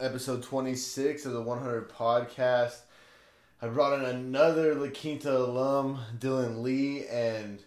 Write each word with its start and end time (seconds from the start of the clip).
episode 0.00 0.42
26 0.42 1.26
of 1.26 1.32
the 1.32 1.42
100 1.42 1.90
podcast. 1.90 2.80
I 3.60 3.68
brought 3.68 3.98
in 3.98 4.04
another 4.06 4.74
La 4.74 4.88
Quinta 4.88 5.36
alum, 5.36 6.00
Dylan 6.18 6.62
Lee, 6.62 7.06
and 7.06 7.58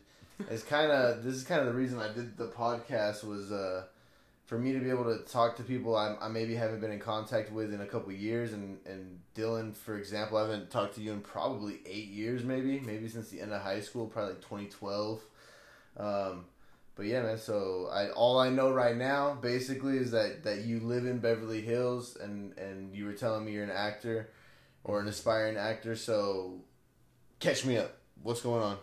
it's 0.50 0.64
kind 0.64 0.92
of 0.92 1.24
this 1.24 1.36
is 1.36 1.44
kind 1.44 1.62
of 1.62 1.68
the 1.68 1.74
reason 1.74 2.00
I 2.00 2.12
did 2.12 2.36
the 2.36 2.48
podcast 2.48 3.24
was 3.24 3.52
uh, 3.52 3.84
for 4.46 4.58
me 4.58 4.74
to 4.74 4.80
be 4.80 4.90
able 4.90 5.04
to 5.04 5.20
talk 5.20 5.56
to 5.58 5.64
people 5.64 5.96
I, 5.96 6.16
I 6.20 6.28
maybe 6.30 6.56
haven't 6.56 6.82
been 6.82 6.92
in 6.92 7.00
contact 7.00 7.52
with 7.52 7.72
in 7.72 7.82
a 7.82 7.86
couple 7.86 8.12
years, 8.12 8.54
and 8.54 8.80
and 8.88 9.20
Dylan, 9.36 9.76
for 9.76 9.98
example, 9.98 10.38
I 10.38 10.42
haven't 10.42 10.72
talked 10.72 10.96
to 10.96 11.02
you 11.02 11.12
in 11.12 11.22
probably 11.22 11.80
eight 11.86 12.10
years, 12.10 12.44
maybe 12.44 12.80
maybe 12.80 13.08
since 13.08 13.30
the 13.30 13.42
end 13.42 13.54
of 13.54 13.62
high 13.62 13.82
school, 13.82 14.08
probably 14.08 14.34
like 14.34 14.42
2012. 14.42 15.22
Um, 15.98 16.46
but 16.96 17.06
yeah, 17.06 17.24
man. 17.24 17.38
So 17.38 17.90
I 17.92 18.10
all 18.10 18.40
I 18.40 18.50
know 18.50 18.72
right 18.72 18.96
now, 18.96 19.36
basically, 19.36 19.98
is 19.98 20.12
that 20.12 20.44
that 20.44 20.62
you 20.62 20.80
live 20.80 21.06
in 21.06 21.20
Beverly 21.20 21.62
Hills, 21.62 22.18
and 22.18 22.58
and 22.58 22.96
you 22.96 23.06
were 23.06 23.14
telling 23.14 23.46
me 23.46 23.54
you're 23.54 23.64
an 23.64 23.72
actor, 23.72 24.30
or 24.84 25.00
an 25.00 25.08
aspiring 25.08 25.58
actor. 25.58 25.96
So 25.96 26.60
catch 27.40 27.66
me 27.66 27.78
up. 27.78 27.98
What's 28.22 28.42
going 28.42 28.78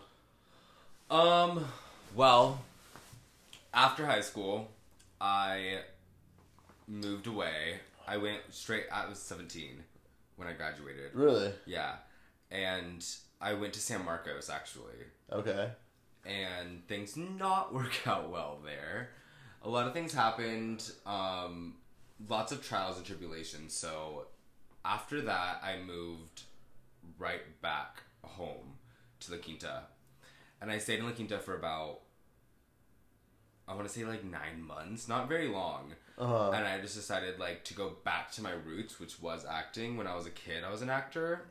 on? 1.09 1.51
Um. 1.51 1.65
Well, 2.15 2.61
after 3.73 4.05
high 4.05 4.21
school, 4.21 4.69
I 5.19 5.79
moved 6.87 7.27
away. 7.27 7.79
I 8.07 8.17
went 8.17 8.41
straight. 8.49 8.85
I 8.91 9.07
was 9.07 9.19
seventeen 9.19 9.83
when 10.35 10.49
I 10.49 10.53
graduated. 10.53 11.13
Really? 11.13 11.53
Yeah, 11.65 11.95
and 12.49 13.05
I 13.39 13.53
went 13.53 13.71
to 13.73 13.79
San 13.79 14.03
Marcos 14.03 14.49
actually. 14.49 15.05
Okay 15.31 15.69
and 16.25 16.85
things 16.87 17.17
not 17.17 17.73
work 17.73 18.07
out 18.07 18.29
well 18.29 18.59
there. 18.63 19.09
A 19.63 19.69
lot 19.69 19.87
of 19.87 19.93
things 19.93 20.13
happened, 20.13 20.91
um, 21.05 21.75
lots 22.27 22.51
of 22.51 22.65
trials 22.65 22.97
and 22.97 23.05
tribulations. 23.05 23.73
So 23.73 24.25
after 24.83 25.21
that, 25.21 25.61
I 25.63 25.77
moved 25.85 26.43
right 27.19 27.61
back 27.61 28.01
home 28.23 28.77
to 29.21 29.31
La 29.31 29.37
Quinta. 29.37 29.83
And 30.61 30.71
I 30.71 30.77
stayed 30.77 30.99
in 30.99 31.05
La 31.05 31.11
Quinta 31.11 31.39
for 31.39 31.55
about, 31.55 31.99
I 33.67 33.75
want 33.75 33.87
to 33.87 33.93
say 33.93 34.03
like 34.03 34.23
nine 34.23 34.63
months, 34.63 35.07
not 35.07 35.29
very 35.29 35.47
long. 35.47 35.93
Uh-huh. 36.17 36.51
And 36.51 36.67
I 36.67 36.79
just 36.79 36.95
decided 36.95 37.39
like 37.39 37.63
to 37.65 37.73
go 37.73 37.93
back 38.03 38.31
to 38.33 38.43
my 38.43 38.51
roots, 38.51 38.99
which 38.99 39.21
was 39.21 39.45
acting. 39.49 39.97
When 39.97 40.07
I 40.07 40.15
was 40.15 40.25
a 40.25 40.31
kid, 40.31 40.63
I 40.63 40.71
was 40.71 40.81
an 40.81 40.89
actor. 40.89 41.49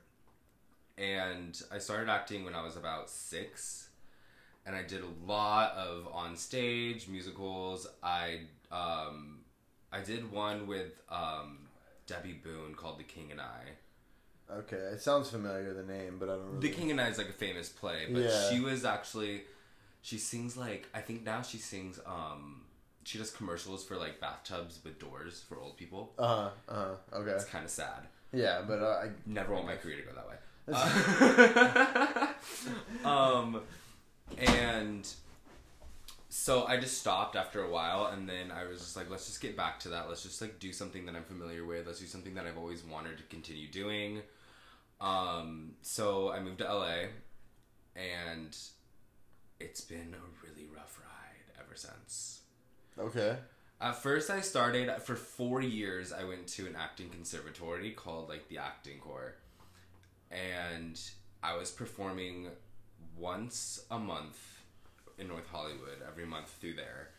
And 0.99 1.61
I 1.73 1.79
started 1.79 2.09
acting 2.11 2.45
when 2.45 2.55
I 2.55 2.62
was 2.62 2.77
about 2.77 3.09
six 3.09 3.90
and 4.66 4.77
I 4.77 4.83
did 4.83 5.03
a 5.03 5.30
lot 5.30 5.72
of 5.72 6.08
on 6.12 6.36
stage 6.36 7.08
musicals. 7.08 7.86
I 8.03 8.41
um, 8.70 9.41
I 9.92 10.00
did 10.00 10.30
one 10.30 10.66
with 10.66 11.00
um, 11.08 11.58
Debby 12.06 12.41
Boone 12.44 12.75
called 12.75 12.98
The 12.98 13.05
King 13.05 13.28
and 13.31 13.41
I. 13.41 14.53
Okay, 14.53 14.77
it 14.77 15.00
sounds 15.00 15.31
familiar 15.31 15.72
the 15.72 15.84
name, 15.84 16.16
but 16.19 16.28
I 16.28 16.33
don't. 16.33 16.47
Really... 16.47 16.69
The 16.69 16.75
King 16.75 16.91
and 16.91 17.00
I 17.00 17.08
is 17.08 17.19
like 17.19 17.28
a 17.28 17.33
famous 17.33 17.69
play, 17.69 18.06
but 18.11 18.22
yeah. 18.22 18.50
she 18.50 18.61
was 18.61 18.84
actually 18.84 19.42
she 20.03 20.19
sings 20.19 20.56
like 20.56 20.88
I 20.94 21.00
think 21.00 21.25
now 21.25 21.42
she 21.42 21.58
sings 21.58 22.00
um 22.06 22.62
she 23.05 23.19
does 23.19 23.31
commercials 23.31 23.84
for 23.84 23.97
like 23.97 24.20
bathtubs 24.20 24.81
with 24.84 24.98
doors 24.98 25.44
for 25.48 25.58
old 25.58 25.77
people. 25.77 26.12
Uh 26.19 26.27
huh. 26.27 26.50
Uh 26.69 26.75
huh. 26.75 27.19
Okay. 27.19 27.31
It's 27.31 27.44
kind 27.44 27.64
of 27.64 27.70
sad. 27.70 28.06
Yeah, 28.33 28.62
but 28.66 28.81
uh, 28.81 29.03
I 29.05 29.08
never 29.27 29.55
want 29.55 29.66
my 29.66 29.77
career 29.77 29.97
to 29.97 30.03
go 30.03 30.12
that 30.14 30.28
way. 30.28 30.36
Uh, 33.05 33.08
um, 33.08 33.61
and 34.39 35.09
so 36.28 36.65
I 36.65 36.77
just 36.77 36.99
stopped 36.99 37.34
after 37.34 37.65
a 37.65 37.71
while, 37.71 38.06
and 38.06 38.28
then 38.28 38.53
I 38.53 38.65
was 38.65 38.81
just 38.81 38.97
like, 38.97 39.10
let's 39.10 39.27
just 39.27 39.41
get 39.41 39.56
back 39.56 39.81
to 39.81 39.88
that. 39.91 40.09
Let's 40.09 40.22
just 40.22 40.41
like 40.41 40.59
do 40.60 40.72
something 40.72 41.05
that 41.06 41.16
I'm 41.16 41.25
familiar 41.25 41.65
with. 41.65 41.87
Let's 41.87 42.00
do 42.00 42.06
something 42.06 42.34
that 42.34 42.47
I've 42.47 42.56
always 42.56 42.84
wanted 42.84 43.19
to 43.19 43.25
continue 43.25 43.69
doing. 43.69 44.22
Um, 45.00 45.72
so 45.82 46.31
I 46.31 46.41
moved 46.41 46.59
to 46.59 46.72
LA, 46.72 47.09
and 47.97 48.56
it's 49.59 49.81
been 49.81 50.15
a 50.15 50.47
really 50.47 50.69
rough 50.75 50.99
ride 51.00 51.62
ever 51.62 51.75
since. 51.75 52.41
Okay. 52.99 53.37
At 53.81 53.97
first, 53.97 54.31
I 54.31 54.41
started 54.41 54.91
for 55.03 55.16
four 55.16 55.62
years. 55.62 56.12
I 56.12 56.25
went 56.25 56.47
to 56.49 56.66
an 56.66 56.76
acting 56.78 57.09
conservatory 57.09 57.91
called 57.93 58.28
like 58.28 58.49
the 58.49 58.59
Acting 58.59 58.99
Corps, 58.99 59.34
and 60.31 61.00
I 61.43 61.56
was 61.56 61.71
performing 61.71 62.49
once 63.20 63.84
a 63.91 63.98
month 63.98 64.38
in 65.19 65.28
North 65.28 65.48
Hollywood, 65.50 66.03
every 66.06 66.25
month 66.25 66.54
through 66.60 66.75
there. 66.75 67.10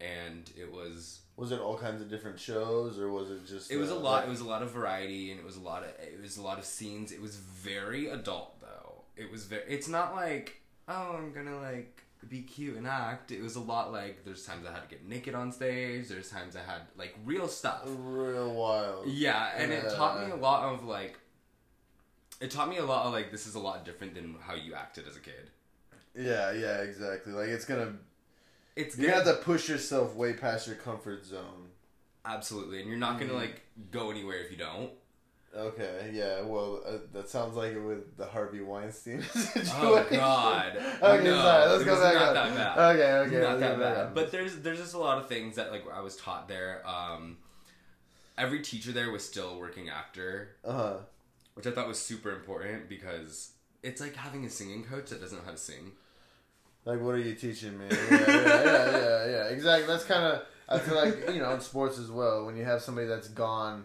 And 0.00 0.50
it 0.56 0.70
was 0.70 1.20
was 1.36 1.52
it 1.52 1.60
all 1.60 1.76
kinds 1.76 2.00
of 2.00 2.10
different 2.10 2.38
shows 2.38 2.98
or 2.98 3.10
was 3.10 3.30
it 3.30 3.46
just 3.46 3.70
It 3.70 3.76
was 3.78 3.90
uh, 3.90 3.94
a 3.94 3.96
lot 3.96 4.16
like... 4.20 4.26
it 4.26 4.30
was 4.30 4.40
a 4.40 4.44
lot 4.44 4.62
of 4.62 4.70
variety 4.70 5.30
and 5.30 5.40
it 5.40 5.44
was 5.44 5.56
a 5.56 5.60
lot 5.60 5.82
of 5.82 5.88
it 5.88 6.20
was 6.20 6.36
a 6.36 6.42
lot 6.42 6.58
of 6.58 6.64
scenes. 6.64 7.12
It 7.12 7.20
was 7.20 7.36
very 7.36 8.08
adult 8.08 8.60
though. 8.60 9.04
It 9.16 9.30
was 9.30 9.44
very 9.44 9.62
it's 9.68 9.88
not 9.88 10.14
like 10.14 10.60
oh, 10.88 11.16
I'm 11.18 11.32
to 11.32 11.56
like 11.56 12.02
be 12.28 12.42
cute 12.42 12.76
and 12.76 12.86
act. 12.86 13.30
It 13.30 13.42
was 13.42 13.56
a 13.56 13.60
lot 13.60 13.92
like 13.92 14.24
there's 14.24 14.44
times 14.44 14.66
I 14.66 14.72
had 14.72 14.82
to 14.82 14.88
get 14.88 15.06
naked 15.06 15.34
on 15.34 15.52
stage. 15.52 16.08
There's 16.08 16.30
times 16.30 16.56
I 16.56 16.60
had 16.60 16.82
like 16.96 17.16
real 17.24 17.48
stuff, 17.48 17.82
real 17.84 18.54
wild. 18.54 19.08
Yeah, 19.08 19.50
and 19.56 19.70
yeah. 19.70 19.78
it 19.78 19.94
taught 19.94 20.24
me 20.24 20.32
a 20.32 20.36
lot 20.36 20.74
of 20.74 20.84
like 20.84 21.18
it 22.40 22.50
taught 22.50 22.68
me 22.68 22.76
a 22.76 22.84
lot 22.84 23.06
of 23.06 23.12
like 23.12 23.30
this 23.30 23.46
is 23.46 23.54
a 23.54 23.58
lot 23.58 23.84
different 23.84 24.14
than 24.14 24.36
how 24.40 24.54
you 24.54 24.74
acted 24.74 25.06
as 25.08 25.16
a 25.16 25.20
kid. 25.20 25.50
Yeah, 26.14 26.52
yeah, 26.52 26.78
exactly. 26.78 27.32
Like 27.32 27.48
it's 27.48 27.64
gonna, 27.64 27.94
it's 28.74 28.98
you 28.98 29.10
have 29.10 29.24
to 29.24 29.34
push 29.34 29.68
yourself 29.68 30.14
way 30.14 30.32
past 30.32 30.66
your 30.66 30.76
comfort 30.76 31.24
zone. 31.24 31.70
Absolutely, 32.24 32.80
and 32.80 32.88
you're 32.88 32.98
not 32.98 33.18
gonna 33.18 33.32
mm-hmm. 33.32 33.40
like 33.40 33.62
go 33.90 34.10
anywhere 34.10 34.38
if 34.38 34.50
you 34.50 34.56
don't. 34.56 34.90
Okay, 35.54 36.10
yeah. 36.12 36.42
Well, 36.42 36.82
uh, 36.86 36.98
that 37.14 37.30
sounds 37.30 37.56
like 37.56 37.72
it 37.72 37.80
with 37.80 38.16
the 38.18 38.26
Harvey 38.26 38.60
Weinstein 38.60 39.22
situation. 39.30 39.72
Oh 39.78 40.06
God. 40.10 40.76
okay, 41.02 41.24
no, 41.24 41.36
sorry. 41.36 41.70
Let's 41.70 41.84
go 41.84 42.00
back. 42.02 42.14
Not 42.14 42.34
that 42.34 42.54
bad. 42.54 42.78
Okay, 42.78 43.12
okay. 43.12 43.40
Not 43.40 43.60
that 43.60 43.78
bad. 43.78 44.14
But 44.14 44.32
there's 44.32 44.56
there's 44.56 44.78
just 44.78 44.94
a 44.94 44.98
lot 44.98 45.18
of 45.18 45.28
things 45.28 45.56
that 45.56 45.70
like 45.70 45.84
I 45.90 46.00
was 46.00 46.16
taught 46.16 46.48
there. 46.48 46.82
Um, 46.86 47.38
every 48.36 48.60
teacher 48.60 48.92
there 48.92 49.10
was 49.10 49.24
still 49.24 49.50
a 49.50 49.58
working 49.58 49.88
actor. 49.88 50.56
Uh 50.62 50.72
huh 50.72 50.96
which 51.56 51.66
I 51.66 51.70
thought 51.70 51.88
was 51.88 51.98
super 51.98 52.30
important 52.30 52.88
because 52.88 53.52
it's 53.82 54.00
like 54.00 54.14
having 54.14 54.44
a 54.44 54.50
singing 54.50 54.84
coach 54.84 55.10
that 55.10 55.20
doesn't 55.20 55.38
know 55.38 55.44
how 55.44 55.52
to 55.52 55.56
sing. 55.56 55.92
Like, 56.84 57.00
what 57.00 57.16
are 57.16 57.18
you 57.18 57.34
teaching 57.34 57.76
me? 57.78 57.86
Yeah, 57.90 58.10
yeah, 58.10 58.26
yeah, 58.28 58.90
yeah, 58.90 59.26
yeah. 59.26 59.44
Exactly. 59.48 59.86
That's 59.88 60.04
kind 60.04 60.22
of. 60.22 60.42
I 60.68 60.78
feel 60.78 60.94
like 60.96 61.30
you 61.32 61.40
know 61.40 61.52
in 61.52 61.60
sports 61.60 61.98
as 61.98 62.10
well 62.10 62.44
when 62.44 62.56
you 62.56 62.64
have 62.64 62.82
somebody 62.82 63.06
that's 63.06 63.28
gone 63.28 63.84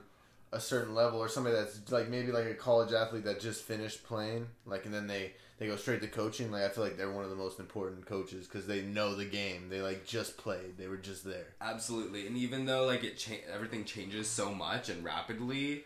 a 0.52 0.60
certain 0.60 0.94
level 0.94 1.20
or 1.20 1.30
somebody 1.30 1.56
that's 1.56 1.92
like 1.92 2.10
maybe 2.10 2.32
like 2.32 2.46
a 2.46 2.54
college 2.54 2.92
athlete 2.92 3.24
that 3.24 3.40
just 3.40 3.64
finished 3.64 4.04
playing 4.04 4.48
like 4.66 4.86
and 4.86 4.94
then 4.94 5.08
they 5.08 5.32
they 5.60 5.68
go 5.68 5.76
straight 5.76 6.02
to 6.02 6.08
coaching 6.08 6.52
like 6.52 6.64
i 6.64 6.70
feel 6.70 6.84
like 6.84 6.98
they're 6.98 7.12
one 7.12 7.24
of 7.24 7.30
the 7.30 7.36
most 7.36 7.60
important 7.60 8.06
coaches 8.06 8.48
because 8.48 8.68
they 8.68 8.82
know 8.82 9.16
the 9.16 9.26
game 9.26 9.70
they 9.70 9.82
like 9.82 10.06
just 10.06 10.36
played 10.38 10.78
they 10.78 10.88
were 10.88 10.98
just 10.98 11.24
there 11.24 11.48
absolutely 11.62 12.28
and 12.28 12.36
even 12.36 12.66
though 12.66 12.86
like 12.86 13.04
it 13.04 13.18
cha- 13.18 13.46
everything 13.54 13.86
changes 13.86 14.28
so 14.28 14.54
much 14.54 14.90
and 14.90 15.04
rapidly 15.06 15.86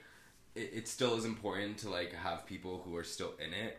it, 0.56 0.72
it 0.74 0.88
still 0.88 1.16
is 1.16 1.26
important 1.26 1.78
to 1.80 1.90
like 1.90 2.14
have 2.14 2.46
people 2.46 2.82
who 2.86 2.96
are 2.96 3.04
still 3.04 3.34
in 3.46 3.54
it. 3.54 3.78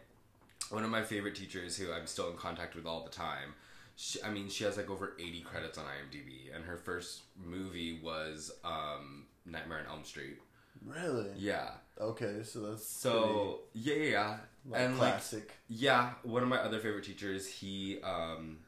One 0.70 0.84
of 0.84 0.90
my 0.90 1.02
favorite 1.02 1.34
teachers 1.34 1.76
who 1.76 1.92
I'm 1.92 2.06
still 2.06 2.30
in 2.30 2.36
contact 2.36 2.74
with 2.74 2.86
all 2.86 3.04
the 3.04 3.10
time. 3.10 3.54
She, 3.94 4.22
I 4.22 4.30
mean, 4.30 4.48
she 4.48 4.64
has 4.64 4.76
like 4.76 4.90
over 4.90 5.14
80 5.18 5.40
credits 5.40 5.78
on 5.78 5.84
IMDb, 5.84 6.54
and 6.54 6.64
her 6.64 6.76
first 6.76 7.22
movie 7.42 7.98
was 8.02 8.50
um, 8.64 9.24
Nightmare 9.46 9.78
on 9.78 9.86
Elm 9.86 10.04
Street. 10.04 10.38
Really? 10.84 11.30
Yeah. 11.36 11.70
Okay, 11.98 12.42
so 12.42 12.60
that's 12.60 12.86
so 12.86 13.60
yeah, 13.72 13.94
yeah, 13.94 14.10
yeah. 14.10 14.36
Like 14.68 14.80
and 14.82 14.96
classic. 14.96 15.44
Like, 15.44 15.52
yeah, 15.68 16.10
one 16.22 16.42
of 16.42 16.48
my 16.48 16.58
other 16.58 16.78
favorite 16.78 17.04
teachers. 17.04 17.46
He 17.46 17.98
um, 18.02 18.58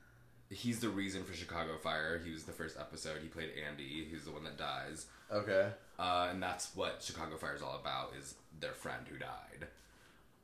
he's 0.49 0.81
the 0.81 0.89
reason 0.89 1.25
for 1.25 1.35
Chicago 1.35 1.77
Fire. 1.77 2.21
He 2.25 2.31
was 2.31 2.45
the 2.45 2.53
first 2.53 2.79
episode. 2.79 3.19
He 3.21 3.29
played 3.29 3.51
Andy. 3.69 4.07
He's 4.11 4.25
the 4.25 4.31
one 4.31 4.45
that 4.45 4.57
dies. 4.57 5.07
Okay. 5.31 5.69
Uh, 5.99 6.29
and 6.31 6.43
that's 6.43 6.75
what 6.77 7.03
Chicago 7.03 7.37
Fire 7.37 7.55
is 7.55 7.63
all 7.63 7.79
about: 7.81 8.13
is 8.19 8.35
their 8.61 8.73
friend 8.73 9.05
who 9.09 9.19
died. 9.19 9.69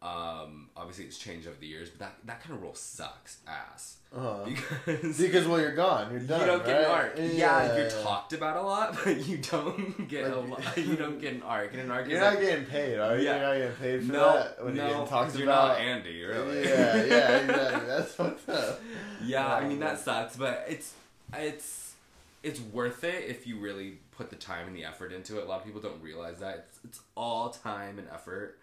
Um, 0.05 0.69
obviously, 0.77 1.07
it's 1.07 1.17
changed 1.17 1.47
over 1.47 1.57
the 1.59 1.67
years, 1.67 1.89
but 1.89 1.99
that, 2.01 2.15
that 2.27 2.43
kind 2.43 2.55
of 2.55 2.63
role 2.63 2.75
sucks 2.75 3.39
ass. 3.49 3.97
Uh-huh. 4.15 4.45
Because 4.85 5.19
because 5.19 5.47
well, 5.47 5.59
you're 5.59 5.75
gone. 5.75 6.11
You're 6.11 6.21
done. 6.21 6.41
You 6.41 6.47
don't 6.47 6.59
right? 6.59 6.67
get 6.67 6.85
an 6.85 6.91
arc. 6.91 7.15
Yeah, 7.17 7.25
yeah, 7.33 7.77
you're 7.79 7.91
talked 7.91 8.35
about 8.35 8.59
a 8.59 8.61
lot, 8.61 8.99
but 9.05 9.27
you 9.27 9.39
don't 9.39 10.07
get 10.07 10.25
like, 10.25 10.35
a 10.35 10.39
lot. 10.39 10.77
You 10.77 10.97
don't 10.97 11.19
get 11.19 11.33
an 11.33 11.43
arc. 11.43 11.73
And 11.73 11.83
an 11.83 11.91
arc 11.91 12.07
you're 12.07 12.21
not 12.21 12.35
like, 12.35 12.43
getting 12.43 12.67
paid, 12.67 12.99
are 12.99 13.17
you? 13.17 13.25
Yeah. 13.25 13.37
You're 13.37 13.47
not 13.47 13.57
getting 13.57 13.77
paid 13.77 14.07
for 14.07 14.13
no, 14.13 14.33
that 14.35 14.65
when 14.65 14.75
no, 14.77 14.83
you're 14.83 14.93
getting 14.93 15.09
talked 15.09 15.35
you're 15.37 15.45
about. 15.45 15.69
Not 15.69 15.81
Andy, 15.81 16.23
really. 16.23 16.65
Yeah, 16.65 17.05
yeah, 17.05 17.37
exactly. 17.39 17.87
That's 17.87 18.19
what's 18.19 18.49
up. 18.51 18.81
Yeah, 19.25 19.55
I 19.55 19.67
mean 19.67 19.81
that 19.81 19.99
sucks, 20.01 20.37
but 20.37 20.67
it's 20.69 20.93
it's 21.33 21.95
it's 22.43 22.61
worth 22.61 23.05
it 23.05 23.25
if 23.27 23.47
you 23.47 23.59
really 23.59 24.01
put 24.17 24.31
the 24.31 24.37
time 24.37 24.67
and 24.67 24.77
the 24.77 24.85
effort 24.85 25.13
into 25.13 25.39
it. 25.39 25.45
A 25.45 25.49
lot 25.49 25.61
of 25.61 25.65
people 25.67 25.81
don't 25.81 26.03
realize 26.03 26.39
that 26.41 26.67
it's, 26.69 26.81
it's 26.85 27.01
all 27.17 27.51
time 27.51 27.99
and 27.99 28.09
effort. 28.13 28.59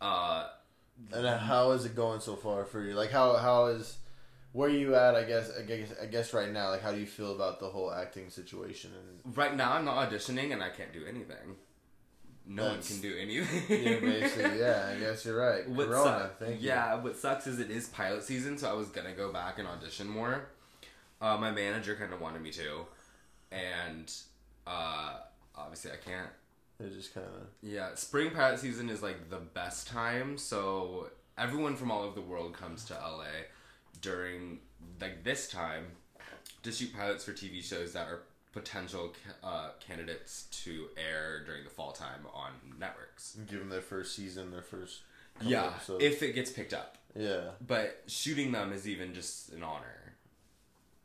Uh, 0.00 0.48
and 1.12 1.26
how 1.26 1.70
is 1.72 1.84
it 1.84 1.94
going 1.94 2.20
so 2.20 2.36
far 2.36 2.64
for 2.64 2.82
you? 2.82 2.94
Like 2.94 3.10
how 3.10 3.36
how 3.36 3.66
is 3.66 3.96
where 4.52 4.68
you 4.68 4.94
at? 4.94 5.14
I 5.14 5.24
guess. 5.24 5.50
I 5.58 5.62
guess. 5.62 5.92
I 6.02 6.06
guess 6.06 6.34
right 6.34 6.50
now, 6.52 6.70
like, 6.70 6.82
how 6.82 6.92
do 6.92 7.00
you 7.00 7.06
feel 7.06 7.34
about 7.34 7.60
the 7.60 7.68
whole 7.68 7.92
acting 7.92 8.28
situation? 8.30 8.90
And 9.24 9.36
Right 9.36 9.56
now, 9.56 9.72
I'm 9.72 9.84
not 9.84 10.10
auditioning 10.10 10.52
and 10.52 10.62
I 10.62 10.70
can't 10.70 10.92
do 10.92 11.04
anything. 11.06 11.56
No 12.44 12.64
That's- 12.64 12.90
one 12.90 13.00
can 13.00 13.10
do 13.10 13.16
anything. 13.20 13.82
yeah, 13.84 14.00
basically, 14.00 14.58
yeah. 14.58 14.92
I 14.94 14.98
guess 15.00 15.24
you're 15.24 15.36
right. 15.38 15.68
What 15.68 15.86
Corona. 15.88 16.04
suck- 16.04 16.38
Thank 16.40 16.60
you. 16.60 16.68
yeah, 16.68 16.96
what 16.96 17.16
sucks 17.16 17.46
is 17.46 17.60
it 17.60 17.70
is 17.70 17.86
pilot 17.88 18.24
season, 18.24 18.58
so 18.58 18.68
I 18.68 18.72
was 18.74 18.88
gonna 18.88 19.14
go 19.14 19.32
back 19.32 19.58
and 19.60 19.68
audition 19.68 20.08
more. 20.08 20.48
Uh, 21.20 21.36
my 21.38 21.52
manager 21.52 21.94
kind 21.94 22.12
of 22.12 22.20
wanted 22.20 22.42
me 22.42 22.50
to, 22.50 22.84
and 23.52 24.12
uh, 24.66 25.14
obviously 25.56 25.90
I 25.92 25.96
can't. 25.96 26.30
It 26.80 26.92
just 26.94 27.14
kind 27.14 27.26
of. 27.26 27.46
Yeah, 27.62 27.94
spring 27.94 28.30
pilot 28.30 28.58
season 28.58 28.88
is 28.88 29.02
like 29.02 29.30
the 29.30 29.38
best 29.38 29.86
time, 29.88 30.36
so 30.38 31.08
everyone 31.38 31.76
from 31.76 31.90
all 31.90 32.02
over 32.02 32.14
the 32.14 32.20
world 32.26 32.54
comes 32.54 32.84
to 32.86 32.94
LA 32.94 33.46
during 34.00 34.58
like 35.00 35.22
this 35.24 35.48
time 35.48 35.86
to 36.62 36.72
shoot 36.72 36.92
pilots 36.94 37.24
for 37.24 37.32
TV 37.32 37.62
shows 37.62 37.92
that 37.92 38.08
are 38.08 38.22
potential 38.52 39.12
uh, 39.42 39.70
candidates 39.80 40.44
to 40.50 40.88
air 40.96 41.42
during 41.46 41.64
the 41.64 41.70
fall 41.70 41.92
time 41.92 42.26
on 42.34 42.50
networks. 42.78 43.36
Give 43.48 43.60
them 43.60 43.68
their 43.68 43.80
first 43.80 44.14
season, 44.16 44.50
their 44.50 44.62
first. 44.62 45.00
Yeah, 45.40 45.66
episodes. 45.66 46.04
if 46.04 46.22
it 46.22 46.34
gets 46.34 46.50
picked 46.50 46.74
up. 46.74 46.98
yeah. 47.16 47.50
But 47.66 48.02
shooting 48.06 48.52
them 48.52 48.72
is 48.72 48.86
even 48.86 49.14
just 49.14 49.50
an 49.52 49.62
honor. 49.62 50.01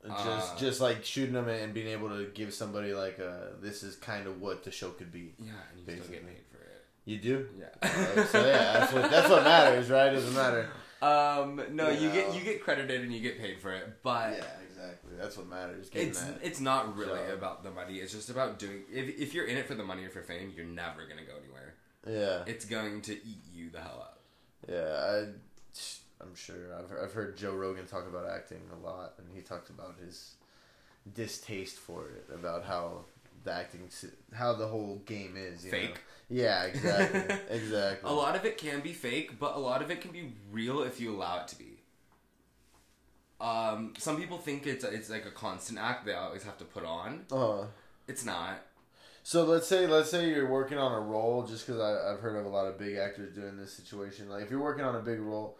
Just, 0.09 0.53
Uh, 0.55 0.57
just 0.57 0.81
like 0.81 1.03
shooting 1.05 1.33
them 1.33 1.47
and 1.49 1.73
being 1.73 1.87
able 1.87 2.09
to 2.09 2.27
give 2.33 2.53
somebody 2.53 2.93
like 2.93 3.19
a, 3.19 3.53
this 3.61 3.83
is 3.83 3.95
kind 3.95 4.27
of 4.27 4.41
what 4.41 4.63
the 4.63 4.71
show 4.71 4.91
could 4.91 5.11
be. 5.11 5.33
Yeah, 5.39 5.51
and 5.69 5.79
you 5.79 5.83
still 5.83 5.95
get 5.95 6.07
Basically. 6.09 6.33
paid 6.33 6.43
for 6.51 6.57
it. 6.57 6.85
You 7.05 7.17
do. 7.19 7.47
Yeah. 7.59 8.25
So 8.25 8.45
yeah, 8.45 8.73
that's 8.79 8.93
what 8.93 9.11
that's 9.11 9.29
what 9.29 9.43
matters, 9.43 9.89
right? 9.89 10.11
It 10.11 10.15
doesn't 10.15 10.33
matter. 10.35 10.69
um, 11.01 11.61
no, 11.71 11.89
you 11.89 12.09
get 12.11 12.33
you 12.35 12.41
get 12.41 12.63
credited 12.63 13.01
and 13.01 13.13
you 13.13 13.21
get 13.21 13.39
paid 13.39 13.59
for 13.61 13.71
it, 13.71 14.01
but 14.03 14.31
Yeah, 14.33 14.43
exactly. 14.69 15.11
That's 15.17 15.37
what 15.37 15.47
matters. 15.47 15.89
It's 15.93 16.21
that. 16.21 16.39
it's 16.43 16.59
not 16.59 16.95
really 16.97 17.19
job. 17.29 17.37
about 17.37 17.63
the 17.63 17.71
money. 17.71 17.97
It's 17.99 18.11
just 18.13 18.29
about 18.29 18.59
doing. 18.59 18.83
If 18.91 19.17
if 19.19 19.33
you're 19.33 19.45
in 19.45 19.57
it 19.57 19.67
for 19.67 19.75
the 19.75 19.83
money 19.85 20.03
or 20.03 20.09
for 20.09 20.21
fame, 20.21 20.51
you're 20.55 20.65
never 20.65 21.05
gonna 21.07 21.23
go 21.25 21.33
anywhere. 21.41 21.75
Yeah, 22.07 22.43
It's 22.45 22.63
going 22.65 23.01
to 23.03 23.13
eat 23.13 23.43
you 23.53 23.69
the 23.69 23.79
hell 23.81 23.99
up. 24.01 24.21
yeah. 24.69 25.25
I, 25.25 25.25
I'm 26.21 26.35
sure. 26.35 26.73
I've 26.77 27.03
I've 27.03 27.13
heard 27.13 27.37
Joe 27.37 27.53
Rogan 27.53 27.85
talk 27.85 28.07
about 28.07 28.27
acting 28.29 28.61
a 28.73 28.85
lot, 28.85 29.13
and 29.17 29.27
he 29.33 29.41
talked 29.41 29.69
about 29.69 29.95
his 30.03 30.35
distaste 31.13 31.77
for 31.77 32.05
it, 32.09 32.27
about 32.33 32.65
how 32.65 33.05
the 33.43 33.53
acting, 33.53 33.89
how 34.33 34.53
the 34.53 34.67
whole 34.67 35.01
game 35.05 35.35
is. 35.37 35.63
You 35.65 35.71
Fake. 35.71 35.93
Know? 35.95 35.99
Yeah, 36.29 36.63
exactly, 36.63 37.35
exactly. 37.49 38.09
A 38.09 38.13
lot 38.13 38.35
of 38.35 38.45
it 38.45 38.57
can 38.57 38.81
be 38.81 38.93
fake, 38.93 39.39
but 39.39 39.55
a 39.55 39.59
lot 39.59 39.81
of 39.81 39.91
it 39.91 40.01
can 40.01 40.11
be 40.11 40.33
real 40.51 40.81
if 40.83 40.99
you 40.99 41.15
allow 41.15 41.41
it 41.41 41.47
to 41.49 41.57
be. 41.57 41.77
Um, 43.39 43.93
some 43.97 44.17
people 44.17 44.37
think 44.39 44.65
it's 44.65 44.83
it's 44.83 45.09
like 45.09 45.25
a 45.25 45.31
constant 45.31 45.79
act 45.79 46.05
they 46.05 46.13
always 46.13 46.43
have 46.43 46.57
to 46.57 46.65
put 46.65 46.83
on. 46.83 47.25
Uh, 47.31 47.65
It's 48.07 48.25
not. 48.25 48.63
So 49.23 49.43
let's 49.43 49.67
say 49.67 49.87
let's 49.87 50.09
say 50.09 50.29
you're 50.29 50.49
working 50.49 50.77
on 50.77 50.91
a 50.91 50.99
role, 50.99 51.45
just 51.45 51.67
because 51.67 51.81
I've 51.81 52.19
heard 52.19 52.37
of 52.37 52.45
a 52.45 52.49
lot 52.49 52.65
of 52.67 52.79
big 52.79 52.95
actors 52.95 53.35
doing 53.35 53.57
this 53.57 53.73
situation. 53.73 54.29
Like 54.29 54.43
if 54.43 54.49
you're 54.49 54.61
working 54.61 54.85
on 54.85 54.95
a 54.95 55.01
big 55.01 55.19
role, 55.19 55.57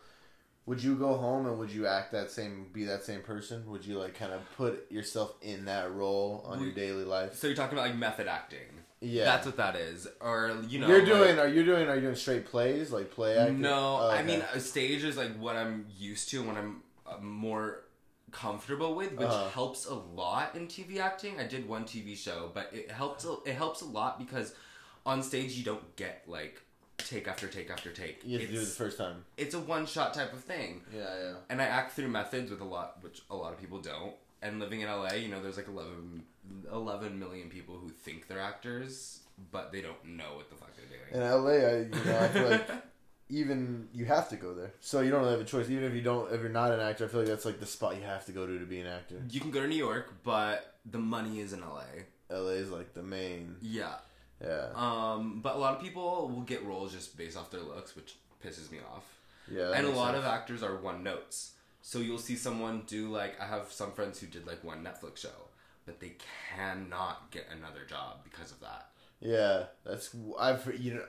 would 0.68 0.84
you 0.84 0.96
go 0.96 1.16
home 1.16 1.48
and 1.48 1.58
would 1.58 1.72
you 1.72 1.88
act 1.88 2.12
that 2.12 2.30
same, 2.30 2.68
be 2.74 2.84
that 2.86 3.04
same 3.04 3.22
person? 3.22 3.66
Would 3.72 3.86
you 3.86 3.98
like 3.98 4.14
kind 4.14 4.32
of 4.34 4.42
put 4.56 4.92
yourself 4.92 5.34
in 5.42 5.66
that 5.66 5.92
role 5.92 6.44
on 6.46 6.62
your 6.62 6.72
daily 6.74 7.06
life? 7.06 7.34
So 7.36 7.48
you're 7.48 7.56
talking 7.56 7.78
about 7.78 7.88
like 7.90 7.98
method 7.98 8.28
acting. 8.28 8.68
Yeah, 9.00 9.26
That's 9.26 9.46
what 9.46 9.58
that 9.58 9.76
is. 9.76 10.08
Or 10.22 10.58
you 10.68 10.80
know 10.80 10.88
you're 10.88 11.00
like- 11.00 11.06
doing. 11.08 11.40
Are 11.40 11.48
you 11.48 11.64
doing? 11.64 11.88
Are 11.88 11.96
you 11.96 12.02
doing 12.02 12.16
straight 12.16 12.46
plays 12.48 12.92
like 12.92 13.12
play 13.12 13.38
acting? 13.38 13.62
No, 13.62 14.00
Oh, 14.02 14.10
I 14.10 14.16
okay. 14.20 14.24
mean 14.28 14.44
a 14.54 14.60
stage 14.60 15.04
is 15.04 15.16
like 15.18 15.38
what 15.40 15.56
I'm 15.56 15.86
used 15.98 16.30
to 16.30 16.40
and 16.40 16.48
what 16.48 16.58
I'm 16.58 16.82
uh, 17.06 17.18
more 17.22 17.84
comfortable 18.32 18.96
with, 18.96 19.14
which 19.14 19.28
Uh-huh. 19.28 19.50
helps 19.50 19.86
a 19.86 19.94
lot 19.94 20.56
in 20.56 20.68
TV 20.68 20.98
acting. 21.00 21.40
I 21.40 21.46
did 21.48 21.68
one 21.70 21.86
TV 21.86 22.18
show, 22.18 22.52
but 22.54 22.70
it 22.74 22.92
helps. 22.92 23.26
It 23.46 23.54
helps 23.54 23.82
a 23.82 23.86
lot 23.86 24.18
because 24.20 24.54
on 25.06 25.22
stage 25.24 25.54
you 25.54 25.64
don't 25.64 25.96
get 25.96 26.24
like 26.28 26.62
take 26.98 27.28
after 27.28 27.48
take 27.48 27.70
after 27.70 27.92
take. 27.92 28.22
you 28.26 28.38
have 28.40 28.48
to 28.48 28.54
do 28.54 28.60
it 28.62 28.66
the 28.66 28.72
first 28.72 28.98
time. 28.98 29.24
it's 29.38 29.54
a 29.56 29.60
one 29.60 29.86
shot 29.86 30.14
type 30.14 30.34
of 30.34 30.44
thing, 30.44 30.82
Yeah, 30.94 31.02
yeah. 31.22 31.34
and 31.50 31.62
I 31.62 31.66
act 31.66 31.94
through 31.94 32.10
methods 32.10 32.50
with 32.52 32.62
a 32.62 32.66
lot, 32.66 32.98
which 33.02 33.22
a 33.30 33.36
lot 33.36 33.54
of 33.54 33.60
people 33.60 33.80
don't. 33.80 34.14
And 34.42 34.60
living 34.60 34.82
in 34.82 34.88
LA, 34.88 35.14
you 35.14 35.30
know, 35.30 35.42
there's 35.42 35.58
like 35.58 35.68
11, 35.68 36.24
11 36.72 37.18
million 37.18 37.50
people 37.50 37.76
who 37.78 37.90
think 37.90 38.28
they're 38.28 38.40
actors, 38.40 39.22
but 39.52 39.72
they 39.72 39.82
don't 39.82 40.04
know 40.06 40.36
what 40.36 40.50
the 40.50 40.56
fuck 40.56 40.70
they're 40.76 40.86
doing. 40.86 41.24
In 41.24 41.44
LA, 41.44 41.52
I 41.68 41.78
you 41.78 42.06
know 42.12 42.20
I 42.20 42.28
feel 42.28 42.50
like 42.50 42.70
even 43.30 43.88
you 43.94 44.06
have 44.06 44.30
to 44.30 44.36
go 44.36 44.54
there, 44.54 44.74
so 44.80 45.02
you 45.02 45.10
don't 45.12 45.22
really 45.22 45.32
have 45.34 45.42
a 45.42 45.46
choice. 45.46 45.70
Even 45.70 45.84
if 45.86 45.94
you 45.94 46.02
don't, 46.02 46.32
if 46.32 46.40
you're 46.42 46.50
not 46.50 46.72
an 46.72 46.80
actor, 46.80 47.06
I 47.06 47.08
feel 47.08 47.22
like 47.22 47.30
that's 47.30 47.46
like 47.46 47.60
the 47.60 47.66
spot 47.66 47.96
you 47.96 48.04
have 48.04 48.26
to 48.28 48.32
go 48.32 48.46
to 48.46 48.60
to 48.60 48.66
be 48.66 48.80
an 48.80 48.88
actor. 48.88 49.22
You 49.32 49.40
can 49.40 49.52
go 49.52 49.60
to 49.62 49.68
New 49.68 49.76
York, 49.76 50.14
but 50.24 50.76
the 50.86 51.00
money 51.00 51.40
is 51.40 51.52
in 51.54 51.62
LA. 51.62 51.84
LA 52.30 52.52
is 52.52 52.70
like 52.70 52.94
the 52.94 53.04
main. 53.04 53.56
Yeah. 53.62 53.96
Yeah, 54.42 54.68
Um, 54.76 55.40
but 55.42 55.56
a 55.56 55.58
lot 55.58 55.76
of 55.76 55.82
people 55.82 56.30
will 56.30 56.42
get 56.42 56.64
roles 56.64 56.94
just 56.94 57.18
based 57.18 57.36
off 57.38 57.50
their 57.50 57.62
looks, 57.62 57.96
which 57.96 58.16
pisses 58.44 58.72
me 58.72 58.80
off. 58.94 59.06
yeah. 59.52 59.72
and 59.72 59.88
a 59.88 59.90
lot 59.90 60.14
sense. 60.14 60.26
of 60.26 60.32
actors 60.32 60.64
are 60.64 60.76
one 60.76 61.04
notes. 61.04 61.54
So 61.82 62.00
you'll 62.00 62.18
see 62.20 62.36
someone 62.36 62.84
do 62.86 63.10
like 63.10 63.40
I 63.42 63.46
have 63.48 63.72
some 63.72 63.92
friends 63.94 64.20
who 64.20 64.28
did 64.28 64.46
like 64.46 64.64
one 64.64 64.84
Netflix 64.84 65.18
show, 65.18 65.50
but 65.86 66.00
they 66.00 66.18
cannot 66.56 67.32
get 67.32 67.48
another 67.52 67.86
job 67.88 68.18
because 68.24 68.52
of 68.52 68.60
that. 68.60 68.90
Yeah, 69.22 69.66
that's 69.86 70.16
I've 70.40 70.70
you 70.80 70.96
know. 70.96 71.06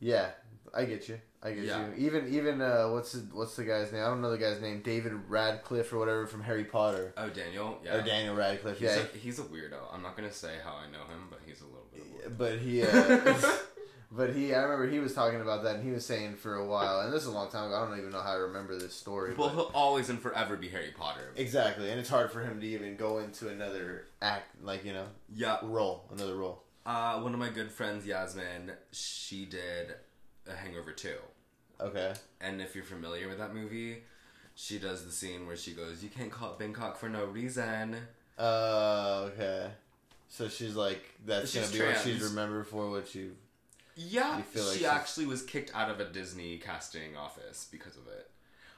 Yeah, 0.00 0.30
I 0.74 0.84
get 0.84 1.08
you. 1.08 1.20
I 1.44 1.52
get 1.52 1.64
Yeah. 1.64 1.86
you. 1.96 2.06
Even 2.06 2.28
even 2.32 2.60
uh, 2.62 2.86
what's 2.90 3.12
the, 3.12 3.20
what's 3.34 3.56
the 3.56 3.64
guy's 3.64 3.92
name? 3.92 4.02
I 4.02 4.06
don't 4.06 4.20
know 4.22 4.30
the 4.30 4.38
guy's 4.38 4.60
name. 4.60 4.80
David 4.82 5.12
Radcliffe 5.28 5.92
or 5.92 5.98
whatever 5.98 6.26
from 6.26 6.42
Harry 6.42 6.64
Potter 6.64 7.12
Oh, 7.16 7.28
Daniel, 7.30 7.78
yeah. 7.84 7.96
or 7.96 8.02
Daniel 8.02 8.34
Radcliffe. 8.36 8.78
He's, 8.78 8.88
Yeah, 8.88 9.02
a, 9.14 9.18
he's 9.18 9.38
a 9.40 9.42
weirdo. 9.42 9.78
I'm 9.92 10.02
not 10.02 10.16
gonna 10.16 10.32
say 10.32 10.54
how 10.64 10.74
I 10.74 10.86
know 10.90 11.04
him, 11.12 11.26
but 11.30 11.40
he's 11.44 11.60
a 11.60 11.64
little 11.64 11.86
bit. 11.92 12.02
Of 12.02 12.32
a 12.32 12.34
weirdo. 12.34 12.38
but 12.38 12.58
he. 12.58 12.82
Uh, 12.84 13.56
But 14.14 14.34
he, 14.34 14.54
I 14.54 14.60
remember 14.64 14.90
he 14.90 14.98
was 14.98 15.14
talking 15.14 15.40
about 15.40 15.62
that, 15.64 15.76
and 15.76 15.84
he 15.84 15.90
was 15.90 16.04
saying 16.04 16.34
for 16.36 16.56
a 16.56 16.66
while, 16.66 17.00
and 17.00 17.10
this 17.10 17.22
is 17.22 17.28
a 17.28 17.32
long 17.32 17.50
time 17.50 17.68
ago. 17.68 17.76
I 17.82 17.88
don't 17.88 17.96
even 17.98 18.10
know 18.10 18.20
how 18.20 18.32
I 18.32 18.40
remember 18.40 18.76
this 18.78 18.92
story. 18.94 19.32
Well, 19.32 19.48
but- 19.48 19.54
he'll 19.54 19.70
always 19.72 20.10
and 20.10 20.20
forever 20.20 20.54
be 20.54 20.68
Harry 20.68 20.92
Potter. 20.94 21.32
exactly, 21.34 21.90
and 21.90 21.98
it's 21.98 22.10
hard 22.10 22.30
for 22.30 22.42
him 22.42 22.60
to 22.60 22.66
even 22.66 22.96
go 22.96 23.20
into 23.20 23.48
another 23.48 24.04
act, 24.20 24.62
like 24.62 24.84
you 24.84 24.92
know, 24.92 25.06
Yeah. 25.34 25.56
role, 25.62 26.04
another 26.12 26.36
role. 26.36 26.62
Uh, 26.84 27.20
one 27.20 27.32
of 27.32 27.40
my 27.40 27.48
good 27.48 27.72
friends, 27.72 28.04
Yasmin, 28.04 28.72
she 28.90 29.46
did 29.46 29.94
a 30.46 30.54
Hangover 30.56 30.92
2. 30.92 31.14
Okay. 31.82 32.14
And 32.40 32.60
if 32.60 32.74
you're 32.74 32.84
familiar 32.84 33.28
with 33.28 33.38
that 33.38 33.54
movie, 33.54 33.98
she 34.54 34.78
does 34.78 35.04
the 35.04 35.12
scene 35.12 35.46
where 35.46 35.56
she 35.56 35.72
goes, 35.72 36.02
"You 36.02 36.10
can't 36.10 36.30
call 36.30 36.52
it 36.52 36.58
Bangkok 36.58 36.96
for 36.98 37.08
no 37.08 37.24
reason." 37.24 37.96
Uh, 38.38 39.30
okay. 39.32 39.70
So 40.28 40.48
she's 40.48 40.74
like, 40.74 41.02
that's 41.26 41.50
She's 41.50 41.70
gonna 41.70 41.72
be 41.84 41.86
what 41.92 41.96
she's 42.02 42.18
trans. 42.18 42.30
remembered 42.30 42.66
for. 42.66 42.88
What 42.90 43.14
you 43.14 43.36
Yeah, 43.96 44.38
You 44.38 44.42
feel 44.44 44.64
like 44.64 44.72
she 44.72 44.78
she's- 44.80 44.90
actually 44.92 45.26
was 45.26 45.42
kicked 45.42 45.70
out 45.74 45.90
of 45.90 46.00
a 46.00 46.06
Disney 46.10 46.56
casting 46.58 47.14
office 47.16 47.68
because 47.70 47.96
of 47.98 48.06
it. 48.08 48.30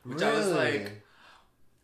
Which 0.02 0.20
I 0.22 0.32
was 0.36 0.48
like, 0.48 1.02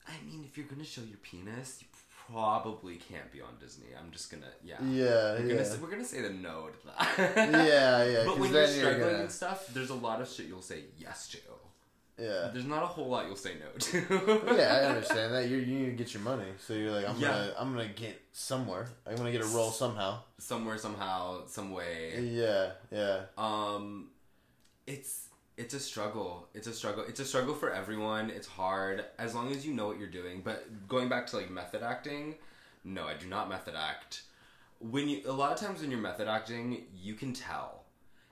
I 0.09 0.21
mean, 0.27 0.45
if 0.45 0.59
you're 0.59 0.67
gonna 0.67 0.85
show 0.85 1.03
your 1.03 1.19
penis, 1.19 1.79
you 1.81 1.87
probably 2.31 2.97
can't 2.97 3.31
be 3.33 3.41
on 3.41 3.49
Disney. 3.61 3.87
I'm 3.99 4.11
just 4.11 4.31
gonna, 4.31 4.47
yeah. 4.65 4.77
yeah, 4.83 5.05
We're, 5.35 5.41
yeah, 5.47 5.53
gonna, 5.55 5.65
say, 5.65 5.79
we're 5.83 5.91
gonna 5.91 6.05
say 6.05 6.23
the 6.23 6.31
no 6.31 6.69
to 6.69 6.87
that. 6.87 7.37
yeah, 7.67 8.05
yeah. 8.05 8.23
But 8.27 8.39
when 8.39 8.53
you're 8.53 8.67
struggling 8.67 9.01
gonna- 9.01 9.19
and 9.21 9.31
stuff, 9.31 9.67
there's 9.75 9.91
a 9.91 9.95
lot 9.95 10.21
of 10.21 10.29
shit 10.29 10.47
you'll 10.47 10.63
say 10.63 10.85
yes 10.99 11.29
to. 11.29 11.39
yeah, 12.23 12.51
There's 12.53 12.67
not 12.67 12.83
a 12.83 12.87
whole 12.87 13.09
lot 13.09 13.27
you'll 13.27 13.37
say 13.37 13.55
no 13.59 13.71
to. 13.79 13.99
yeah, 14.57 14.81
I 14.83 14.85
understand 14.93 15.33
that. 15.35 15.49
You're, 15.49 15.61
you 15.61 15.79
need 15.79 15.87
to 15.87 15.93
get 15.93 16.13
your 16.15 16.23
money, 16.23 16.51
so 16.67 16.75
you're 16.75 16.93
like, 16.93 17.09
I'm 17.09 17.19
Yeah. 17.19 17.29
gonna 17.29 17.55
I'm 17.59 17.73
gonna 17.73 17.89
get 17.89 18.21
somewhere. 18.33 18.87
I'm 19.07 19.17
gonna 19.17 19.33
get 19.33 19.43
a 19.43 19.47
role 19.47 19.71
somehow. 19.71 20.21
Somewhere, 20.39 20.77
somehow, 20.79 21.47
some 21.47 21.73
way. 21.73 22.21
Yeah, 22.31 22.73
yeah, 22.93 23.21
Um, 23.39 24.11
it's 24.87 25.29
it's 25.61 25.75
a 25.75 25.81
struggle. 25.81 26.49
It's 26.55 26.67
a 26.67 26.73
struggle. 26.73 27.05
It's 27.07 27.21
a 27.21 27.25
struggle 27.25 27.55
for 27.55 27.71
everyone. 27.73 28.31
It's 28.31 28.47
hard 28.47 29.05
as 29.19 29.35
long 29.35 29.51
as 29.51 29.67
you 29.67 29.75
know 29.75 29.87
what 29.87 29.99
you're 29.99 30.09
doing. 30.09 30.41
But 30.43 30.89
going 30.89 31.09
back 31.11 31.27
to 31.29 31.37
like 31.37 31.51
method 31.51 31.83
acting, 31.83 32.37
no, 32.83 33.05
I 33.05 33.15
do 33.15 33.27
not 33.27 33.49
method 33.51 33.75
act. 33.77 34.23
When 34.79 35.09
you 35.11 35.21
a 35.27 35.33
lot 35.33 35.53
of 35.53 35.59
times 35.59 35.83
when 35.83 35.91
you're 35.91 36.01
method 36.01 36.29
acting, 36.29 36.85
you 36.95 37.15
can 37.15 37.35
tell 37.35 37.85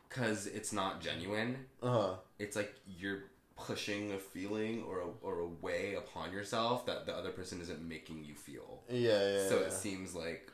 because 0.08 0.46
it's 0.46 0.72
not 0.72 1.02
genuine. 1.02 1.66
uh 1.82 1.92
huh. 1.92 2.14
It's 2.38 2.56
like 2.56 2.74
you're 2.86 3.24
pushing 3.56 4.12
a 4.12 4.18
feeling 4.18 4.84
or 4.88 5.00
a, 5.00 5.08
or 5.20 5.40
a 5.40 5.46
way 5.46 5.96
upon 5.96 6.32
yourself 6.32 6.86
that 6.86 7.04
the 7.04 7.14
other 7.14 7.30
person 7.30 7.60
isn't 7.60 7.86
making 7.86 8.24
you 8.24 8.34
feel. 8.34 8.82
Yeah, 8.88 9.32
yeah. 9.32 9.48
so 9.48 9.58
yeah. 9.60 9.66
it 9.66 9.72
seems 9.72 10.14
like 10.14 10.50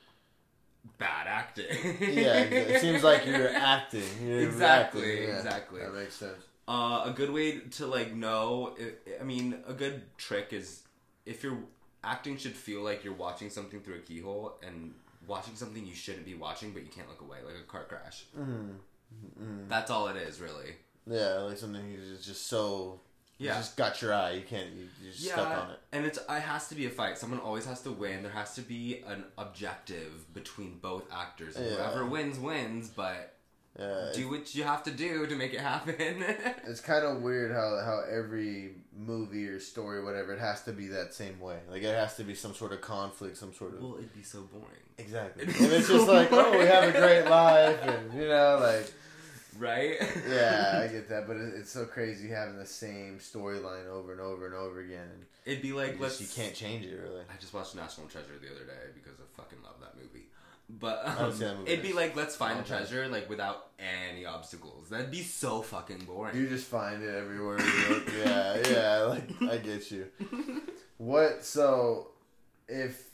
bad 0.98 1.26
acting. 1.28 1.66
yeah, 2.00 2.40
it 2.40 2.80
seems 2.80 3.04
like 3.04 3.26
you're 3.26 3.48
acting. 3.74 4.02
You're 4.26 4.40
Exactly, 4.40 5.02
acting, 5.12 5.28
yeah. 5.28 5.36
exactly. 5.36 5.80
That 5.82 5.94
makes 5.94 6.14
sense. 6.16 6.44
Uh, 6.66 7.02
a 7.06 7.12
good 7.14 7.30
way 7.30 7.58
to 7.60 7.86
like 7.86 8.14
know. 8.14 8.74
I- 8.80 9.20
I 9.20 9.24
mean, 9.24 9.62
a 9.66 9.72
good 9.74 10.02
trick 10.16 10.52
is 10.52 10.82
if 11.26 11.42
you're 11.42 11.58
acting 12.02 12.36
should 12.38 12.54
feel 12.54 12.82
like 12.82 13.04
you're 13.04 13.14
watching 13.14 13.50
something 13.50 13.80
through 13.80 13.96
a 13.96 13.98
keyhole 13.98 14.54
and 14.66 14.94
watching 15.26 15.56
something 15.56 15.84
you 15.86 15.94
shouldn't 15.94 16.24
be 16.26 16.34
watching, 16.34 16.72
but 16.72 16.82
you 16.82 16.88
can't 16.90 17.08
look 17.08 17.20
away, 17.22 17.38
like 17.44 17.54
a 17.58 17.66
car 17.66 17.84
crash. 17.84 18.24
Mm-hmm. 18.38 19.68
That's 19.68 19.90
all 19.90 20.08
it 20.08 20.16
is, 20.16 20.40
really. 20.40 20.76
Yeah, 21.06 21.34
like 21.40 21.58
something 21.58 21.84
is 21.92 22.24
just 22.24 22.46
so 22.46 23.00
You 23.38 23.48
Yeah. 23.48 23.54
just 23.56 23.76
got 23.76 24.00
your 24.00 24.14
eye. 24.14 24.32
You 24.32 24.42
can't. 24.42 24.70
You, 24.72 24.88
you're 25.02 25.12
just 25.12 25.24
stuck 25.26 25.48
on 25.48 25.70
it. 25.72 25.80
and 25.92 26.06
it's 26.06 26.18
it 26.18 26.40
has 26.40 26.68
to 26.68 26.74
be 26.74 26.86
a 26.86 26.90
fight. 26.90 27.18
Someone 27.18 27.40
always 27.40 27.66
has 27.66 27.82
to 27.82 27.90
win. 27.90 28.22
There 28.22 28.30
has 28.32 28.54
to 28.54 28.62
be 28.62 29.02
an 29.06 29.24
objective 29.36 30.32
between 30.32 30.78
both 30.78 31.02
actors. 31.12 31.56
And 31.56 31.66
Yeah. 31.66 31.76
Whoever 31.76 32.06
wins 32.06 32.38
wins, 32.38 32.88
but 32.88 33.33
Yeah. 33.78 34.10
do 34.14 34.30
what 34.30 34.54
you 34.54 34.62
have 34.62 34.84
to 34.84 34.92
do 34.92 35.26
to 35.26 35.34
make 35.34 35.52
it 35.52 35.60
happen. 35.60 36.24
It's 36.66 36.80
kind 36.80 37.04
of 37.04 37.22
weird 37.22 37.50
how 37.52 37.80
how 37.84 38.02
every 38.10 38.76
movie 38.96 39.46
or 39.48 39.58
story, 39.60 40.02
whatever, 40.02 40.32
it 40.32 40.38
has 40.40 40.62
to 40.62 40.72
be 40.72 40.86
that 40.88 41.12
same 41.12 41.40
way. 41.40 41.58
Like 41.68 41.82
it 41.82 41.94
has 41.94 42.16
to 42.16 42.24
be 42.24 42.34
some 42.34 42.54
sort 42.54 42.72
of 42.72 42.80
conflict, 42.80 43.36
some 43.36 43.52
sort 43.52 43.74
of 43.74 43.82
well, 43.82 43.96
it'd 43.98 44.14
be 44.14 44.22
so 44.22 44.42
boring, 44.42 44.66
exactly. 44.98 45.42
And 45.44 45.72
it's 45.72 45.88
so 45.88 45.96
just 45.96 46.08
like, 46.08 46.28
oh, 46.32 46.56
we 46.58 46.66
have 46.66 46.84
a 46.84 46.92
great 46.98 47.24
life, 47.28 47.78
and 47.82 48.14
you 48.14 48.28
know, 48.28 48.58
like 48.60 48.92
right? 49.58 49.96
yeah, 50.28 50.80
I 50.84 50.86
get 50.92 51.08
that, 51.08 51.26
but 51.26 51.36
it's 51.36 51.70
so 51.70 51.84
crazy 51.84 52.28
having 52.28 52.56
the 52.58 52.66
same 52.66 53.18
storyline 53.18 53.88
over 53.88 54.12
and 54.12 54.20
over 54.20 54.46
and 54.46 54.54
over 54.54 54.80
again, 54.80 55.26
It'd 55.44 55.62
be 55.62 55.72
like 55.72 55.96
you, 55.96 56.02
let's. 56.02 56.18
just, 56.18 56.36
you 56.36 56.42
can't 56.42 56.54
change 56.54 56.84
it 56.86 56.96
really. 57.02 57.22
I 57.22 57.36
just 57.40 57.52
watched 57.52 57.74
National 57.74 58.06
Treasure 58.06 58.38
the 58.40 58.48
other 58.54 58.64
day 58.64 58.84
because 58.94 59.18
I 59.20 59.24
fucking 59.36 59.58
love 59.62 59.76
that 59.80 59.96
movie. 59.96 60.26
But 60.78 61.06
um, 61.06 61.30
seen 61.30 61.40
that 61.40 61.58
movie. 61.58 61.72
it'd 61.72 61.84
be 61.84 61.92
like 61.92 62.16
let's 62.16 62.34
find 62.36 62.58
a 62.58 62.62
treasure 62.62 63.06
like 63.08 63.28
without 63.28 63.68
any 63.78 64.26
obstacles. 64.26 64.88
That'd 64.88 65.10
be 65.10 65.22
so 65.22 65.62
fucking 65.62 66.04
boring. 66.04 66.36
You 66.36 66.48
just 66.48 66.66
find 66.66 67.02
it 67.02 67.14
everywhere 67.14 67.58
yeah, 68.18 68.62
yeah, 68.68 69.02
like 69.02 69.30
I 69.42 69.58
get 69.58 69.90
you. 69.90 70.06
What 70.96 71.44
so 71.44 72.08
if 72.68 73.10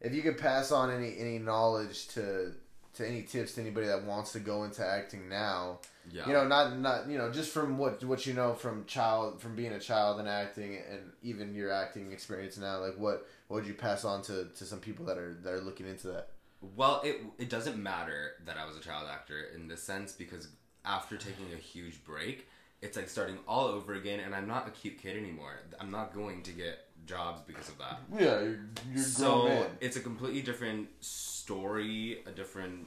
if 0.00 0.14
you 0.14 0.22
could 0.22 0.38
pass 0.38 0.72
on 0.72 0.90
any 0.90 1.16
any 1.18 1.38
knowledge 1.38 2.08
to 2.08 2.52
to 2.94 3.06
any 3.06 3.22
tips 3.22 3.54
to 3.54 3.60
anybody 3.60 3.86
that 3.86 4.04
wants 4.04 4.32
to 4.32 4.40
go 4.40 4.64
into 4.64 4.84
acting 4.84 5.28
now, 5.28 5.78
yeah. 6.10 6.26
you 6.26 6.32
know, 6.32 6.46
not 6.46 6.78
not 6.78 7.08
you 7.08 7.18
know, 7.18 7.30
just 7.30 7.52
from 7.52 7.78
what 7.78 8.02
what 8.04 8.26
you 8.26 8.32
know 8.32 8.54
from 8.54 8.84
child 8.86 9.40
from 9.40 9.54
being 9.54 9.72
a 9.72 9.78
child 9.78 10.18
and 10.18 10.28
acting 10.28 10.78
and 10.90 11.12
even 11.22 11.54
your 11.54 11.70
acting 11.70 12.10
experience 12.12 12.56
now, 12.58 12.78
like 12.78 12.96
what 12.96 13.26
what 13.48 13.58
would 13.58 13.66
you 13.66 13.74
pass 13.74 14.04
on 14.04 14.22
to, 14.22 14.46
to 14.56 14.64
some 14.64 14.80
people 14.80 15.04
that 15.04 15.18
are 15.18 15.34
that 15.42 15.52
are 15.52 15.60
looking 15.60 15.86
into 15.86 16.08
that? 16.08 16.30
Well, 16.76 17.00
it 17.04 17.22
it 17.38 17.48
doesn't 17.48 17.82
matter 17.82 18.32
that 18.44 18.56
I 18.56 18.66
was 18.66 18.76
a 18.76 18.80
child 18.80 19.08
actor 19.10 19.38
in 19.54 19.68
this 19.68 19.82
sense 19.82 20.12
because 20.12 20.48
after 20.84 21.16
taking 21.16 21.46
a 21.54 21.56
huge 21.56 22.04
break, 22.04 22.46
it's 22.82 22.96
like 22.96 23.08
starting 23.08 23.38
all 23.46 23.66
over 23.66 23.94
again, 23.94 24.20
and 24.20 24.34
I'm 24.34 24.46
not 24.46 24.68
a 24.68 24.70
cute 24.70 24.98
kid 24.98 25.16
anymore. 25.16 25.60
I'm 25.78 25.90
not 25.90 26.14
going 26.14 26.42
to 26.44 26.52
get 26.52 26.86
jobs 27.06 27.42
because 27.46 27.68
of 27.68 27.78
that. 27.78 28.00
Yeah, 28.12 28.40
you're, 28.40 28.60
you're 28.94 29.04
so 29.04 29.66
it's 29.80 29.96
a 29.96 30.00
completely 30.00 30.42
different 30.42 30.88
story, 31.00 32.18
a 32.26 32.30
different, 32.30 32.86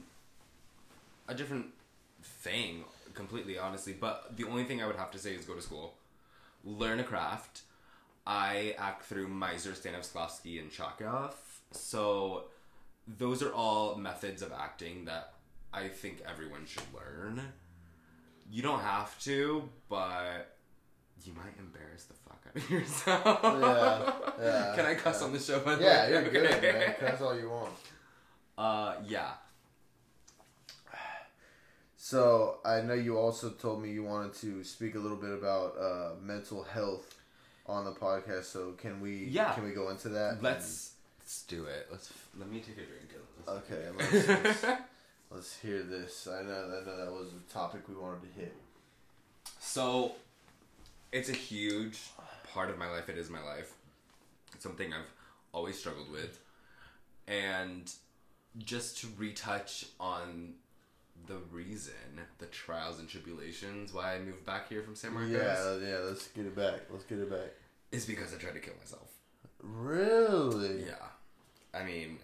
a 1.28 1.34
different 1.34 1.66
thing, 2.22 2.84
completely 3.14 3.58
honestly. 3.58 3.92
But 3.92 4.36
the 4.36 4.44
only 4.44 4.64
thing 4.64 4.82
I 4.82 4.86
would 4.86 4.96
have 4.96 5.10
to 5.12 5.18
say 5.18 5.34
is 5.34 5.44
go 5.44 5.54
to 5.54 5.62
school, 5.62 5.94
learn 6.64 7.00
a 7.00 7.04
craft. 7.04 7.62
I 8.26 8.74
act 8.78 9.04
through 9.04 9.28
Meisner, 9.28 9.78
Stanislavski, 9.78 10.58
and 10.60 10.70
Chekhov. 10.70 11.36
So 11.72 12.44
those 13.06 13.42
are 13.42 13.52
all 13.52 13.96
methods 13.96 14.42
of 14.42 14.52
acting 14.52 15.04
that 15.06 15.32
I 15.72 15.88
think 15.88 16.22
everyone 16.28 16.66
should 16.66 16.82
learn. 16.94 17.40
You 18.50 18.62
don't 18.62 18.80
have 18.80 19.18
to, 19.24 19.68
but 19.88 20.56
you 21.24 21.32
might 21.32 21.56
embarrass 21.58 22.04
the 22.04 22.14
fuck 22.14 22.42
out 22.48 22.56
of 22.56 22.70
yourself. 22.70 23.24
Yeah, 24.38 24.44
yeah, 24.44 24.72
Can 24.76 24.86
I 24.86 24.94
cuss 24.94 25.20
yeah. 25.20 25.26
on 25.26 25.32
the 25.32 25.38
show? 25.38 25.60
by 25.60 25.76
the 25.76 25.84
Yeah, 25.84 26.04
way? 26.06 26.10
you're 26.12 26.30
good, 26.30 26.62
man. 26.62 26.94
That's 27.00 27.22
all 27.22 27.38
you 27.38 27.50
want. 27.50 27.72
Uh, 28.56 28.94
yeah. 29.06 29.30
So 31.96 32.58
I 32.64 32.82
know 32.82 32.94
you 32.94 33.16
also 33.16 33.50
told 33.50 33.82
me 33.82 33.90
you 33.90 34.04
wanted 34.04 34.34
to 34.34 34.62
speak 34.62 34.94
a 34.94 34.98
little 34.98 35.16
bit 35.16 35.30
about 35.30 35.76
uh, 35.80 36.10
mental 36.22 36.62
health 36.62 37.14
on 37.66 37.84
the 37.86 37.92
podcast. 37.92 38.44
So 38.44 38.72
can 38.72 39.00
we? 39.00 39.24
Yeah. 39.30 39.52
Can 39.54 39.64
we 39.64 39.70
go 39.70 39.88
into 39.88 40.10
that? 40.10 40.42
Let's 40.42 40.92
let's 41.24 41.42
do 41.44 41.64
it. 41.64 41.88
Let's 41.90 42.12
let 42.38 42.50
me 42.50 42.60
take 42.60 42.76
a 42.76 42.82
drink. 42.84 43.14
of 43.46 43.64
Okay. 43.64 43.88
Let's, 43.98 44.28
let's, 44.44 44.80
let's 45.30 45.56
hear 45.58 45.82
this. 45.82 46.28
I 46.30 46.42
know. 46.42 46.52
I 46.52 46.84
know 46.84 46.96
that 46.98 47.12
was 47.12 47.28
a 47.32 47.52
topic 47.52 47.88
we 47.88 47.94
wanted 47.94 48.22
to 48.22 48.40
hit. 48.40 48.54
So, 49.58 50.12
it's 51.12 51.30
a 51.30 51.34
huge 51.34 51.98
part 52.52 52.68
of 52.68 52.76
my 52.78 52.90
life. 52.90 53.08
It 53.08 53.16
is 53.16 53.30
my 53.30 53.42
life. 53.42 53.72
It's 54.52 54.62
something 54.62 54.92
I've 54.92 55.10
always 55.52 55.78
struggled 55.78 56.10
with. 56.10 56.38
And 57.26 57.90
just 58.58 58.98
to 59.00 59.06
retouch 59.16 59.86
on 59.98 60.54
the 61.26 61.38
reason, 61.50 61.94
the 62.38 62.46
trials 62.46 62.98
and 62.98 63.08
tribulations 63.08 63.94
why 63.94 64.14
I 64.14 64.18
moved 64.18 64.44
back 64.44 64.68
here 64.68 64.82
from 64.82 64.94
San 64.94 65.14
Marcos 65.14 65.32
Yeah. 65.32 65.76
Yeah. 65.76 65.98
Let's 66.04 66.28
get 66.28 66.44
it 66.44 66.54
back. 66.54 66.82
Let's 66.90 67.04
get 67.04 67.18
it 67.18 67.30
back. 67.30 67.52
is 67.92 68.04
because 68.04 68.34
I 68.34 68.36
tried 68.36 68.52
to 68.52 68.60
kill 68.60 68.74
myself. 68.78 69.13
Really? 69.64 70.84
Yeah. 70.86 70.94
I 71.72 71.84
mean, 71.84 72.18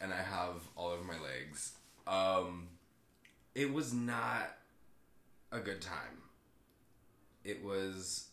and 0.00 0.12
I 0.12 0.22
have 0.22 0.62
all 0.76 0.90
over 0.90 1.04
my 1.04 1.18
legs. 1.20 1.72
Um, 2.06 2.68
it 3.54 3.72
was 3.72 3.92
not 3.92 4.56
a 5.52 5.60
good 5.60 5.80
time. 5.80 6.22
It 7.44 7.64
was. 7.64 8.28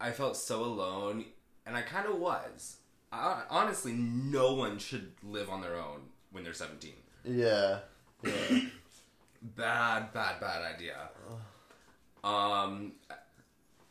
I 0.00 0.10
felt 0.10 0.36
so 0.36 0.64
alone, 0.64 1.26
and 1.66 1.76
I 1.76 1.82
kind 1.82 2.06
of 2.06 2.16
was. 2.18 2.78
I, 3.12 3.42
honestly, 3.50 3.92
no 3.92 4.54
one 4.54 4.78
should 4.78 5.12
live 5.22 5.50
on 5.50 5.60
their 5.60 5.76
own 5.76 6.00
when 6.32 6.42
they're 6.42 6.54
17. 6.54 6.92
Yeah. 7.24 7.80
Yeah. 8.24 8.32
Bad, 9.42 10.12
bad, 10.12 10.38
bad 10.38 10.62
idea. 10.76 11.10
Um. 12.22 12.92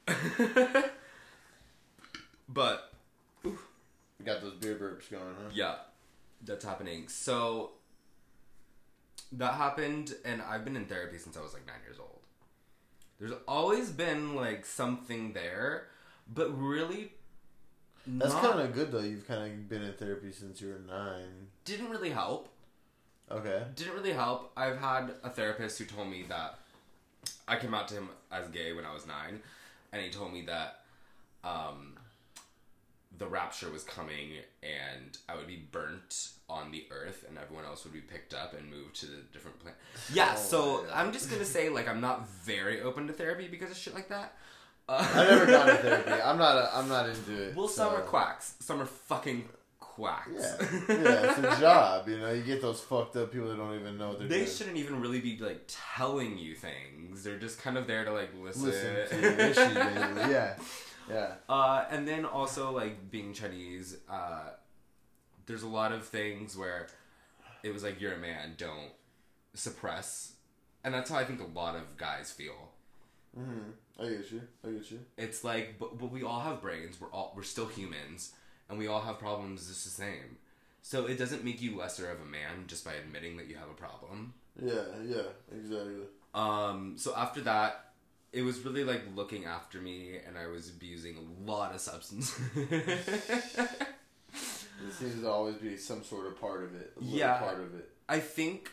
but 2.53 2.93
we 3.43 3.51
got 4.25 4.41
those 4.41 4.53
beer 4.55 4.75
burps 4.75 5.09
going, 5.09 5.23
huh? 5.37 5.49
Yeah, 5.53 5.75
that's 6.43 6.65
happening. 6.65 7.07
So 7.07 7.71
that 9.33 9.53
happened, 9.55 10.13
and 10.25 10.41
I've 10.41 10.65
been 10.65 10.75
in 10.75 10.85
therapy 10.85 11.17
since 11.17 11.37
I 11.37 11.41
was 11.41 11.53
like 11.53 11.65
nine 11.65 11.77
years 11.85 11.97
old. 11.99 12.19
There's 13.19 13.33
always 13.47 13.89
been 13.89 14.35
like 14.35 14.65
something 14.65 15.33
there, 15.33 15.87
but 16.33 16.49
really, 16.59 17.13
That's 18.07 18.33
not- 18.33 18.43
kind 18.43 18.59
of 18.61 18.73
good 18.73 18.91
though. 18.91 18.99
You've 18.99 19.27
kind 19.27 19.43
of 19.51 19.69
been 19.69 19.83
in 19.83 19.93
therapy 19.93 20.31
since 20.31 20.59
you 20.61 20.69
were 20.69 20.79
nine. 20.79 21.47
didn't 21.65 21.89
really 21.89 22.09
help. 22.09 22.49
Okay. 23.29 23.63
Didn't 23.75 23.93
really 23.93 24.11
help. 24.11 24.51
I've 24.57 24.77
had 24.79 25.13
a 25.23 25.29
therapist 25.29 25.77
who 25.79 25.85
told 25.85 26.09
me 26.09 26.25
that 26.27 26.59
I 27.47 27.55
came 27.57 27.73
out 27.73 27.87
to 27.89 27.93
him 27.93 28.09
as 28.31 28.47
gay 28.49 28.73
when 28.73 28.85
I 28.85 28.93
was 28.93 29.05
nine, 29.07 29.39
and 29.93 30.01
he 30.01 30.09
told 30.09 30.33
me 30.33 30.41
that 30.47 30.81
um, 31.43 31.90
the 33.21 33.27
rapture 33.27 33.69
was 33.69 33.83
coming 33.83 34.31
and 34.63 35.17
I 35.29 35.35
would 35.37 35.47
be 35.47 35.61
burnt 35.71 36.29
on 36.49 36.71
the 36.71 36.85
earth 36.91 37.23
and 37.29 37.37
everyone 37.37 37.65
else 37.65 37.83
would 37.85 37.93
be 37.93 38.01
picked 38.01 38.33
up 38.33 38.53
and 38.57 38.69
moved 38.69 38.95
to 39.01 39.05
the 39.05 39.17
different 39.31 39.59
planet. 39.59 39.79
Yeah, 40.13 40.33
Oh 40.35 40.39
so 40.39 40.85
I'm 40.93 41.13
just 41.13 41.29
gonna 41.29 41.45
say 41.45 41.69
like 41.69 41.87
I'm 41.87 42.01
not 42.01 42.27
very 42.43 42.81
open 42.81 43.07
to 43.07 43.13
therapy 43.13 43.47
because 43.47 43.71
of 43.71 43.77
shit 43.77 43.93
like 43.93 44.09
that. 44.09 44.33
Uh, 44.89 45.07
I've 45.15 45.29
never 45.29 45.45
gone 45.45 45.67
to 45.67 45.75
therapy. 45.87 46.11
I'm 46.23 46.37
not. 46.37 46.57
A, 46.57 46.77
I'm 46.77 46.89
not 46.89 47.07
into 47.09 47.41
it. 47.49 47.55
Well, 47.55 47.67
some 47.67 47.91
so- 47.91 47.95
are 47.97 48.01
quacks. 48.01 48.55
Some 48.59 48.81
are 48.81 48.85
fucking 48.85 49.47
quacks. 49.79 50.29
Yeah, 50.33 50.57
yeah, 50.89 51.29
it's 51.29 51.37
a 51.37 51.61
job. 51.61 52.09
You 52.09 52.17
know, 52.17 52.33
you 52.33 52.41
get 52.41 52.61
those 52.61 52.81
fucked 52.81 53.15
up 53.17 53.31
people 53.31 53.47
that 53.49 53.57
don't 53.57 53.79
even 53.79 53.97
know 53.97 54.09
what 54.09 54.19
they're 54.19 54.27
They 54.27 54.39
doing. 54.39 54.49
shouldn't 54.49 54.77
even 54.77 54.99
really 54.99 55.21
be 55.21 55.37
like 55.37 55.61
telling 55.67 56.37
you 56.37 56.55
things. 56.55 57.23
They're 57.23 57.37
just 57.39 57.61
kind 57.61 57.77
of 57.77 57.85
there 57.87 58.03
to 58.03 58.11
like 58.11 58.29
listen. 58.41 58.65
listen 58.65 59.19
to 59.19 59.21
your. 59.21 60.29
Yeah, 60.31 60.55
yeah. 61.11 61.33
Uh, 61.49 61.85
and 61.89 62.07
then 62.07 62.25
also 62.25 62.71
like 62.71 63.11
being 63.11 63.33
Chinese, 63.33 63.97
uh, 64.09 64.49
there's 65.45 65.63
a 65.63 65.67
lot 65.67 65.91
of 65.91 66.05
things 66.05 66.57
where 66.57 66.87
it 67.63 67.73
was 67.73 67.83
like 67.83 67.99
you're 67.99 68.13
a 68.13 68.17
man, 68.17 68.55
don't 68.57 68.91
suppress, 69.53 70.33
and 70.83 70.93
that's 70.93 71.09
how 71.09 71.17
I 71.17 71.25
think 71.25 71.41
a 71.41 71.57
lot 71.59 71.75
of 71.75 71.97
guys 71.97 72.31
feel. 72.31 72.69
Mm-hmm. 73.37 74.03
I 74.03 74.09
get 74.09 74.31
you. 74.31 74.41
I 74.65 74.69
get 74.71 74.91
you. 74.91 74.99
It's 75.17 75.43
like, 75.43 75.75
but, 75.79 75.97
but 75.97 76.11
we 76.11 76.23
all 76.23 76.39
have 76.39 76.61
brains. 76.61 76.99
We're 76.99 77.11
all 77.11 77.33
we're 77.35 77.43
still 77.43 77.67
humans, 77.67 78.33
and 78.69 78.77
we 78.77 78.87
all 78.87 79.01
have 79.01 79.19
problems 79.19 79.67
just 79.67 79.83
the 79.83 79.91
same. 79.91 80.37
So 80.81 81.05
it 81.05 81.17
doesn't 81.17 81.43
make 81.43 81.61
you 81.61 81.77
lesser 81.77 82.09
of 82.09 82.19
a 82.21 82.25
man 82.25 82.65
just 82.67 82.83
by 82.83 82.93
admitting 82.93 83.37
that 83.37 83.47
you 83.47 83.55
have 83.55 83.69
a 83.69 83.73
problem. 83.73 84.33
Yeah, 84.59 84.81
yeah, 85.05 85.21
exactly. 85.55 86.05
Um, 86.33 86.95
so 86.97 87.13
after 87.15 87.41
that, 87.41 87.90
it 88.33 88.41
was 88.43 88.59
really 88.65 88.83
like 88.83 89.01
looking 89.15 89.45
after 89.45 89.79
me, 89.79 90.17
and 90.25 90.37
I 90.37 90.47
was 90.47 90.69
abusing 90.69 91.17
a 91.17 91.49
lot 91.51 91.73
of 91.75 91.81
substance. 91.81 92.39
It 94.87 94.93
seems 94.93 95.21
to 95.21 95.29
always 95.29 95.55
be 95.57 95.77
some 95.77 96.03
sort 96.03 96.25
of 96.25 96.39
part 96.41 96.63
of 96.63 96.73
it. 96.75 96.93
Yeah. 96.99 97.37
part 97.37 97.59
of 97.59 97.75
it. 97.75 97.89
I 98.09 98.19
think 98.19 98.71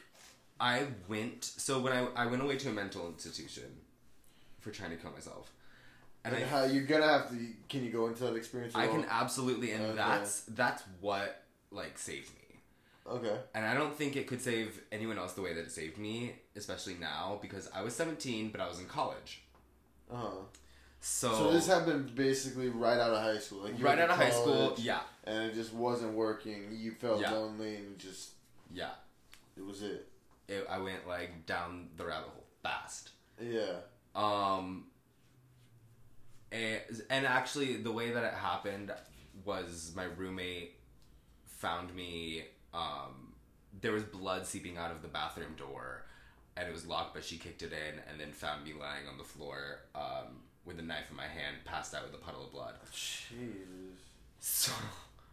I 0.58 0.86
went. 1.06 1.44
So 1.44 1.80
when 1.80 1.92
I 1.92 2.06
I 2.16 2.26
went 2.26 2.42
away 2.42 2.56
to 2.56 2.68
a 2.70 2.72
mental 2.72 3.06
institution 3.08 3.64
for 4.60 4.70
trying 4.70 4.90
to 4.90 4.96
kill 4.96 5.10
myself, 5.12 5.52
and 6.24 6.34
And 6.34 6.44
I 6.44 6.48
how 6.48 6.64
you're 6.64 6.84
gonna 6.86 7.06
have 7.06 7.28
to? 7.30 7.36
Can 7.68 7.84
you 7.84 7.90
go 7.90 8.06
into 8.06 8.24
that 8.24 8.36
experience? 8.36 8.74
I 8.74 8.86
all? 8.86 8.94
can 8.94 9.04
absolutely, 9.10 9.72
and 9.72 9.84
Okay. 9.84 9.96
that's 9.96 10.42
that's 10.48 10.82
what 11.00 11.42
like 11.70 11.98
saved 11.98 12.30
me. 12.34 12.60
Okay. 13.06 13.36
And 13.54 13.66
I 13.66 13.74
don't 13.74 13.94
think 13.94 14.16
it 14.16 14.26
could 14.26 14.40
save 14.40 14.80
anyone 14.92 15.18
else 15.18 15.32
the 15.34 15.42
way 15.42 15.52
that 15.54 15.60
it 15.60 15.72
saved 15.72 15.98
me, 15.98 16.36
especially 16.56 16.94
now 16.94 17.38
because 17.42 17.68
I 17.74 17.82
was 17.82 17.94
17, 17.94 18.50
but 18.50 18.60
I 18.60 18.68
was 18.68 18.78
in 18.80 18.86
college. 18.86 19.42
Uh 20.10 20.16
huh. 20.16 20.30
So, 21.00 21.32
So 21.32 21.52
this 21.52 21.66
happened 21.66 22.14
basically 22.14 22.68
right 22.68 22.98
out 22.98 23.10
of 23.12 23.22
high 23.22 23.38
school. 23.38 23.60
Like 23.60 23.80
right 23.82 23.98
out 23.98 24.10
of 24.10 24.16
high 24.16 24.30
school, 24.30 24.74
yeah, 24.78 25.00
and 25.24 25.44
it 25.44 25.54
just 25.54 25.72
wasn't 25.72 26.14
working. 26.14 26.68
You 26.72 26.90
felt 26.92 27.20
Yeah. 27.20 27.32
lonely 27.32 27.76
and 27.76 27.98
just 27.98 28.30
yeah. 28.72 28.90
it 29.56 29.64
was 29.64 29.82
it. 29.82 30.08
It, 30.48 30.66
I 30.68 30.78
went 30.78 31.06
like 31.06 31.46
down 31.46 31.88
the 31.96 32.04
rabbit 32.06 32.30
hole 32.30 32.44
fast. 32.62 33.10
Yeah. 33.40 33.76
Um, 34.16 34.86
and, 36.50 36.80
and 37.10 37.26
actually, 37.26 37.76
the 37.76 37.92
way 37.92 38.10
that 38.10 38.24
it 38.24 38.34
happened 38.34 38.92
was 39.44 39.92
my 39.94 40.04
roommate 40.04 40.74
found 41.46 41.94
me. 41.94 42.44
Um, 42.74 43.34
there 43.80 43.92
was 43.92 44.02
blood 44.02 44.46
seeping 44.46 44.76
out 44.78 44.90
of 44.90 45.02
the 45.02 45.08
bathroom 45.08 45.54
door, 45.56 45.97
and 46.58 46.68
it 46.68 46.72
was 46.72 46.86
locked, 46.86 47.14
but 47.14 47.24
she 47.24 47.36
kicked 47.38 47.62
it 47.62 47.72
in, 47.72 48.00
and 48.10 48.20
then 48.20 48.32
found 48.32 48.64
me 48.64 48.72
lying 48.78 49.06
on 49.10 49.16
the 49.18 49.24
floor 49.24 49.80
um, 49.94 50.42
with 50.64 50.78
a 50.78 50.82
knife 50.82 51.04
in 51.10 51.16
my 51.16 51.22
hand, 51.26 51.56
passed 51.64 51.94
out 51.94 52.02
with 52.04 52.14
a 52.14 52.24
puddle 52.24 52.44
of 52.44 52.52
blood. 52.52 52.74
Jesus. 52.92 54.00
So 54.40 54.72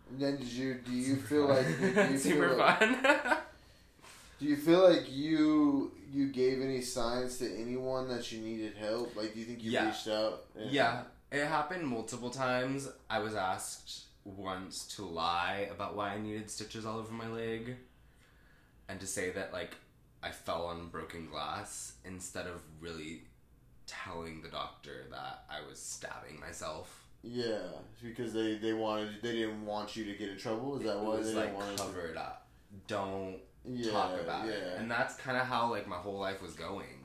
And 0.09 0.19
then 0.19 0.37
did 0.37 0.47
you 0.47 0.75
do 0.75 0.91
you 0.91 1.15
feel 1.17 1.47
like 1.47 1.65
you 2.11 2.17
super 2.17 2.49
feel 2.49 2.57
like, 2.57 2.79
fun. 2.79 3.37
do 4.39 4.45
you 4.45 4.55
feel 4.55 4.89
like 4.89 5.05
you 5.11 5.91
you 6.11 6.27
gave 6.29 6.61
any 6.61 6.81
signs 6.81 7.37
to 7.39 7.45
anyone 7.59 8.07
that 8.09 8.31
you 8.31 8.41
needed 8.41 8.73
help? 8.77 9.15
Like 9.15 9.33
do 9.33 9.39
you 9.39 9.45
think 9.45 9.63
you 9.63 9.71
Yeah. 9.71 9.87
reached 9.87 10.07
out? 10.07 10.45
and- 10.57 10.71
Yeah, 10.71 11.03
it 11.31 11.45
happened 11.45 11.87
multiple 11.87 12.29
times. 12.29 12.87
I 13.09 13.19
was 13.19 13.35
asked 13.35 14.05
once 14.23 14.85
to 14.95 15.03
lie 15.05 15.67
about 15.71 15.95
why 15.95 16.09
I 16.13 16.17
needed 16.19 16.49
stitches 16.49 16.85
all 16.85 16.97
over 16.97 17.13
my 17.13 17.27
leg 17.27 17.75
and 18.89 18.99
to 18.99 19.05
say 19.07 19.29
that 19.31 19.53
like 19.53 19.75
I 20.25 20.31
fell 20.31 20.65
on 20.65 20.87
broken 20.87 21.27
glass 21.29 21.93
instead 22.03 22.47
of 22.47 22.61
really 22.79 23.21
telling 23.85 24.41
the 24.41 24.49
doctor 24.49 25.05
that 25.11 25.43
I 25.49 25.67
was 25.69 25.77
stabbing 25.79 26.39
myself. 26.39 27.03
Yeah, 27.23 27.59
because 28.03 28.33
they 28.33 28.55
they 28.55 28.73
wanted 28.73 29.21
they 29.21 29.33
didn't 29.33 29.65
want 29.65 29.95
you 29.95 30.05
to 30.05 30.13
get 30.13 30.29
in 30.29 30.37
trouble. 30.37 30.77
Is 30.77 30.83
that 30.85 30.97
it 30.97 31.03
why 31.03 31.15
was 31.17 31.27
they 31.29 31.35
like 31.35 31.45
didn't 31.45 31.57
want 31.57 31.69
us 31.71 31.75
to- 31.79 31.85
cover 31.85 32.07
it 32.07 32.17
up. 32.17 32.47
Don't 32.87 33.37
Yeah, 33.63 33.91
talk 33.91 34.19
about 34.19 34.47
it. 34.47 34.77
And 34.77 34.89
that's 34.89 35.15
kind 35.15 35.37
of 35.37 35.45
how 35.45 35.69
like 35.71 35.87
my 35.87 35.95
whole 35.97 36.19
life 36.19 36.41
was 36.41 36.53
going 36.53 37.04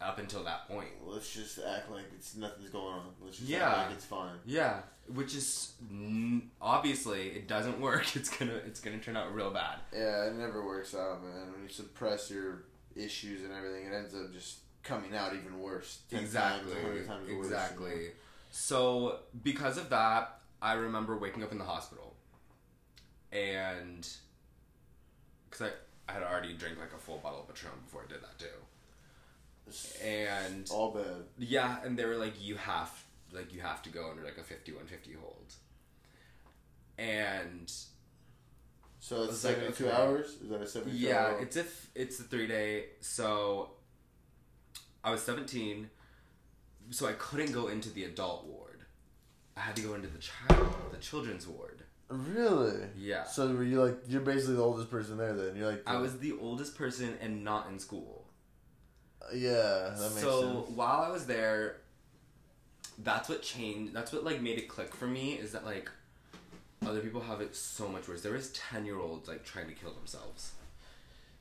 up 0.00 0.18
until 0.18 0.44
that 0.44 0.68
point. 0.68 0.88
Let's 1.04 1.32
just 1.32 1.58
act 1.58 1.90
like 1.90 2.04
it's 2.14 2.36
nothing's 2.36 2.70
going 2.70 2.86
on. 2.94 3.02
Let's 3.20 3.38
just 3.38 3.48
Yeah. 3.50 3.68
act 3.68 3.78
like 3.88 3.96
it's 3.96 4.04
fine. 4.04 4.38
Yeah, 4.46 4.80
which 5.12 5.34
is 5.34 5.72
n- 5.90 6.50
obviously 6.60 7.28
it 7.30 7.48
doesn't 7.48 7.80
work. 7.88 8.14
It's 8.16 8.28
gonna 8.36 8.54
it's 8.54 8.80
gonna 8.80 8.98
turn 8.98 9.16
out 9.16 9.34
real 9.34 9.50
bad. 9.50 9.78
Yeah, 9.92 10.26
it 10.26 10.34
never 10.34 10.64
works 10.64 10.94
out, 10.94 11.22
man. 11.22 11.52
When 11.52 11.62
you 11.62 11.68
suppress 11.68 12.30
your 12.30 12.64
issues 12.94 13.42
and 13.44 13.52
everything, 13.52 13.86
it 13.86 13.92
ends 13.94 14.14
up 14.14 14.32
just 14.32 14.58
coming 14.84 15.14
out 15.14 15.34
even 15.34 15.58
worse. 15.60 15.98
exactly. 16.10 16.72
times, 16.72 16.84
100 16.84 17.06
times 17.06 17.30
worse, 17.32 17.46
exactly. 17.46 17.90
you 17.90 17.96
know? 18.08 18.10
So 18.50 19.18
because 19.42 19.76
of 19.78 19.90
that, 19.90 20.40
I 20.62 20.72
remember 20.74 21.16
waking 21.18 21.42
up 21.42 21.52
in 21.52 21.58
the 21.58 21.64
hospital, 21.64 22.16
and 23.32 24.08
because 25.50 25.66
I 25.66 25.70
I 26.10 26.14
had 26.14 26.22
already 26.22 26.54
drank 26.54 26.78
like 26.78 26.92
a 26.94 26.98
full 26.98 27.18
bottle 27.18 27.40
of 27.40 27.48
Patron 27.48 27.72
before 27.84 28.04
I 28.08 28.10
did 28.12 28.22
that 28.22 28.38
too, 28.38 28.46
It's 28.46 28.67
and 30.04 30.68
all 30.70 30.92
bad. 30.92 31.04
yeah, 31.38 31.76
and 31.84 31.98
they 31.98 32.04
were 32.04 32.16
like, 32.16 32.34
you 32.40 32.56
have 32.56 32.90
like 33.32 33.52
you 33.52 33.60
have 33.60 33.82
to 33.82 33.90
go 33.90 34.08
under 34.10 34.22
like 34.24 34.38
a 34.38 34.42
fifty 34.42 34.72
one 34.72 34.86
fifty 34.86 35.12
hold, 35.12 35.52
and 36.98 37.70
So 39.00 39.24
it's 39.24 39.44
like, 39.44 39.56
72 39.56 39.86
okay. 39.86 39.96
hours? 39.96 40.26
Is 40.42 40.48
that 40.50 40.60
a 40.60 40.66
72 40.66 40.96
Yeah, 40.96 41.16
hour? 41.26 41.40
it's 41.40 41.56
if 41.56 41.90
it's 41.94 42.18
a 42.20 42.24
three 42.24 42.46
day. 42.46 42.86
So 43.00 43.70
I 45.04 45.10
was 45.10 45.22
seventeen, 45.22 45.90
so 46.90 47.06
I 47.06 47.12
couldn't 47.12 47.52
go 47.52 47.68
into 47.68 47.90
the 47.90 48.04
adult 48.04 48.46
ward. 48.46 48.80
I 49.56 49.60
had 49.60 49.76
to 49.76 49.82
go 49.82 49.94
into 49.94 50.08
the 50.08 50.18
child, 50.18 50.68
the 50.90 50.98
children's 50.98 51.46
ward. 51.46 51.82
Really? 52.10 52.86
Yeah, 52.96 53.24
So 53.24 53.48
were 53.52 53.64
you 53.64 53.82
like, 53.84 53.98
you're 54.08 54.22
basically 54.22 54.54
the 54.54 54.62
oldest 54.62 54.90
person 54.90 55.18
there 55.18 55.34
then? 55.34 55.56
You're 55.56 55.70
like, 55.70 55.82
I 55.86 55.98
was 55.98 56.18
the 56.20 56.32
oldest 56.40 56.74
person 56.78 57.18
and 57.20 57.44
not 57.44 57.68
in 57.68 57.78
school. 57.78 58.24
Yeah, 59.34 59.90
that 59.94 59.98
makes 60.00 60.20
so 60.20 60.64
sense. 60.64 60.76
while 60.76 61.02
I 61.02 61.10
was 61.10 61.26
there, 61.26 61.76
that's 63.02 63.28
what 63.28 63.42
changed. 63.42 63.92
That's 63.94 64.12
what 64.12 64.24
like 64.24 64.40
made 64.40 64.58
it 64.58 64.68
click 64.68 64.94
for 64.94 65.06
me. 65.06 65.32
Is 65.34 65.52
that 65.52 65.64
like 65.64 65.90
other 66.86 67.00
people 67.00 67.20
have 67.20 67.40
it 67.40 67.54
so 67.56 67.88
much 67.88 68.08
worse. 68.08 68.22
There 68.22 68.32
was 68.32 68.50
ten 68.50 68.84
year 68.84 68.98
olds 68.98 69.28
like 69.28 69.44
trying 69.44 69.66
to 69.68 69.74
kill 69.74 69.92
themselves. 69.92 70.52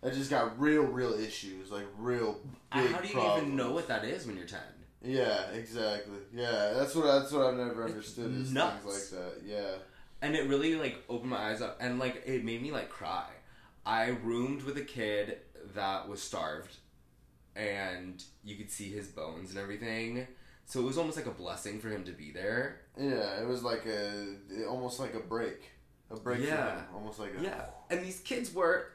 I 0.04 0.10
just 0.10 0.30
got 0.30 0.60
real, 0.60 0.84
real 0.84 1.14
issues, 1.14 1.72
like 1.72 1.86
real 1.98 2.40
big 2.74 2.92
How 2.92 3.00
do 3.02 3.08
you 3.08 3.14
problems. 3.16 3.44
even 3.44 3.56
know 3.58 3.72
what 3.72 3.88
that 3.88 4.04
is 4.06 4.28
when 4.28 4.38
you're 4.38 4.46
ten? 4.46 4.60
Yeah, 5.04 5.50
exactly. 5.54 6.18
Yeah, 6.34 6.74
that's 6.76 6.94
what 6.96 7.06
that's 7.06 7.32
what 7.32 7.48
I've 7.48 7.58
never 7.58 7.86
understood 7.86 8.36
is 8.36 8.52
nuts. 8.54 8.84
things 8.84 9.14
like 9.14 9.22
that. 9.24 9.42
Yeah. 9.46 9.76
and 10.22 10.36
it 10.36 10.48
really 10.48 10.76
like 10.76 11.04
opened 11.10 11.30
my 11.32 11.50
eyes 11.50 11.62
up 11.62 11.78
and 11.80 12.00
like 12.00 12.24
it 12.26 12.44
made 12.44 12.62
me 12.62 12.72
like 12.72 12.90
cry 12.90 13.28
i 13.86 14.08
roomed 14.24 14.64
with 14.64 14.76
a 14.78 14.82
kid 14.82 15.38
that 15.76 16.10
was 16.10 16.20
starved 16.22 16.76
and 17.58 18.24
you 18.44 18.56
could 18.56 18.70
see 18.72 18.90
his 18.92 19.08
bones 19.08 19.50
and 19.50 19.60
everything 19.60 20.28
so 20.66 20.80
it 20.82 20.84
was 20.84 20.98
almost 20.98 21.18
like 21.18 21.26
a 21.26 21.32
blessing 21.32 21.80
for 21.80 21.90
him 21.90 22.04
to 22.04 22.12
be 22.12 22.32
there 22.32 22.82
Yeah, 22.98 23.42
it 23.42 23.48
was 23.48 23.64
like 23.64 23.86
a 23.86 24.36
almost 24.70 25.00
like 25.00 25.14
a 25.16 25.20
break, 25.20 25.72
a 26.12 26.16
break. 26.18 26.40
for 26.40 26.46
Yeah. 26.46 26.76
him. 26.76 26.86
almost 26.94 27.20
like 27.20 27.32
a. 27.40 27.44
yeah 27.44 27.66
and 27.90 28.04
these 28.06 28.20
kids 28.20 28.54
were 28.54 28.88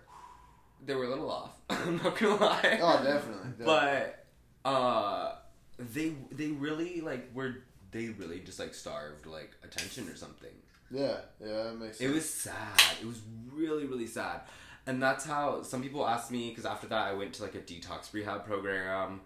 they 0.85 0.94
were 0.94 1.05
a 1.05 1.09
little 1.09 1.31
off 1.31 1.57
i'm 1.70 1.96
not 1.98 2.18
gonna 2.18 2.37
lie 2.37 2.79
Oh, 2.83 3.03
definitely. 3.03 3.51
definitely. 3.59 3.64
but 3.64 4.27
uh 4.64 5.35
they 5.79 6.14
they 6.31 6.48
really 6.48 7.01
like 7.01 7.31
were 7.35 7.57
they 7.90 8.09
really 8.11 8.40
just 8.40 8.59
like 8.59 8.75
starved 8.75 9.27
like 9.27 9.51
attention 9.64 10.09
or 10.09 10.16
something 10.16 10.51
yeah, 10.94 11.16
yeah, 11.40 11.62
that 11.62 11.79
makes 11.79 11.96
sense. 11.96 12.11
It 12.11 12.14
was 12.14 12.29
sad. 12.29 12.79
It 13.01 13.07
was 13.07 13.18
really, 13.51 13.87
really 13.87 14.07
sad. 14.07 14.42
And 14.87 15.03
that's 15.03 15.25
how 15.25 15.62
some 15.62 15.83
people 15.83 16.07
ask 16.07 16.31
me, 16.31 16.51
because 16.51 16.66
after 16.66 16.87
that 16.88 17.07
I 17.07 17.12
went 17.12 17.35
to 17.35 17.42
like 17.42 17.55
a 17.55 17.61
detox 17.61 18.12
rehab 18.12 18.45
program. 18.45 19.21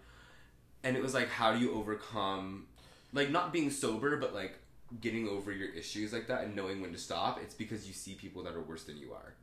And 0.83 0.95
it 0.95 1.01
was 1.01 1.13
like, 1.13 1.29
how 1.29 1.53
do 1.53 1.59
you 1.59 1.73
overcome, 1.73 2.67
like 3.11 3.31
not 3.31 3.51
being 3.51 3.71
sober, 3.71 4.17
but 4.17 4.33
like 4.35 4.59
getting 5.01 5.27
over 5.27 5.51
your 5.51 5.69
issues 5.69 6.13
like 6.13 6.27
that 6.27 6.43
and 6.43 6.55
knowing 6.55 6.81
when 6.81 6.91
to 6.93 6.99
stop? 6.99 7.39
It's 7.41 7.55
because 7.55 7.87
you 7.87 7.93
see 7.93 8.13
people 8.13 8.43
that 8.43 8.53
are 8.53 8.61
worse 8.61 8.83
than 8.83 8.97
you 8.97 9.13
are. 9.13 9.33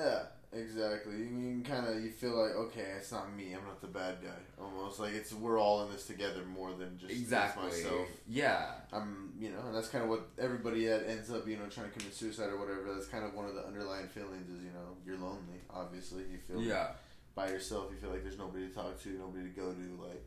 Yeah, 0.00 0.22
exactly. 0.52 1.16
You 1.18 1.26
can 1.26 1.64
kind 1.64 1.86
of 1.86 2.02
you 2.02 2.10
feel 2.10 2.30
like 2.40 2.54
okay, 2.56 2.86
it's 2.96 3.12
not 3.12 3.34
me. 3.34 3.52
I'm 3.54 3.64
not 3.64 3.80
the 3.80 3.86
bad 3.88 4.16
guy. 4.22 4.40
Almost 4.62 4.98
like 5.00 5.12
it's 5.12 5.32
we're 5.32 5.58
all 5.60 5.84
in 5.84 5.92
this 5.92 6.06
together 6.06 6.42
more 6.44 6.72
than 6.72 6.98
just 6.98 7.10
just 7.10 7.22
Exactly. 7.22 7.64
myself. 7.64 8.08
Yeah. 8.28 8.66
I'm, 8.92 9.32
you 9.38 9.50
know, 9.50 9.60
and 9.66 9.74
that's 9.74 9.88
kind 9.88 10.04
of 10.04 10.10
what 10.10 10.28
everybody 10.38 10.86
that 10.86 11.08
ends 11.08 11.30
up, 11.30 11.46
you 11.46 11.56
know, 11.56 11.66
trying 11.66 11.90
to 11.90 11.98
commit 11.98 12.14
suicide 12.14 12.48
or 12.50 12.58
whatever. 12.58 12.94
That's 12.94 13.06
kind 13.06 13.24
of 13.24 13.34
one 13.34 13.46
of 13.46 13.54
the 13.54 13.64
underlying 13.66 14.08
feelings 14.08 14.48
is, 14.48 14.62
you 14.62 14.70
know, 14.70 14.96
you're 15.06 15.18
lonely. 15.18 15.60
Obviously, 15.70 16.22
you 16.32 16.38
feel 16.38 16.62
Yeah. 16.62 16.88
by 17.34 17.48
yourself. 17.48 17.86
You 17.92 17.98
feel 17.98 18.10
like 18.10 18.22
there's 18.22 18.38
nobody 18.38 18.68
to 18.68 18.74
talk 18.74 19.00
to, 19.02 19.08
nobody 19.10 19.44
to 19.44 19.50
go 19.50 19.72
to. 19.72 20.02
Like, 20.08 20.22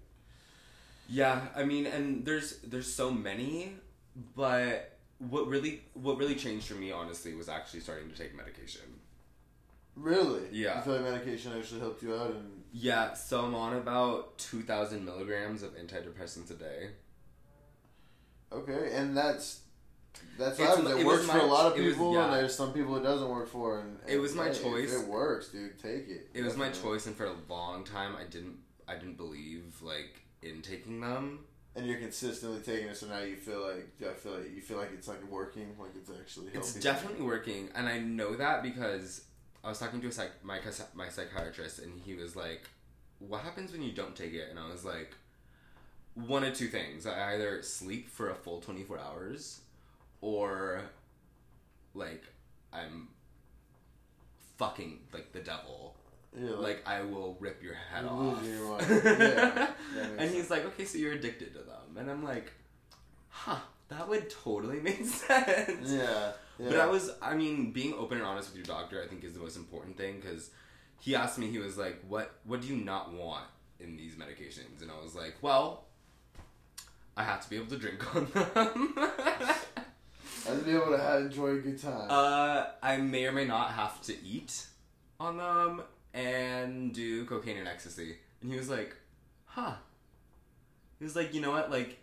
Yeah, 1.09 1.41
I 1.55 1.63
mean, 1.63 1.85
and 1.87 2.23
there's 2.25 2.59
there's 2.59 2.91
so 2.93 3.11
many, 3.11 3.73
but 4.35 4.97
what 5.19 5.47
really 5.47 5.81
what 5.93 6.17
really 6.17 6.35
changed 6.35 6.67
for 6.67 6.75
me 6.75 6.91
honestly 6.91 7.33
was 7.33 7.49
actually 7.49 7.79
starting 7.81 8.09
to 8.09 8.15
take 8.15 8.35
medication. 8.35 8.81
Really, 9.95 10.41
Yeah. 10.51 10.77
You 10.77 10.83
feel 10.83 10.93
like 10.95 11.03
medication 11.03 11.53
actually 11.57 11.79
helped 11.81 12.01
you 12.03 12.15
out, 12.15 12.31
and 12.31 12.63
Yeah, 12.71 13.13
so 13.13 13.41
I'm 13.45 13.55
on 13.55 13.75
about 13.75 14.37
2,000 14.39 15.05
milligrams 15.05 15.63
of 15.63 15.75
antidepressants 15.77 16.49
a 16.51 16.55
day. 16.55 16.89
okay, 18.51 18.91
and 18.95 19.15
that's. 19.15 19.61
That's 20.37 20.59
what 20.59 20.67
happens. 20.69 20.89
It, 20.91 20.97
it 20.99 21.05
works 21.07 21.25
my 21.27 21.33
for 21.33 21.39
a 21.39 21.45
lot 21.45 21.71
of 21.71 21.77
it 21.77 21.83
was- 21.83 21.93
people, 21.95 22.13
yeah. 22.13 22.25
and 22.25 22.33
there's 22.33 22.55
some 22.55 22.71
people 22.71 22.95
it 22.97 23.01
doesn't 23.03 23.27
work 23.29 23.47
for. 23.49 23.79
And, 23.79 23.97
It 24.07 24.19
was 24.19 24.35
my 24.35 24.49
hey, 24.49 24.53
choice. 24.53 24.93
it 24.93 25.07
works, 25.07 25.49
dude. 25.49 25.79
Take 25.79 26.07
it. 26.07 26.29
It 26.33 26.43
was 26.43 26.55
my 26.55 26.69
choice, 26.69 27.07
and 27.07 27.15
for 27.15 27.25
a 27.25 27.33
long 27.49 27.83
time, 27.83 28.15
I 28.15 28.23
didn't 28.25 28.57
I 28.87 28.95
didn't 28.95 29.17
believe 29.17 29.75
like 29.81 30.21
in 30.43 30.61
taking 30.61 30.99
them. 31.01 31.45
And 31.75 31.87
you're 31.87 31.97
consistently 31.97 32.59
taking 32.61 32.89
it, 32.89 32.95
so 32.97 33.07
now 33.07 33.19
you 33.21 33.35
feel 33.35 33.61
like 33.67 33.87
I 34.07 34.13
feel 34.13 34.33
like 34.33 34.51
you 34.55 34.61
feel 34.61 34.77
like 34.77 34.91
it's 34.93 35.07
like 35.07 35.23
working, 35.29 35.75
like 35.79 35.91
it's 35.95 36.11
actually. 36.11 36.45
Helping. 36.51 36.61
It's 36.61 36.73
definitely 36.75 37.25
working, 37.25 37.69
and 37.73 37.87
I 37.87 37.97
know 37.99 38.35
that 38.35 38.61
because 38.61 39.21
I 39.63 39.69
was 39.69 39.79
talking 39.79 40.01
to 40.01 40.07
a 40.07 40.11
psych 40.11 40.43
my 40.43 40.59
my 40.93 41.09
psychiatrist, 41.09 41.79
and 41.79 41.99
he 42.01 42.15
was 42.15 42.35
like, 42.35 42.69
"What 43.19 43.41
happens 43.41 43.71
when 43.71 43.81
you 43.81 43.91
don't 43.91 44.15
take 44.15 44.33
it?" 44.33 44.49
And 44.49 44.59
I 44.59 44.69
was 44.69 44.83
like, 44.83 45.15
"One 46.15 46.43
of 46.43 46.53
two 46.53 46.67
things: 46.67 47.05
I 47.05 47.33
either 47.33 47.61
sleep 47.61 48.09
for 48.09 48.29
a 48.29 48.35
full 48.35 48.59
twenty 48.59 48.83
four 48.83 48.99
hours, 48.99 49.61
or 50.21 50.81
like 51.93 52.23
I'm 52.73 53.07
fucking 54.57 54.99
like 55.13 55.31
the 55.31 55.39
devil." 55.39 55.95
Yeah, 56.35 56.55
like 56.55 56.81
I 56.87 57.03
will 57.03 57.37
rip 57.39 57.61
your 57.61 57.75
head 57.75 58.05
off. 58.05 58.43
your. 58.43 58.79
Yeah, 59.95 60.15
and 60.17 60.31
he's 60.31 60.49
like, 60.49 60.65
okay, 60.65 60.83
so 60.83 60.97
you're 60.97 61.11
addicted 61.13 61.53
to 61.53 61.59
them, 61.59 61.95
and 61.95 62.09
I'm 62.09 62.23
like, 62.23 62.51
huh, 63.29 63.59
that 63.89 64.09
would 64.09 64.31
totally 64.31 64.79
make 64.79 65.05
sense. 65.05 65.91
yeah, 65.91 66.31
yeah. 66.59 66.69
But 66.69 66.79
I 66.79 66.85
was, 66.87 67.11
I 67.21 67.35
mean, 67.35 67.71
being 67.71 67.93
open 67.93 68.17
and 68.17 68.25
honest 68.25 68.49
with 68.49 68.57
your 68.57 68.65
doctor, 68.77 69.01
I 69.03 69.07
think 69.07 69.23
is 69.23 69.33
the 69.33 69.39
most 69.39 69.57
important 69.57 69.97
thing 69.97 70.19
because 70.21 70.51
he 70.99 71.15
asked 71.15 71.37
me, 71.39 71.49
he 71.49 71.57
was 71.59 71.77
like, 71.77 72.01
what, 72.07 72.31
what 72.45 72.61
do 72.61 72.67
you 72.67 72.75
not 72.77 73.13
want 73.13 73.45
in 73.79 73.97
these 73.97 74.15
medications? 74.15 74.81
And 74.81 74.89
I 74.91 75.01
was 75.03 75.15
like, 75.15 75.35
well, 75.41 75.85
I 77.17 77.23
have 77.23 77.41
to 77.43 77.49
be 77.49 77.55
able 77.57 77.67
to 77.67 77.77
drink 77.77 78.15
on 78.15 78.25
them. 78.33 78.93
I 78.95 79.49
have 80.47 80.59
to 80.59 80.65
be 80.65 80.71
able 80.71 80.91
to 80.91 80.97
have, 80.97 81.21
enjoy 81.21 81.49
a 81.49 81.57
good 81.59 81.81
time. 81.81 82.07
uh, 82.09 82.65
I 82.81 82.97
may 82.97 83.25
or 83.25 83.31
may 83.31 83.45
not 83.45 83.71
have 83.71 84.01
to 84.03 84.25
eat 84.25 84.65
on 85.19 85.37
them 85.37 85.83
and 86.13 86.93
do 86.93 87.25
cocaine 87.25 87.57
and 87.57 87.67
ecstasy. 87.67 88.17
And 88.41 88.51
he 88.51 88.57
was 88.57 88.69
like, 88.69 88.95
huh. 89.45 89.73
He 90.99 91.05
was 91.05 91.15
like, 91.15 91.33
you 91.33 91.41
know 91.41 91.51
what? 91.51 91.69
Like, 91.71 91.97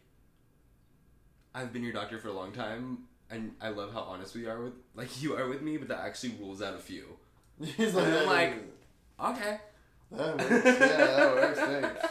I've 1.54 1.72
been 1.72 1.82
your 1.82 1.92
doctor 1.92 2.18
for 2.18 2.28
a 2.28 2.32
long 2.32 2.52
time, 2.52 3.04
and 3.30 3.52
I 3.60 3.68
love 3.70 3.92
how 3.92 4.00
honest 4.00 4.34
we 4.34 4.46
are 4.46 4.60
with, 4.62 4.72
like, 4.94 5.22
you 5.22 5.36
are 5.36 5.48
with 5.48 5.62
me, 5.62 5.76
but 5.76 5.88
that 5.88 6.00
actually 6.00 6.34
rules 6.40 6.60
out 6.62 6.74
a 6.74 6.78
few. 6.78 7.04
He's 7.62 7.94
And 7.94 8.14
I'm 8.14 8.26
like, 8.26 8.54
okay. 9.22 9.58
that 10.12 10.36
works. 10.38 10.64
Yeah, 10.64 10.96
that 10.96 11.34
works. 11.34 11.58
Thanks. 11.60 12.06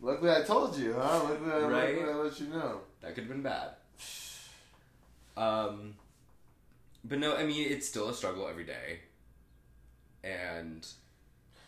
Luckily, 0.00 0.30
I 0.30 0.42
told 0.42 0.76
you, 0.78 0.94
huh? 0.98 1.24
Luckily, 1.24 1.50
I, 1.52 1.58
Right? 1.60 1.94
luckily 1.96 2.12
I 2.12 2.16
let 2.16 2.40
you 2.40 2.46
know. 2.48 2.80
That 3.00 3.14
could 3.14 3.24
have 3.24 3.32
been 3.32 3.42
bad. 3.42 3.70
Um, 5.36 5.94
but 7.04 7.18
no, 7.18 7.36
I 7.36 7.44
mean, 7.44 7.70
it's 7.70 7.88
still 7.88 8.08
a 8.08 8.14
struggle 8.14 8.46
every 8.48 8.64
day. 8.64 9.00
And 10.22 10.86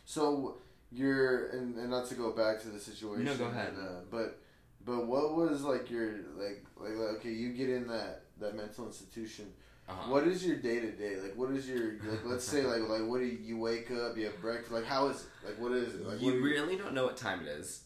So 0.05 0.57
you're, 0.92 1.49
and, 1.49 1.77
and 1.77 1.90
not 1.90 2.07
to 2.09 2.14
go 2.14 2.31
back 2.31 2.61
to 2.62 2.69
the 2.69 2.79
situation. 2.79 3.25
No, 3.25 3.37
go 3.37 3.47
ahead. 3.47 3.75
and, 3.75 3.87
uh, 3.88 4.01
but 4.11 4.38
but 4.85 5.07
what 5.07 5.35
was 5.35 5.62
like 5.62 5.90
your 5.90 6.07
like 6.38 6.64
like 6.79 6.92
like, 6.97 7.16
okay, 7.16 7.33
you 7.33 7.53
get 7.53 7.69
in 7.69 7.88
that 7.88 8.23
that 8.40 8.55
mental 8.57 8.87
institution. 8.87 9.46
uh 9.88 9.92
What 10.12 10.27
is 10.27 10.44
your 10.46 10.57
day 10.57 10.81
to 10.81 10.90
day? 10.92 11.16
Like, 11.20 11.35
what 11.37 11.51
is 11.51 11.68
your 11.68 11.92
like? 12.09 12.25
Let's 12.25 12.44
say 12.44 12.62
like 12.64 12.88
like 12.88 13.07
what 13.09 13.20
do 13.20 13.27
you, 13.27 13.38
you 13.42 13.59
wake 13.59 13.90
up? 13.90 14.16
You 14.16 14.27
have 14.27 14.40
breakfast. 14.40 14.72
Like, 14.72 14.85
how 14.87 15.09
is 15.09 15.20
it? 15.22 15.27
Like, 15.46 15.59
what 15.61 15.72
is 15.72 15.94
it? 15.94 16.07
Like, 16.07 16.20
you 16.20 16.42
really 16.42 16.77
don't 16.77 16.94
know 16.94 17.05
what 17.05 17.16
time 17.16 17.40
it 17.42 17.49
is. 17.49 17.83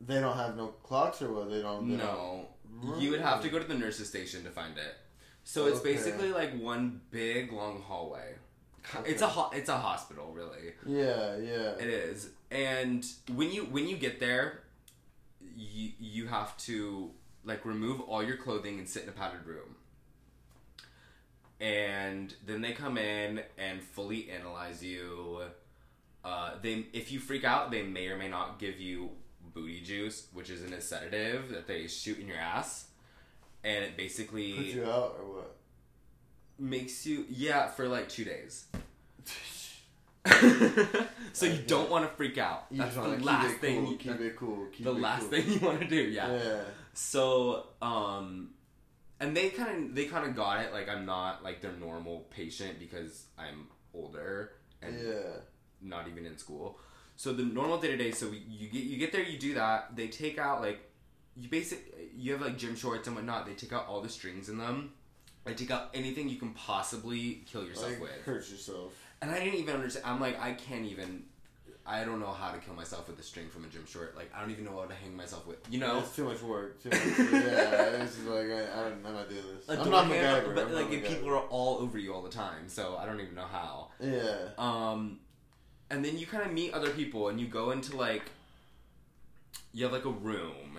They 0.00 0.18
don't 0.20 0.36
have 0.36 0.56
no 0.56 0.68
clocks 0.68 1.20
or 1.22 1.32
what? 1.32 1.50
They 1.50 1.60
don't. 1.60 1.88
They 1.90 1.96
No. 1.96 2.46
don't- 2.82 3.00
You 3.00 3.10
would 3.10 3.20
have 3.20 3.42
to 3.42 3.48
go 3.50 3.58
to 3.58 3.64
the 3.66 3.74
nurse's 3.74 4.08
station 4.08 4.44
to 4.44 4.50
find 4.50 4.78
it. 4.78 4.94
So 5.44 5.66
it's 5.66 5.80
Okay. 5.80 5.92
basically 5.94 6.32
like 6.32 6.52
one 6.58 7.00
big 7.10 7.52
long 7.52 7.82
hallway. 7.82 8.36
It's 9.04 9.20
a 9.20 9.26
ho- 9.28 9.50
it's 9.52 9.68
a 9.68 9.76
hospital, 9.76 10.32
really. 10.32 10.72
Yeah, 10.86 11.36
yeah. 11.36 11.74
It 11.84 11.88
is. 11.88 12.30
And 12.50 13.04
when 13.34 13.50
you 13.52 13.64
when 13.64 13.86
you 13.88 13.96
get 13.98 14.20
there, 14.20 14.62
you 15.56 15.92
you 15.98 16.26
have 16.28 16.56
to 16.58 17.10
like 17.44 17.64
remove 17.64 18.00
all 18.02 18.22
your 18.22 18.36
clothing 18.36 18.78
and 18.78 18.88
sit 18.88 19.02
in 19.02 19.08
a 19.08 19.12
padded 19.12 19.44
room. 19.46 19.76
And 21.60 22.34
then 22.46 22.62
they 22.62 22.72
come 22.72 22.96
in 22.96 23.42
and 23.58 23.82
fully 23.82 24.30
analyze 24.30 24.82
you. 24.82 25.40
Uh, 26.24 26.52
they 26.62 26.86
if 26.92 27.12
you 27.12 27.18
freak 27.20 27.44
out, 27.44 27.70
they 27.70 27.82
may 27.82 28.08
or 28.08 28.16
may 28.16 28.28
not 28.28 28.58
give 28.58 28.80
you 28.80 29.10
booty 29.54 29.80
juice, 29.80 30.26
which 30.32 30.48
is 30.50 30.62
an 30.62 30.78
sedative 30.80 31.50
that 31.50 31.66
they 31.66 31.86
shoot 31.86 32.18
in 32.18 32.26
your 32.28 32.36
ass, 32.38 32.86
and 33.64 33.84
it 33.84 33.96
basically 33.96 34.52
Put 34.54 34.64
you 34.66 34.84
out 34.84 35.16
or 35.20 35.36
what? 35.36 35.56
makes 36.58 37.04
you 37.06 37.24
yeah 37.30 37.68
for 37.68 37.88
like 37.88 38.08
two 38.08 38.24
days. 38.24 38.66
so 41.32 41.46
you 41.46 41.58
don't 41.66 41.90
want 41.90 42.08
to 42.08 42.14
freak 42.16 42.38
out. 42.38 42.66
You 42.70 42.78
That's 42.78 42.94
the 42.94 43.02
last 43.02 43.46
keep 43.46 43.54
it 43.56 43.60
thing. 43.60 43.82
cool. 43.84 43.92
you- 43.92 43.98
keep 43.98 44.20
it 44.20 44.36
cool. 44.36 44.66
Keep 44.72 44.84
the 44.84 44.90
it 44.92 45.00
last 45.00 45.20
cool. 45.20 45.28
thing 45.30 45.52
you 45.52 45.60
want 45.60 45.80
to 45.80 45.86
do. 45.88 45.96
Yeah. 45.96 46.32
Yeah. 46.32 46.60
So 46.92 47.66
um, 47.80 48.50
and 49.20 49.36
they 49.36 49.50
kind 49.50 49.84
of 49.90 49.94
they 49.94 50.06
kind 50.06 50.26
of 50.28 50.34
got 50.34 50.60
it. 50.60 50.72
Like 50.72 50.88
I'm 50.88 51.04
not 51.06 51.44
like 51.44 51.60
their 51.60 51.72
normal 51.72 52.26
patient 52.30 52.78
because 52.78 53.26
I'm 53.38 53.66
older 53.94 54.52
and 54.82 54.98
Yeah. 55.00 55.36
not 55.82 56.08
even 56.08 56.26
in 56.26 56.36
school. 56.38 56.78
So 57.16 57.32
the 57.32 57.42
normal 57.44 57.78
day 57.78 57.88
to 57.88 57.96
day. 57.96 58.12
So 58.12 58.30
we, 58.30 58.38
you 58.48 58.68
get 58.68 58.82
you 58.84 58.96
get 58.98 59.12
there, 59.12 59.22
you 59.22 59.38
do 59.38 59.54
that. 59.54 59.94
They 59.94 60.08
take 60.08 60.38
out 60.38 60.60
like 60.62 60.80
you 61.36 61.48
basic. 61.48 61.94
You 62.16 62.32
have 62.32 62.40
like 62.42 62.56
gym 62.58 62.74
shorts 62.76 63.06
and 63.06 63.16
whatnot. 63.16 63.46
They 63.46 63.54
take 63.54 63.72
out 63.72 63.86
all 63.88 64.00
the 64.00 64.08
strings 64.08 64.48
in 64.48 64.58
them. 64.58 64.92
They 65.44 65.54
take 65.54 65.70
out 65.70 65.90
anything 65.94 66.28
you 66.28 66.36
can 66.36 66.52
possibly 66.52 67.42
kill 67.50 67.64
yourself 67.64 67.92
Like, 67.92 68.00
with. 68.02 68.22
hurt 68.24 68.50
yourself. 68.50 68.92
And 69.22 69.30
I 69.30 69.38
didn't 69.38 69.58
even 69.58 69.74
understand. 69.74 70.04
I'm 70.06 70.20
like, 70.20 70.38
I 70.40 70.52
can't 70.52 70.84
even. 70.86 71.24
I 71.92 72.04
don't 72.04 72.20
know 72.20 72.30
how 72.32 72.50
to 72.52 72.58
kill 72.58 72.74
myself 72.74 73.08
with 73.08 73.18
a 73.18 73.22
string 73.22 73.48
from 73.48 73.64
a 73.64 73.68
gym 73.68 73.84
short. 73.86 74.16
Like, 74.16 74.30
I 74.34 74.40
don't 74.40 74.50
even 74.52 74.64
know 74.64 74.76
how 74.80 74.86
to 74.86 74.94
hang 74.94 75.16
myself 75.16 75.44
with. 75.46 75.58
You 75.70 75.80
know, 75.80 75.98
It's 75.98 76.14
too 76.14 76.24
much 76.24 76.40
work. 76.42 76.80
Too 76.82 76.90
much. 76.90 77.00
yeah, 77.32 78.02
it's 78.02 78.14
just 78.16 78.26
like 78.28 78.46
I, 78.46 78.62
I 78.76 78.82
don't, 78.84 79.04
I'm 79.06 79.14
not 79.14 79.28
doing 79.28 79.42
this. 79.56 79.68
a 79.68 79.80
I'm 79.80 79.90
not 79.90 80.06
MacGyver. 80.06 80.54
but 80.54 80.66
I'm 80.66 80.72
like, 80.74 80.84
not 80.90 80.92
if 80.94 81.02
MacGyver. 81.04 81.08
people 81.08 81.28
are 81.30 81.38
all 81.56 81.78
over 81.78 81.98
you 81.98 82.14
all 82.14 82.22
the 82.22 82.30
time, 82.44 82.68
so 82.68 82.96
I 82.96 83.06
don't 83.06 83.20
even 83.20 83.34
know 83.34 83.50
how. 83.50 83.88
Yeah. 84.00 84.36
Um, 84.58 85.18
and 85.90 86.04
then 86.04 86.16
you 86.16 86.26
kind 86.26 86.44
of 86.46 86.52
meet 86.52 86.72
other 86.72 86.90
people, 86.90 87.28
and 87.28 87.40
you 87.40 87.48
go 87.48 87.72
into 87.72 87.96
like, 87.96 88.30
you 89.72 89.84
have 89.84 89.92
like 89.92 90.04
a 90.04 90.10
room 90.10 90.78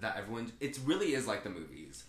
that 0.00 0.16
everyone. 0.16 0.52
It 0.60 0.78
really 0.84 1.14
is 1.14 1.26
like 1.26 1.44
the 1.44 1.50
movies, 1.50 2.04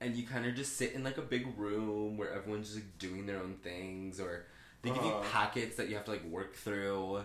and 0.00 0.14
you 0.16 0.26
kind 0.26 0.46
of 0.46 0.54
just 0.54 0.76
sit 0.76 0.92
in 0.92 1.02
like 1.04 1.18
a 1.18 1.22
big 1.22 1.46
room 1.58 2.16
where 2.16 2.30
everyone's 2.32 2.68
just 2.68 2.80
like, 2.80 2.98
doing 2.98 3.26
their 3.26 3.38
own 3.38 3.56
things, 3.62 4.20
or 4.20 4.46
they 4.82 4.90
give 4.90 5.02
you 5.04 5.10
Uh-huh. 5.10 5.28
packets 5.32 5.76
that 5.76 5.88
you 5.88 5.94
have 5.96 6.04
to 6.06 6.10
like 6.10 6.24
work 6.24 6.54
through. 6.54 7.24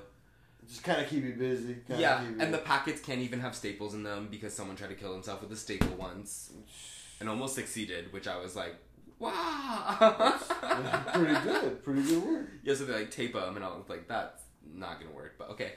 Just 0.67 0.83
kind 0.83 1.01
of 1.01 1.07
keep 1.09 1.23
you 1.23 1.33
busy. 1.33 1.75
Kinda 1.87 2.01
yeah, 2.01 2.23
you- 2.23 2.35
and 2.39 2.53
the 2.53 2.57
packets 2.57 3.01
can't 3.01 3.21
even 3.21 3.39
have 3.39 3.55
staples 3.55 3.93
in 3.93 4.03
them 4.03 4.27
because 4.29 4.53
someone 4.53 4.75
tried 4.75 4.89
to 4.89 4.95
kill 4.95 5.13
himself 5.13 5.41
with 5.41 5.51
a 5.51 5.55
staple 5.55 5.95
once 5.95 6.51
and 7.19 7.29
almost 7.29 7.55
succeeded, 7.55 8.11
which 8.11 8.27
I 8.27 8.37
was 8.37 8.55
like, 8.55 8.75
wow. 9.19 10.37
pretty 11.13 11.39
good. 11.41 11.83
Pretty 11.83 12.03
good 12.03 12.23
work. 12.23 12.47
Yeah, 12.63 12.73
so 12.75 12.85
they 12.85 12.93
like 12.93 13.11
tape 13.11 13.33
them, 13.33 13.55
and 13.55 13.65
I 13.65 13.69
was 13.69 13.85
like, 13.89 14.07
that's 14.07 14.41
not 14.73 14.99
gonna 14.99 15.11
work, 15.15 15.35
but 15.37 15.49
okay. 15.51 15.73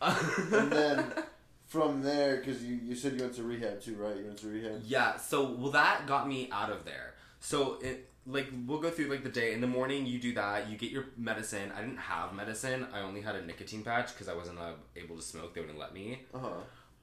And 0.00 0.70
then 0.72 1.04
from 1.66 2.02
there, 2.02 2.36
because 2.38 2.62
you, 2.64 2.74
you 2.82 2.94
said 2.94 3.14
you 3.14 3.20
went 3.20 3.34
to 3.34 3.42
rehab 3.44 3.80
too, 3.80 3.94
right? 3.96 4.16
You 4.16 4.24
went 4.26 4.38
to 4.38 4.48
rehab. 4.48 4.82
yeah, 4.84 5.16
so 5.16 5.52
well, 5.52 5.70
that 5.72 6.06
got 6.06 6.28
me 6.28 6.48
out 6.52 6.70
of 6.70 6.84
there. 6.84 7.14
So 7.40 7.78
it 7.80 8.08
like 8.26 8.48
we'll 8.66 8.80
go 8.80 8.90
through 8.90 9.06
like 9.06 9.24
the 9.24 9.30
day 9.30 9.52
in 9.52 9.60
the 9.60 9.66
morning. 9.66 10.06
You 10.06 10.18
do 10.20 10.34
that. 10.34 10.68
You 10.70 10.76
get 10.76 10.90
your 10.90 11.06
medicine. 11.16 11.72
I 11.76 11.80
didn't 11.80 11.98
have 11.98 12.34
medicine. 12.34 12.86
I 12.92 13.00
only 13.00 13.20
had 13.20 13.34
a 13.34 13.44
nicotine 13.44 13.82
patch 13.82 14.12
because 14.12 14.28
I 14.28 14.34
wasn't 14.34 14.58
uh, 14.58 14.72
able 14.96 15.16
to 15.16 15.22
smoke. 15.22 15.54
They 15.54 15.60
wouldn't 15.60 15.78
let 15.78 15.92
me. 15.94 16.20
Uh 16.32 16.38
huh. 16.38 16.48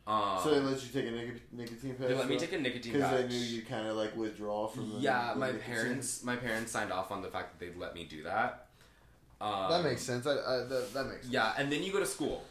Um, 0.08 0.39
so 0.43 0.51
they 0.55 0.60
let 0.60 0.82
you 0.82 0.89
take 0.89 1.05
a 1.08 1.12
nic- 1.12 1.53
nicotine 1.53 1.93
patch. 1.95 2.08
they 2.08 2.15
let 2.15 2.27
me 2.27 2.38
take 2.38 2.53
a 2.53 2.58
nicotine 2.58 2.93
patch 2.93 3.12
because 3.12 3.21
they 3.21 3.27
knew 3.27 3.43
you 3.43 3.62
kind 3.63 3.88
of 3.88 3.95
like 3.95 4.15
withdraw 4.15 4.67
from 4.67 4.89
the. 4.89 4.95
yeah, 4.99 5.34
the 5.34 5.39
my 5.39 5.51
nicotine. 5.51 5.73
parents 5.73 6.23
my 6.23 6.36
parents 6.36 6.71
signed 6.71 6.91
off 6.91 7.12
on 7.12 7.21
the 7.21 7.27
fact 7.29 7.51
that 7.60 7.63
they'd 7.65 7.77
let 7.77 7.93
me 7.93 8.05
do 8.05 8.23
that. 8.23 8.67
Um, 9.41 9.69
That 9.69 9.84
makes 9.84 10.01
sense. 10.01 10.25
I, 10.25 10.32
I 10.32 10.58
that, 10.67 10.93
that 10.93 11.03
makes 11.05 11.21
sense. 11.21 11.34
Yeah, 11.34 11.53
and 11.58 11.71
then 11.71 11.84
you 11.84 11.91
go 11.91 11.99
to 11.99 12.05
school. 12.05 12.43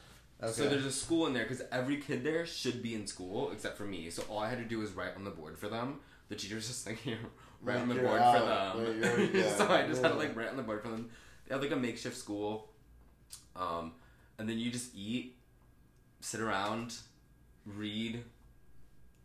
Okay. 0.43 0.53
So 0.53 0.69
there's 0.69 0.85
a 0.85 0.93
school 0.93 1.27
in 1.27 1.33
there 1.33 1.43
because 1.43 1.63
every 1.73 1.97
kid 1.97 2.23
there 2.23 2.47
should 2.47 2.81
be 2.83 2.95
in 2.95 3.07
school 3.09 3.51
except 3.51 3.77
for 3.77 3.85
me. 3.85 4.09
So 4.11 4.23
all 4.29 4.39
I 4.39 4.49
had 4.49 4.59
to 4.59 4.65
do 4.65 4.79
was 4.79 4.93
write 4.93 5.17
on 5.17 5.25
the 5.25 5.31
board 5.31 5.59
for 5.59 5.69
them. 5.69 5.99
The 6.29 6.37
teacher's 6.37 6.69
just 6.69 6.87
like 6.87 6.99
here, 6.99 7.19
write 7.63 7.77
on 7.79 7.89
the 7.89 7.95
board 7.97 8.21
out. 8.21 8.77
for 8.77 8.85
them. 8.85 9.01
Like, 9.01 9.35
yeah, 9.35 9.51
so 9.55 9.69
I 9.69 9.87
just 9.87 10.03
had 10.03 10.13
to 10.13 10.19
like 10.19 10.37
write 10.37 10.49
on 10.49 10.57
the 10.57 10.63
board 10.63 10.83
for 10.83 10.89
them. 10.89 11.11
They 11.47 11.55
have 11.55 11.63
like 11.63 11.73
a 11.73 11.77
makeshift 11.77 12.17
school, 12.17 12.71
um, 13.57 13.93
and 14.39 14.49
then 14.49 14.59
you 14.59 14.71
just 14.71 14.95
eat, 14.95 15.37
sit 16.21 16.41
around, 16.41 16.95
read. 17.67 18.23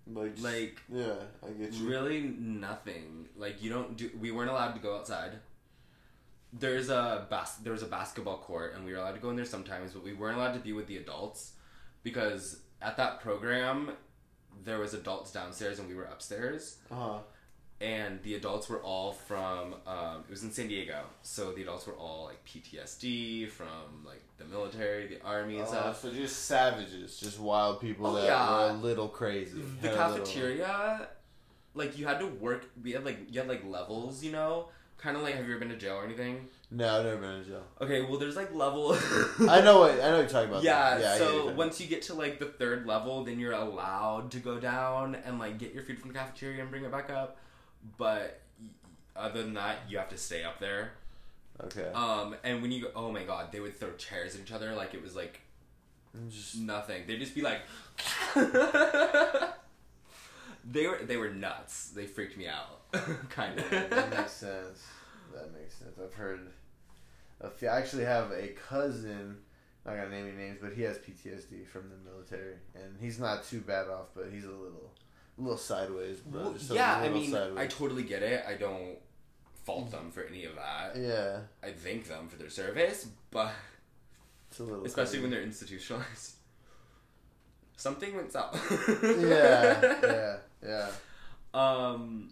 Like, 0.05 0.33
Like 0.41 0.81
yeah, 0.91 1.13
I 1.45 1.51
get 1.51 1.71
you. 1.73 1.87
really 1.89 2.21
nothing. 2.21 3.27
Like 3.37 3.63
you 3.63 3.69
don't 3.69 3.95
do. 3.95 4.09
We 4.19 4.31
weren't 4.31 4.49
allowed 4.49 4.73
to 4.73 4.79
go 4.81 4.95
outside. 4.97 5.31
There's 6.51 6.89
a 6.89 7.25
bas- 7.29 7.55
there 7.63 7.73
was 7.73 7.81
a 7.83 7.87
basketball 7.87 8.37
court, 8.37 8.75
and 8.75 8.85
we 8.85 8.91
were 8.91 8.99
allowed 8.99 9.13
to 9.13 9.19
go 9.19 9.29
in 9.31 9.35
there 9.35 9.45
sometimes, 9.45 9.93
but 9.93 10.03
we 10.03 10.13
weren't 10.13 10.37
allowed 10.37 10.53
to 10.53 10.59
be 10.59 10.71
with 10.73 10.87
the 10.87 10.97
adults 10.97 11.53
because 12.03 12.59
at 12.81 12.97
that 12.97 13.21
program 13.21 13.91
there 14.63 14.77
was 14.77 14.93
adults 14.93 15.31
downstairs 15.31 15.79
and 15.79 15.87
we 15.87 15.95
were 15.95 16.03
upstairs, 16.03 16.77
Uh 16.91 16.95
huh. 16.95 17.17
And 17.83 18.19
the 18.23 18.35
adults 18.35 18.69
were 18.69 18.81
all 18.81 19.11
from. 19.11 19.75
Um, 19.85 20.23
it 20.27 20.31
was 20.31 20.43
in 20.43 20.51
San 20.51 20.67
Diego, 20.69 21.01
so 21.21 21.51
the 21.51 21.61
adults 21.63 21.85
were 21.85 21.93
all 21.93 22.25
like 22.25 22.43
PTSD 22.45 23.49
from 23.49 23.67
like 24.05 24.21
the 24.37 24.45
military, 24.45 25.07
the 25.07 25.21
army, 25.23 25.59
and 25.59 25.67
stuff. 25.67 26.01
so 26.01 26.11
just 26.11 26.45
savages, 26.45 27.17
just 27.19 27.39
wild 27.39 27.81
people 27.81 28.07
Oh, 28.07 28.15
that 28.15 28.23
yeah. 28.25 28.49
were 28.65 28.69
a 28.69 28.73
little 28.73 29.07
crazy. 29.09 29.61
the 29.81 29.89
Had 29.89 29.97
a 29.97 30.09
little- 30.11 30.25
cafeteria 30.25 31.07
like 31.75 31.97
you 31.97 32.05
had 32.05 32.19
to 32.19 32.27
work 32.27 32.65
we 32.83 32.91
had 32.91 33.03
like 33.03 33.17
you 33.31 33.39
had 33.39 33.49
like 33.49 33.63
levels 33.65 34.23
you 34.23 34.31
know 34.31 34.67
kind 34.99 35.17
of 35.17 35.23
like 35.23 35.33
have 35.33 35.43
you 35.47 35.51
ever 35.53 35.59
been 35.59 35.69
to 35.69 35.75
jail 35.75 35.95
or 35.95 36.05
anything 36.05 36.47
No, 36.69 36.99
I've 36.99 37.03
never 37.05 37.17
been 37.17 37.43
to 37.43 37.49
jail. 37.49 37.63
okay 37.81 38.01
well 38.03 38.19
there's 38.19 38.35
like 38.35 38.53
level 38.53 38.91
I 39.49 39.59
know 39.61 39.79
what 39.79 39.93
I 39.93 40.11
know 40.11 40.11
what 40.11 40.19
you're 40.19 40.27
talking 40.27 40.49
about. 40.51 40.61
yeah, 40.61 40.99
yeah. 40.99 41.17
So 41.17 41.49
it. 41.49 41.55
once 41.55 41.81
you 41.81 41.87
get 41.87 42.03
to 42.03 42.13
like 42.13 42.37
the 42.37 42.45
third 42.45 42.85
level 42.85 43.23
then 43.23 43.39
you're 43.39 43.53
allowed 43.53 44.29
to 44.33 44.37
go 44.39 44.59
down 44.59 45.15
and 45.25 45.39
like 45.39 45.57
get 45.57 45.73
your 45.73 45.81
food 45.81 45.97
from 45.97 46.09
the 46.13 46.13
cafeteria 46.19 46.61
and 46.61 46.69
bring 46.69 46.83
it 46.85 46.91
back 46.91 47.09
up 47.09 47.37
but 47.97 48.41
other 49.15 49.43
than 49.43 49.53
that 49.53 49.77
you 49.89 49.97
have 49.97 50.09
to 50.09 50.17
stay 50.17 50.43
up 50.43 50.59
there 50.59 50.93
okay, 51.63 51.89
um 51.93 52.35
and 52.43 52.61
when 52.61 52.71
you 52.71 52.81
go 52.83 52.87
oh 52.95 53.11
my 53.11 53.23
god 53.23 53.51
they 53.51 53.59
would 53.59 53.77
throw 53.77 53.91
chairs 53.93 54.35
at 54.35 54.41
each 54.41 54.51
other 54.51 54.73
like 54.73 54.93
it 54.93 55.01
was 55.01 55.15
like 55.15 55.41
just 56.29 56.57
Nothing. 56.59 57.03
They'd 57.07 57.19
just 57.19 57.35
be 57.35 57.41
like. 57.41 57.61
they 60.63 60.87
were 60.87 60.99
they 61.03 61.17
were 61.17 61.31
nuts. 61.31 61.89
They 61.89 62.05
freaked 62.05 62.37
me 62.37 62.47
out, 62.47 62.91
kind 63.29 63.59
of. 63.59 63.69
that 63.69 64.09
makes 64.15 64.31
sense. 64.33 64.85
That 65.33 65.51
makes 65.53 65.75
sense. 65.75 65.97
I've 66.01 66.13
heard. 66.13 66.51
A 67.41 67.49
few, 67.49 67.67
I 67.67 67.79
actually 67.79 68.05
have 68.05 68.31
a 68.31 68.49
cousin. 68.49 69.37
I'm 69.85 69.95
Not 69.97 70.03
gonna 70.03 70.15
name 70.15 70.27
any 70.27 70.37
names, 70.37 70.59
but 70.61 70.73
he 70.73 70.83
has 70.83 70.97
PTSD 70.97 71.67
from 71.67 71.89
the 71.89 72.09
military, 72.09 72.53
and 72.75 72.95
he's 73.01 73.19
not 73.19 73.43
too 73.43 73.59
bad 73.59 73.87
off, 73.89 74.07
but 74.15 74.27
he's 74.31 74.45
a 74.45 74.51
little, 74.51 74.91
a 75.37 75.41
little 75.41 75.57
sideways, 75.57 76.19
bro. 76.19 76.41
Well, 76.43 76.55
yeah, 76.71 76.97
I 76.97 77.09
mean, 77.09 77.35
I 77.57 77.67
totally 77.67 78.03
get 78.03 78.21
it. 78.23 78.43
I 78.47 78.53
don't 78.55 78.97
fault 79.65 79.91
them 79.91 80.11
for 80.11 80.23
any 80.23 80.45
of 80.45 80.55
that. 80.55 80.95
yeah, 80.97 81.39
I 81.63 81.71
thank 81.71 82.07
them 82.07 82.27
for 82.27 82.35
their 82.37 82.49
service, 82.49 83.07
but 83.31 83.51
it's 84.49 84.59
a 84.59 84.63
little. 84.63 84.85
especially 84.85 85.19
when 85.21 85.31
they're 85.31 85.41
institutionalized. 85.41 86.33
Something 87.75 88.15
went 88.15 88.31
south. 88.31 88.55
yeah, 89.03 89.97
yeah, 90.03 90.35
yeah. 90.65 90.87
Um, 91.53 92.31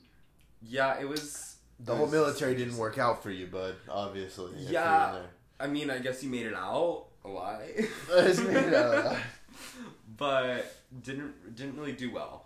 yeah, 0.61 0.99
it 0.99 1.07
was. 1.09 1.55
The 1.79 1.93
it 1.93 1.95
whole 1.95 2.05
was- 2.05 2.13
military 2.13 2.55
didn't 2.55 2.77
work 2.77 2.97
out 2.99 3.23
for 3.23 3.31
you, 3.31 3.47
bud. 3.47 3.75
Obviously. 3.89 4.51
if 4.53 4.59
you're 4.59 4.67
in 4.67 4.73
Yeah. 4.73 5.17
I 5.59 5.67
mean, 5.67 5.89
I 5.89 5.99
guess 5.99 6.23
you 6.23 6.29
made 6.29 6.45
it 6.45 6.53
out 6.55 7.05
alive. 7.25 7.89
It's 8.11 8.39
made 8.39 8.55
it 8.55 8.73
out 8.73 9.05
alive. 9.05 9.25
but 10.17 10.75
didn't 11.03 11.55
didn't 11.55 11.77
really 11.77 11.91
do 11.93 12.11
well. 12.11 12.40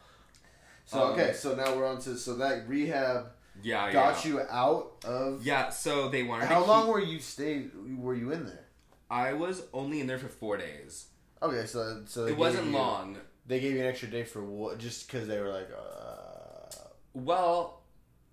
So 0.86 1.04
Um, 1.04 1.12
okay, 1.14 1.34
so 1.34 1.56
now 1.56 1.76
we're 1.76 1.88
on 1.88 2.00
to 2.02 2.18
so 2.18 2.36
that 2.36 2.68
rehab 2.68 3.32
Yeah, 3.64 3.92
got 3.92 4.24
yeah. 4.26 4.32
you 4.32 4.42
out 4.42 4.92
of. 5.06 5.44
Yeah, 5.46 5.70
so 5.70 6.10
they 6.10 6.24
wanted. 6.24 6.48
How 6.48 6.64
long 6.66 6.84
keep- 6.86 6.94
were 6.94 7.00
you 7.02 7.20
stayed? 7.20 7.72
Were 7.98 8.16
you 8.16 8.32
in 8.32 8.46
there? 8.46 8.66
I 9.10 9.34
was 9.34 9.64
only 9.74 10.00
in 10.02 10.08
there 10.08 10.20
for 10.20 10.28
four 10.28 10.58
days. 10.58 11.08
Okay, 11.42 11.66
so 11.66 12.04
so 12.06 12.26
It 12.26 12.38
wasn't 12.38 12.68
you- 12.68 12.74
long. 12.78 13.18
They 13.48 13.60
gave 13.60 13.74
you 13.74 13.80
an 13.82 13.86
extra 13.86 14.10
day 14.10 14.24
for 14.24 14.44
what? 14.44 14.80
Just 14.80 15.06
because 15.08 15.28
they 15.28 15.40
were 15.40 15.50
like, 15.50 15.70
uh, 15.72 16.90
Well, 17.14 17.82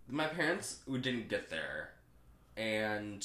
my 0.09 0.27
parents 0.27 0.81
who 0.87 0.99
didn't 0.99 1.29
get 1.29 1.49
there, 1.51 1.91
and 2.57 3.25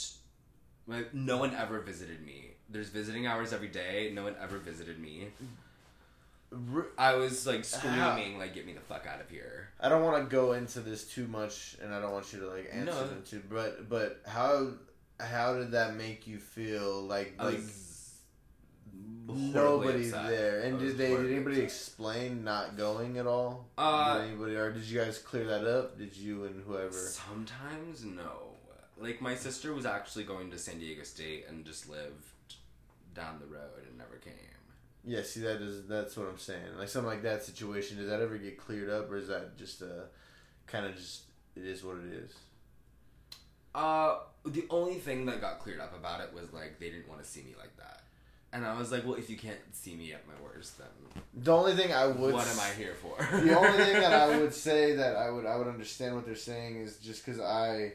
like 0.86 1.14
no 1.14 1.38
one 1.38 1.54
ever 1.56 1.80
visited 1.80 2.26
me. 2.26 2.52
There's 2.70 2.90
visiting 2.90 3.26
hours 3.28 3.54
every 3.54 3.70
day. 3.70 4.12
No 4.14 4.24
one 4.24 4.36
ever 4.42 4.58
visited 4.58 5.00
me. 5.00 5.30
I 6.98 7.16
was 7.16 7.46
like 7.46 7.66
screaming, 7.66 8.40
like, 8.40 8.54
"Get 8.54 8.66
me 8.66 8.74
the 8.74 8.80
fuck 8.80 9.06
out 9.06 9.20
of 9.20 9.30
here!" 9.30 9.70
I 9.82 9.90
don't 9.90 10.02
want 10.04 10.24
to 10.30 10.34
go 10.34 10.54
into 10.54 10.80
this 10.80 11.04
too 11.06 11.28
much, 11.28 11.76
and 11.84 11.94
I 11.94 12.00
don't 12.00 12.12
want 12.14 12.32
you 12.32 12.40
to 12.40 12.48
like 12.48 12.70
answer 12.72 12.86
No. 12.94 13.08
them 13.08 13.24
too. 13.30 13.42
But 13.50 13.90
but 13.90 14.22
how 14.26 14.70
how 15.20 15.56
did 15.58 15.72
that 15.72 15.96
make 15.96 16.26
you 16.26 16.38
feel? 16.38 17.02
Like 17.02 17.34
like 17.38 17.60
nobody's 19.28 20.14
upset. 20.14 20.30
there, 20.30 20.60
and 20.62 20.80
did 20.80 20.98
they 20.98 21.10
did 21.10 21.32
anybody 21.32 21.56
upset. 21.58 21.64
explain 21.66 22.44
not 22.44 22.78
going 22.78 23.18
at 23.18 23.28
all? 23.28 23.68
Uh, 23.78 24.20
did 24.20 24.28
anybody 24.30 24.56
or 24.56 24.72
did 24.72 24.84
you 24.84 25.00
guys 25.00 25.18
clear 25.18 25.46
that 25.46 25.66
up? 25.66 25.98
Did 25.98 26.16
you 26.16 26.46
and 26.46 26.64
whoever? 26.66 26.92
Sometimes 26.94 28.04
no. 28.06 28.54
Like 29.00 29.22
my 29.22 29.36
sister 29.36 29.74
was 29.74 29.86
actually 29.86 30.24
going 30.24 30.50
to 30.52 30.58
San 30.58 30.80
Diego 30.80 31.04
State 31.04 31.46
and 31.50 31.66
just 31.66 31.90
lived 31.90 32.26
down 33.14 33.40
the 33.40 33.46
road 33.48 33.86
and. 33.90 33.97
Yeah, 35.08 35.22
see 35.24 35.40
that 35.40 35.62
is 35.62 35.88
that's 35.88 36.18
what 36.18 36.28
I'm 36.28 36.38
saying. 36.38 36.78
Like 36.78 36.90
something 36.90 37.10
like 37.10 37.24
that 37.24 37.42
situation, 37.42 37.96
did 37.96 38.10
that 38.10 38.20
ever 38.22 38.38
get 38.38 38.58
cleared 38.58 38.90
up, 38.90 39.10
or 39.10 39.16
is 39.16 39.30
that 39.30 39.58
just 39.58 39.82
a 39.82 40.08
kind 40.68 40.86
of 40.86 40.98
just 40.98 41.22
it 41.56 41.64
is 41.66 41.82
what 41.82 41.96
it 41.96 42.14
is? 42.14 42.34
Uh, 43.74 44.18
the 44.46 44.66
only 44.70 44.96
thing 44.96 45.26
that 45.28 45.40
got 45.40 45.60
cleared 45.60 45.80
up 45.80 45.96
about 45.98 46.20
it 46.20 46.34
was 46.34 46.52
like 46.52 46.78
they 46.80 46.90
didn't 46.90 47.08
want 47.08 47.24
to 47.24 47.28
see 47.28 47.42
me 47.42 47.56
like 47.58 47.76
that, 47.78 48.02
and 48.52 48.66
I 48.66 48.78
was 48.78 48.92
like, 48.92 49.06
well, 49.06 49.16
if 49.16 49.30
you 49.30 49.38
can't 49.38 49.60
see 49.72 49.96
me 49.96 50.12
at 50.12 50.28
my 50.28 50.34
worst, 50.44 50.78
then 50.78 50.88
The 51.36 51.54
only 51.56 51.74
thing 51.76 51.94
I 51.94 52.08
would 52.08 52.34
what 52.34 52.48
am 52.48 52.60
I 52.60 52.70
here 52.78 52.96
for? 52.96 53.16
the 53.32 53.58
only 53.58 53.78
thing 53.84 54.02
that 54.02 54.12
I 54.12 54.38
would 54.42 54.54
say 54.54 54.94
that 54.96 55.16
I 55.16 55.30
would 55.30 55.46
I 55.46 55.56
would 55.56 55.68
understand 55.68 56.16
what 56.16 56.26
they're 56.26 56.36
saying 56.36 56.82
is 56.82 56.98
just 56.98 57.26
because 57.26 57.40
I 57.40 57.94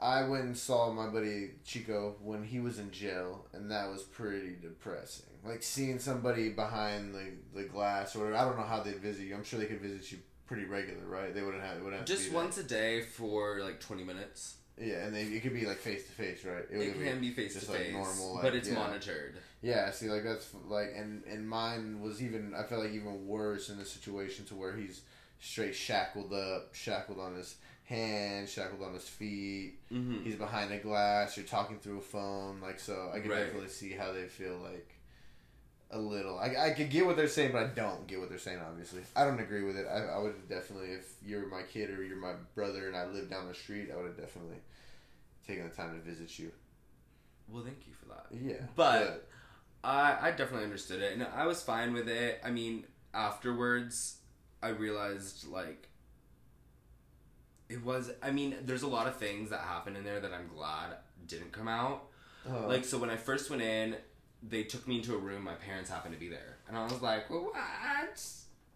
I 0.00 0.24
went 0.24 0.44
and 0.44 0.56
saw 0.56 0.92
my 0.92 1.06
buddy 1.06 1.50
Chico 1.64 2.16
when 2.20 2.42
he 2.42 2.58
was 2.58 2.80
in 2.80 2.90
jail, 2.90 3.46
and 3.52 3.70
that 3.70 3.88
was 3.88 4.02
pretty 4.02 4.56
depressing. 4.60 5.26
Like 5.46 5.62
seeing 5.62 5.98
somebody 5.98 6.50
behind 6.50 7.14
the 7.14 7.32
the 7.54 7.64
glass, 7.64 8.16
or 8.16 8.34
I 8.34 8.44
don't 8.44 8.56
know 8.56 8.64
how 8.64 8.80
they'd 8.80 8.96
visit 8.98 9.24
you. 9.24 9.34
I'm 9.34 9.44
sure 9.44 9.58
they 9.58 9.66
could 9.66 9.80
visit 9.80 10.10
you 10.12 10.18
pretty 10.46 10.64
regular, 10.64 11.04
right? 11.06 11.34
They 11.34 11.42
wouldn't 11.42 11.62
have. 11.62 11.76
They 11.76 11.82
wouldn't 11.82 11.98
have 12.00 12.06
to 12.06 12.12
just 12.12 12.26
be 12.26 12.30
there. 12.30 12.42
once 12.42 12.58
a 12.58 12.62
day 12.62 13.02
for 13.02 13.60
like 13.60 13.80
twenty 13.80 14.04
minutes. 14.04 14.56
Yeah, 14.76 15.04
and 15.04 15.14
they, 15.14 15.22
it 15.22 15.42
could 15.42 15.54
be 15.54 15.66
like 15.66 15.76
face 15.76 16.04
to 16.06 16.12
face, 16.12 16.44
right? 16.44 16.64
It, 16.68 16.78
would 16.78 17.04
can 17.04 17.20
be 17.20 17.30
face 17.30 17.62
to 17.64 17.70
like, 17.70 17.80
face, 17.82 17.92
normal, 17.92 18.40
but 18.42 18.56
it's 18.56 18.68
yeah. 18.68 18.74
monitored. 18.74 19.36
Yeah, 19.62 19.90
see, 19.92 20.08
like 20.10 20.24
that's 20.24 20.48
like, 20.66 20.92
and 20.96 21.22
and 21.24 21.48
mine 21.48 22.00
was 22.00 22.22
even. 22.22 22.54
I 22.54 22.64
felt 22.64 22.82
like 22.82 22.92
even 22.92 23.26
worse 23.26 23.68
in 23.68 23.78
the 23.78 23.84
situation 23.84 24.44
to 24.46 24.54
where 24.56 24.74
he's 24.74 25.02
straight 25.40 25.74
shackled 25.76 26.32
up, 26.32 26.74
shackled 26.74 27.20
on 27.20 27.36
his 27.36 27.54
hands, 27.84 28.50
shackled 28.50 28.82
on 28.82 28.94
his 28.94 29.08
feet. 29.08 29.74
Mm-hmm. 29.92 30.24
He's 30.24 30.36
behind 30.36 30.72
a 30.72 30.78
glass. 30.78 31.36
You're 31.36 31.46
talking 31.46 31.78
through 31.78 31.98
a 31.98 32.02
phone, 32.02 32.60
like 32.60 32.80
so. 32.80 33.10
I 33.14 33.20
can 33.20 33.30
Right. 33.30 33.44
definitely 33.44 33.68
see 33.68 33.92
how 33.92 34.12
they 34.12 34.24
feel 34.26 34.56
like 34.56 34.93
a 35.94 35.98
little. 35.98 36.38
I 36.38 36.54
I 36.66 36.70
could 36.70 36.90
get 36.90 37.06
what 37.06 37.16
they're 37.16 37.28
saying, 37.28 37.52
but 37.52 37.62
I 37.62 37.66
don't 37.68 38.06
get 38.06 38.20
what 38.20 38.28
they're 38.28 38.38
saying. 38.38 38.58
Obviously, 38.60 39.00
I 39.16 39.24
don't 39.24 39.40
agree 39.40 39.62
with 39.64 39.76
it. 39.76 39.86
I, 39.86 39.98
I 40.16 40.18
would 40.18 40.48
definitely, 40.48 40.88
if 40.90 41.14
you're 41.24 41.46
my 41.48 41.62
kid 41.62 41.88
or 41.90 42.02
you're 42.02 42.16
my 42.18 42.34
brother 42.54 42.86
and 42.88 42.96
I 42.96 43.06
live 43.06 43.30
down 43.30 43.48
the 43.48 43.54
street, 43.54 43.88
I 43.92 43.96
would 43.96 44.06
have 44.06 44.16
definitely 44.18 44.58
taken 45.46 45.68
the 45.68 45.74
time 45.74 45.94
to 45.98 46.00
visit 46.10 46.38
you. 46.38 46.50
Well, 47.48 47.62
thank 47.64 47.86
you 47.86 47.92
for 47.94 48.06
that. 48.08 48.26
Yeah, 48.32 48.66
But- 48.76 49.28
I 49.84 50.28
I 50.28 50.30
definitely 50.30 50.64
understood 50.64 51.00
it, 51.02 51.12
and 51.12 51.22
I 51.22 51.46
was 51.46 51.62
fine 51.62 51.92
with 51.92 52.08
it. 52.08 52.40
I 52.42 52.50
mean, 52.50 52.86
afterwards, 53.12 54.16
I 54.62 54.68
realized 54.68 55.46
like 55.48 55.88
it 57.68 57.84
was. 57.84 58.10
I 58.22 58.30
mean, 58.30 58.56
there's 58.64 58.82
a 58.82 58.88
lot 58.88 59.06
of 59.06 59.16
things 59.16 59.50
that 59.50 59.60
happened 59.60 59.96
in 59.96 60.04
there 60.04 60.20
that 60.20 60.32
I'm 60.32 60.48
glad 60.48 60.96
didn't 61.26 61.52
come 61.52 61.68
out. 61.68 62.04
Uh, 62.48 62.66
Like, 62.66 62.84
so 62.84 62.98
when 62.98 63.10
I 63.10 63.16
first 63.16 63.48
went 63.50 63.62
in, 63.62 63.96
they 64.48 64.62
took 64.64 64.86
me 64.86 64.96
into 64.98 65.14
a 65.14 65.18
room. 65.18 65.42
My 65.44 65.54
parents 65.54 65.90
happened 65.90 66.14
to 66.14 66.20
be 66.20 66.28
there, 66.28 66.56
and 66.68 66.76
I 66.76 66.84
was 66.84 67.00
like, 67.02 67.28
"What?" 67.30 67.54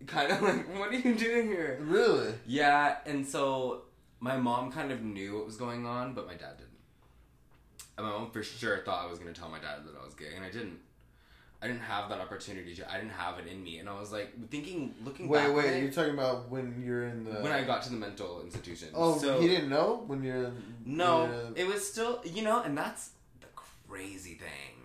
Kind 0.07 0.33
of 0.33 0.43
like, 0.49 0.79
"What 0.79 0.91
are 0.91 0.99
you 0.99 1.15
doing 1.15 1.47
here?" 1.49 1.79
really. 1.81 2.35
Yeah, 2.47 2.97
and 3.07 3.27
so 3.27 3.83
my 4.21 4.37
mom 4.37 4.71
kind 4.73 4.91
of 4.93 5.03
knew 5.03 5.37
what 5.37 5.47
was 5.47 5.57
going 5.57 5.87
on, 5.87 6.15
but 6.15 6.27
my 6.27 6.35
dad 6.35 6.57
didn't. 6.59 6.69
And 7.97 8.07
my 8.07 8.13
mom 8.13 8.31
for 8.31 8.43
sure 8.43 8.79
thought 8.85 9.05
I 9.05 9.11
was 9.11 9.19
gonna 9.19 9.33
tell 9.33 9.49
my 9.49 9.59
dad 9.59 9.85
that 9.87 9.95
I 10.01 10.05
was 10.05 10.15
gay, 10.15 10.35
and 10.37 10.45
I 10.45 10.51
didn't. 10.51 10.79
I 11.61 11.67
didn't 11.67 11.83
have 11.83 12.09
that 12.11 12.21
opportunity 12.21 12.73
to. 12.77 12.89
I 12.89 12.99
didn't 12.99 13.11
have 13.15 13.41
it 13.41 13.49
in 13.49 13.65
me, 13.65 13.79
and 13.81 13.89
I 13.89 13.99
was 13.99 14.13
like 14.13 14.33
thinking, 14.49 14.95
looking 15.05 15.27
Wait, 15.29 15.41
back. 15.47 15.57
wait. 15.57 15.67
it, 15.73 15.83
You're 15.83 15.91
talking 15.91 16.15
about 16.15 16.49
when 16.49 16.81
you're 16.87 17.09
in 17.09 17.25
the 17.25 17.33
when 17.41 17.51
I 17.51 17.65
got 17.65 17.83
to 17.83 17.91
the 17.91 17.97
mental 17.97 18.43
institution. 18.43 18.91
Oh, 18.95 19.19
so, 19.19 19.41
he 19.41 19.49
didn't 19.49 19.69
know 19.69 20.05
when 20.07 20.23
you're 20.23 20.53
No, 20.87 21.25
you're- 21.27 21.53
it 21.57 21.67
was 21.67 21.85
still 21.91 22.21
you 22.25 22.43
know, 22.43 22.63
and 22.63 22.79
that's 22.79 23.11
the 23.41 23.49
crazy 23.57 24.35
thing 24.35 24.78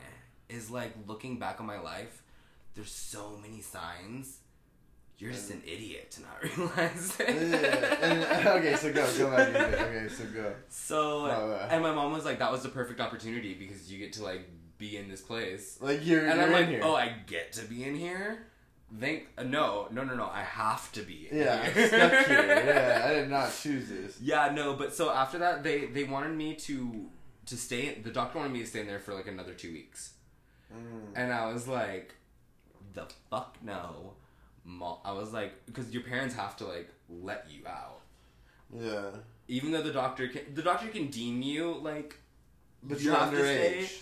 is 0.53 0.69
like 0.69 0.93
looking 1.07 1.39
back 1.39 1.59
on 1.59 1.65
my 1.65 1.79
life. 1.79 2.21
There's 2.75 2.91
so 2.91 3.37
many 3.41 3.61
signs. 3.61 4.37
You're 5.19 5.31
just 5.31 5.51
an 5.51 5.61
idiot 5.65 6.11
to 6.11 6.21
not 6.21 6.41
realize 6.57 7.15
it. 7.19 7.29
Yeah, 7.29 8.05
and- 8.05 8.47
okay, 8.59 8.75
so 8.75 8.91
go, 8.91 9.07
go 9.17 9.29
back. 9.31 9.49
Okay, 9.79 10.07
so 10.09 10.25
go. 10.25 10.53
So, 10.69 11.25
Oh, 11.27 11.57
yeah. 11.59 11.67
and 11.73 11.83
my 11.83 11.93
mom 11.93 12.11
was 12.11 12.25
like, 12.25 12.39
"That 12.39 12.51
was 12.51 12.63
the 12.63 12.69
perfect 12.69 12.99
opportunity 12.99 13.53
because 13.53 13.91
you 13.91 13.99
get 13.99 14.13
to 14.13 14.23
like 14.23 14.49
be 14.79 14.97
in 14.97 15.07
this 15.09 15.21
place." 15.21 15.77
Like 15.79 16.05
you're, 16.05 16.25
And 16.25 16.35
you're 16.35 16.43
I'm 16.43 16.47
in 16.49 16.53
like, 16.53 16.67
here. 16.67 16.81
"Oh, 16.83 16.95
I 16.95 17.13
get 17.27 17.53
to 17.53 17.65
be 17.65 17.83
in 17.83 17.95
here." 17.95 18.47
Think 18.99 19.27
uh, 19.37 19.43
no, 19.43 19.87
no, 19.91 20.03
no, 20.03 20.15
no. 20.15 20.25
I 20.31 20.41
have 20.43 20.91
to 20.93 21.01
be. 21.01 21.27
In 21.31 21.37
yeah, 21.37 21.63
here. 21.69 21.87
stuck 21.87 22.25
here. 22.27 22.63
Yeah, 22.67 23.05
I 23.07 23.13
did 23.13 23.29
not 23.29 23.51
choose 23.61 23.89
this. 23.89 24.19
Yeah, 24.21 24.51
no, 24.53 24.73
but 24.75 24.93
so 24.93 25.09
after 25.11 25.37
that, 25.39 25.63
they 25.63 25.85
they 25.85 26.03
wanted 26.03 26.35
me 26.35 26.55
to 26.67 27.09
to 27.45 27.55
stay. 27.57 27.99
The 28.03 28.11
doctor 28.11 28.39
wanted 28.39 28.51
me 28.53 28.59
to 28.61 28.67
stay 28.67 28.81
in 28.81 28.87
there 28.87 28.99
for 28.99 29.13
like 29.13 29.27
another 29.27 29.53
two 29.53 29.71
weeks, 29.71 30.13
Mm. 30.73 31.11
and 31.15 31.33
I 31.33 31.51
was 31.51 31.67
like, 31.67 32.15
"The 32.93 33.05
fuck 33.29 33.57
no." 33.63 34.13
Mom, 34.65 34.97
I 35.03 35.11
was 35.11 35.33
like, 35.33 35.65
because 35.65 35.91
your 35.93 36.03
parents 36.03 36.35
have 36.35 36.55
to 36.57 36.65
like 36.65 36.89
let 37.09 37.47
you 37.51 37.67
out, 37.67 37.99
Yeah, 38.73 39.09
even 39.47 39.71
though 39.71 39.81
the 39.81 39.91
doctor 39.91 40.27
can. 40.29 40.53
The 40.53 40.61
doctor 40.61 40.87
can 40.87 41.07
deem 41.07 41.41
you 41.41 41.73
like 41.73 42.17
but 42.81 42.99
You 42.99 43.11
you're 43.11 43.15
underage. 43.19 44.01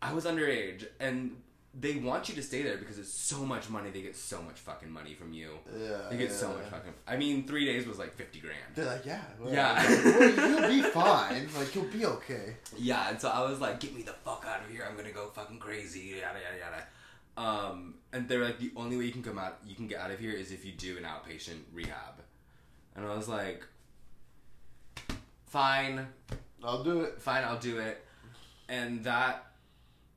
I 0.00 0.12
was 0.12 0.24
underage, 0.24 0.86
and 1.00 1.36
they 1.80 1.96
want 1.96 2.28
you 2.28 2.34
to 2.34 2.42
stay 2.42 2.62
there 2.62 2.76
because 2.76 2.98
it's 2.98 3.12
so 3.12 3.44
much 3.44 3.70
money. 3.70 3.90
They 3.90 4.02
get 4.02 4.16
so 4.16 4.42
much 4.42 4.58
fucking 4.60 4.90
money 4.90 5.14
from 5.14 5.32
you. 5.32 5.50
Yeah, 5.78 6.08
They 6.10 6.16
get 6.16 6.32
so 6.32 6.50
yeah. 6.50 6.56
much 6.56 6.64
fucking. 6.66 6.92
I 7.06 7.16
mean, 7.16 7.46
three 7.46 7.66
days 7.66 7.86
was 7.86 7.98
like 7.98 8.14
fifty 8.14 8.40
grand. 8.40 8.56
They're 8.74 8.84
like, 8.86 9.06
yeah, 9.06 9.22
well, 9.40 9.52
Yeah. 9.52 9.74
well, 9.86 10.48
you'll 10.50 10.68
be 10.68 10.82
fine. 10.90 11.48
Like 11.56 11.74
you'll 11.74 11.84
be 11.84 12.04
okay. 12.06 12.56
Yeah, 12.76 13.10
and 13.10 13.20
so 13.20 13.28
I 13.28 13.48
was 13.48 13.60
like, 13.60 13.78
"Get 13.80 13.94
me 13.94 14.02
the 14.02 14.12
fuck 14.24 14.44
out 14.48 14.62
of 14.64 14.70
here! 14.70 14.86
I'm 14.88 14.96
gonna 14.96 15.12
go 15.12 15.28
fucking 15.28 15.58
crazy!" 15.58 16.16
Yada 16.20 16.38
yada 16.40 16.58
yada. 16.64 16.84
Um, 17.36 17.94
and 18.12 18.28
they're 18.28 18.42
like, 18.44 18.58
"The 18.58 18.72
only 18.74 18.96
way 18.96 19.04
you 19.04 19.12
can 19.12 19.22
come 19.22 19.38
out, 19.38 19.58
you 19.66 19.74
can 19.76 19.86
get 19.86 20.00
out 20.00 20.10
of 20.10 20.18
here, 20.18 20.32
is 20.32 20.50
if 20.50 20.64
you 20.64 20.72
do 20.72 20.96
an 20.98 21.04
outpatient 21.04 21.60
rehab." 21.72 22.14
And 22.96 23.06
I 23.06 23.14
was 23.14 23.28
like, 23.28 23.62
"Fine, 25.46 26.06
I'll 26.64 26.82
do 26.82 27.02
it. 27.02 27.20
fine, 27.22 27.44
I'll 27.44 27.58
do 27.58 27.78
it." 27.78 28.04
And 28.68 29.04
that 29.04 29.46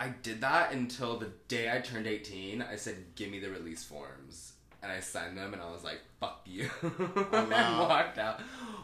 I 0.02 0.08
did 0.24 0.42
that 0.42 0.74
until 0.74 1.18
the 1.20 1.30
day 1.48 1.72
I 1.72 1.80
turned 1.80 2.08
18. 2.08 2.64
I 2.64 2.76
said, 2.76 3.14
"Give 3.14 3.30
me 3.30 3.38
the 3.38 3.52
release 3.52 3.84
forms." 3.84 4.54
And 4.82 4.92
I 4.92 5.00
signed 5.00 5.38
them 5.38 5.54
and 5.54 5.62
I 5.62 5.70
was 5.72 5.84
like, 5.84 6.00
"Fuck 6.20 6.42
you." 6.46 6.72
and 6.82 7.52
wow. 7.52 7.88
walked 7.88 8.18
out. 8.18 8.40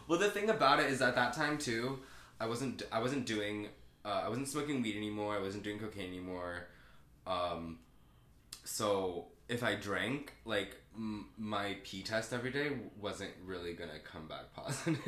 Well, 0.06 0.20
the 0.20 0.30
thing 0.30 0.48
about 0.48 0.78
it 0.78 0.86
is 0.86 1.02
at 1.02 1.16
that 1.16 1.32
time 1.32 1.58
too, 1.58 1.98
I 2.38 2.46
wasn't 2.46 2.84
I 2.92 3.00
wasn't 3.00 3.26
doing 3.26 3.66
uh, 4.04 4.22
I 4.26 4.28
wasn't 4.28 4.46
smoking 4.46 4.80
weed 4.80 4.96
anymore. 4.96 5.34
I 5.34 5.40
wasn't 5.40 5.64
doing 5.64 5.80
cocaine 5.80 6.06
anymore. 6.06 6.68
Um 7.26 7.80
so 8.64 9.26
if 9.48 9.64
I 9.64 9.74
drank, 9.74 10.34
like 10.44 10.76
m- 10.94 11.30
my 11.36 11.78
pee 11.82 12.02
test 12.04 12.32
every 12.32 12.52
day 12.52 12.70
wasn't 13.00 13.32
really 13.44 13.72
gonna 13.72 13.98
come 14.04 14.28
back 14.28 14.52
positive. 14.54 15.00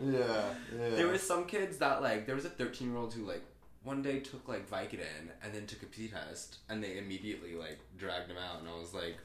Yeah, 0.00 0.54
yeah. 0.78 0.90
There 0.90 1.08
was 1.08 1.22
some 1.22 1.46
kids 1.46 1.78
that 1.78 2.02
like 2.02 2.24
there 2.26 2.36
was 2.36 2.44
a 2.44 2.50
thirteen 2.50 2.90
year 2.90 2.98
old 2.98 3.12
who 3.14 3.24
like 3.26 3.42
one 3.84 4.02
day 4.02 4.20
took 4.20 4.46
like 4.48 4.68
Vicodin 4.68 5.30
and 5.42 5.52
then 5.54 5.66
took 5.66 5.82
a 5.82 5.86
pee 5.86 6.08
test 6.08 6.58
and 6.68 6.82
they 6.82 6.98
immediately 6.98 7.54
like 7.54 7.78
dragged 7.96 8.30
him 8.30 8.36
out 8.36 8.60
and 8.60 8.68
I 8.68 8.78
was 8.78 8.92
like, 8.92 9.16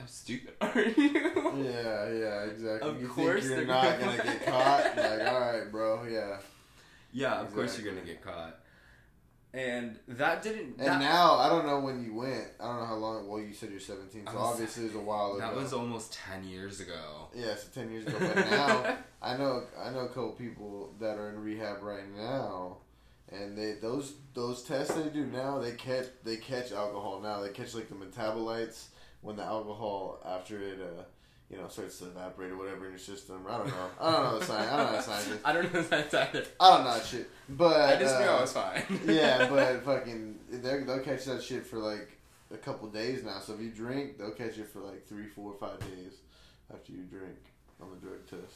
how 0.00 0.06
stupid 0.06 0.54
are 0.60 0.80
you? 0.80 1.12
Yeah, 1.64 2.10
yeah, 2.12 2.42
exactly. 2.44 2.88
Of 2.88 3.00
you 3.00 3.08
course 3.08 3.44
you're 3.48 3.64
not 3.64 3.98
gonna- 3.98 4.16
gonna 4.16 4.22
get 4.38 4.46
caught. 4.46 4.96
Like, 4.96 5.28
all 5.32 5.40
right, 5.40 5.70
bro. 5.70 6.04
Yeah. 6.04 6.38
Yeah, 7.12 7.40
of 7.40 7.52
course 7.54 7.78
you're 7.78 7.92
gonna 7.92 8.04
get 8.06 8.22
caught. 8.22 8.58
And 9.54 9.98
that 10.08 10.42
didn't. 10.42 10.76
And 10.78 10.86
that, 10.86 11.00
now 11.00 11.36
I 11.36 11.48
don't 11.48 11.64
know 11.66 11.80
when 11.80 12.04
you 12.04 12.14
went. 12.14 12.48
I 12.60 12.66
don't 12.66 12.80
know 12.80 12.86
how 12.86 12.96
long. 12.96 13.26
Well, 13.28 13.40
you 13.40 13.54
said 13.54 13.70
you're 13.70 13.80
17, 13.80 14.26
so 14.26 14.34
was- 14.34 14.42
obviously 14.52 14.84
it 14.84 14.86
was 14.88 14.96
a 14.96 15.00
while 15.00 15.32
ago. 15.32 15.40
that 15.40 15.54
was 15.54 15.72
almost 15.72 16.12
ten 16.12 16.44
years 16.44 16.80
ago. 16.80 17.28
yeah, 17.34 17.54
so 17.54 17.68
10 17.74 17.90
years 17.90 18.06
ago. 18.06 18.16
But 18.20 18.36
now 18.50 18.96
I 19.22 19.36
know 19.38 19.62
I 19.82 19.90
know 19.90 20.00
a 20.00 20.08
couple 20.08 20.32
people 20.32 20.94
that 21.00 21.16
are 21.18 21.30
in 21.30 21.40
rehab 21.40 21.82
right 21.82 22.04
now, 22.14 22.76
and 23.30 23.56
they 23.56 23.72
those 23.80 24.14
those 24.34 24.62
tests 24.62 24.94
they 24.94 25.08
do 25.08 25.24
now 25.24 25.58
they 25.58 25.72
catch 25.72 26.06
they 26.24 26.36
catch 26.36 26.70
alcohol 26.72 27.20
now. 27.22 27.40
They 27.40 27.48
catch 27.50 27.74
like 27.74 27.88
the 27.88 27.94
metabolites 27.94 28.88
when 29.22 29.36
the 29.36 29.44
alcohol 29.44 30.20
after 30.26 30.60
it 30.62 30.78
uh 30.80 31.02
you 31.50 31.56
know 31.56 31.68
starts 31.68 31.98
to 31.98 32.06
evaporate 32.06 32.52
or 32.52 32.56
whatever 32.56 32.84
in 32.84 32.92
your 32.92 32.98
system. 32.98 33.44
I 33.48 33.58
don't 33.58 33.68
know. 33.68 33.90
I 34.00 34.12
don't 34.12 34.22
know 34.24 34.38
the 34.38 34.44
science. 34.44 34.70
I 34.70 34.76
don't 34.76 34.92
know 34.92 34.96
the 34.96 35.02
science. 35.02 35.40
I 35.44 35.52
don't 35.52 35.74
know 35.74 35.82
that 35.82 36.14
either. 36.14 36.46
I 36.60 36.76
don't 36.76 36.84
know 36.84 36.94
that 36.94 37.06
shit. 37.06 37.30
But 37.48 37.80
I 37.80 37.96
just 37.98 38.18
knew 38.18 38.26
uh, 38.26 38.36
I 38.36 38.40
was 38.40 38.52
fine. 38.52 38.82
yeah, 39.06 39.48
but 39.48 39.84
fucking, 39.84 40.38
they'll 40.50 41.00
catch 41.00 41.24
that 41.24 41.42
shit 41.42 41.66
for 41.66 41.78
like 41.78 42.18
a 42.52 42.56
couple 42.56 42.88
days 42.88 43.24
now. 43.24 43.40
So 43.40 43.54
if 43.54 43.60
you 43.60 43.70
drink, 43.70 44.18
they'll 44.18 44.30
catch 44.30 44.58
it 44.58 44.68
for 44.68 44.80
like 44.80 45.06
three, 45.06 45.26
four, 45.26 45.54
five 45.58 45.80
days 45.80 46.14
after 46.72 46.92
you 46.92 47.02
drink 47.02 47.38
on 47.80 47.88
the 47.90 47.96
drug 47.96 48.26
test. 48.28 48.54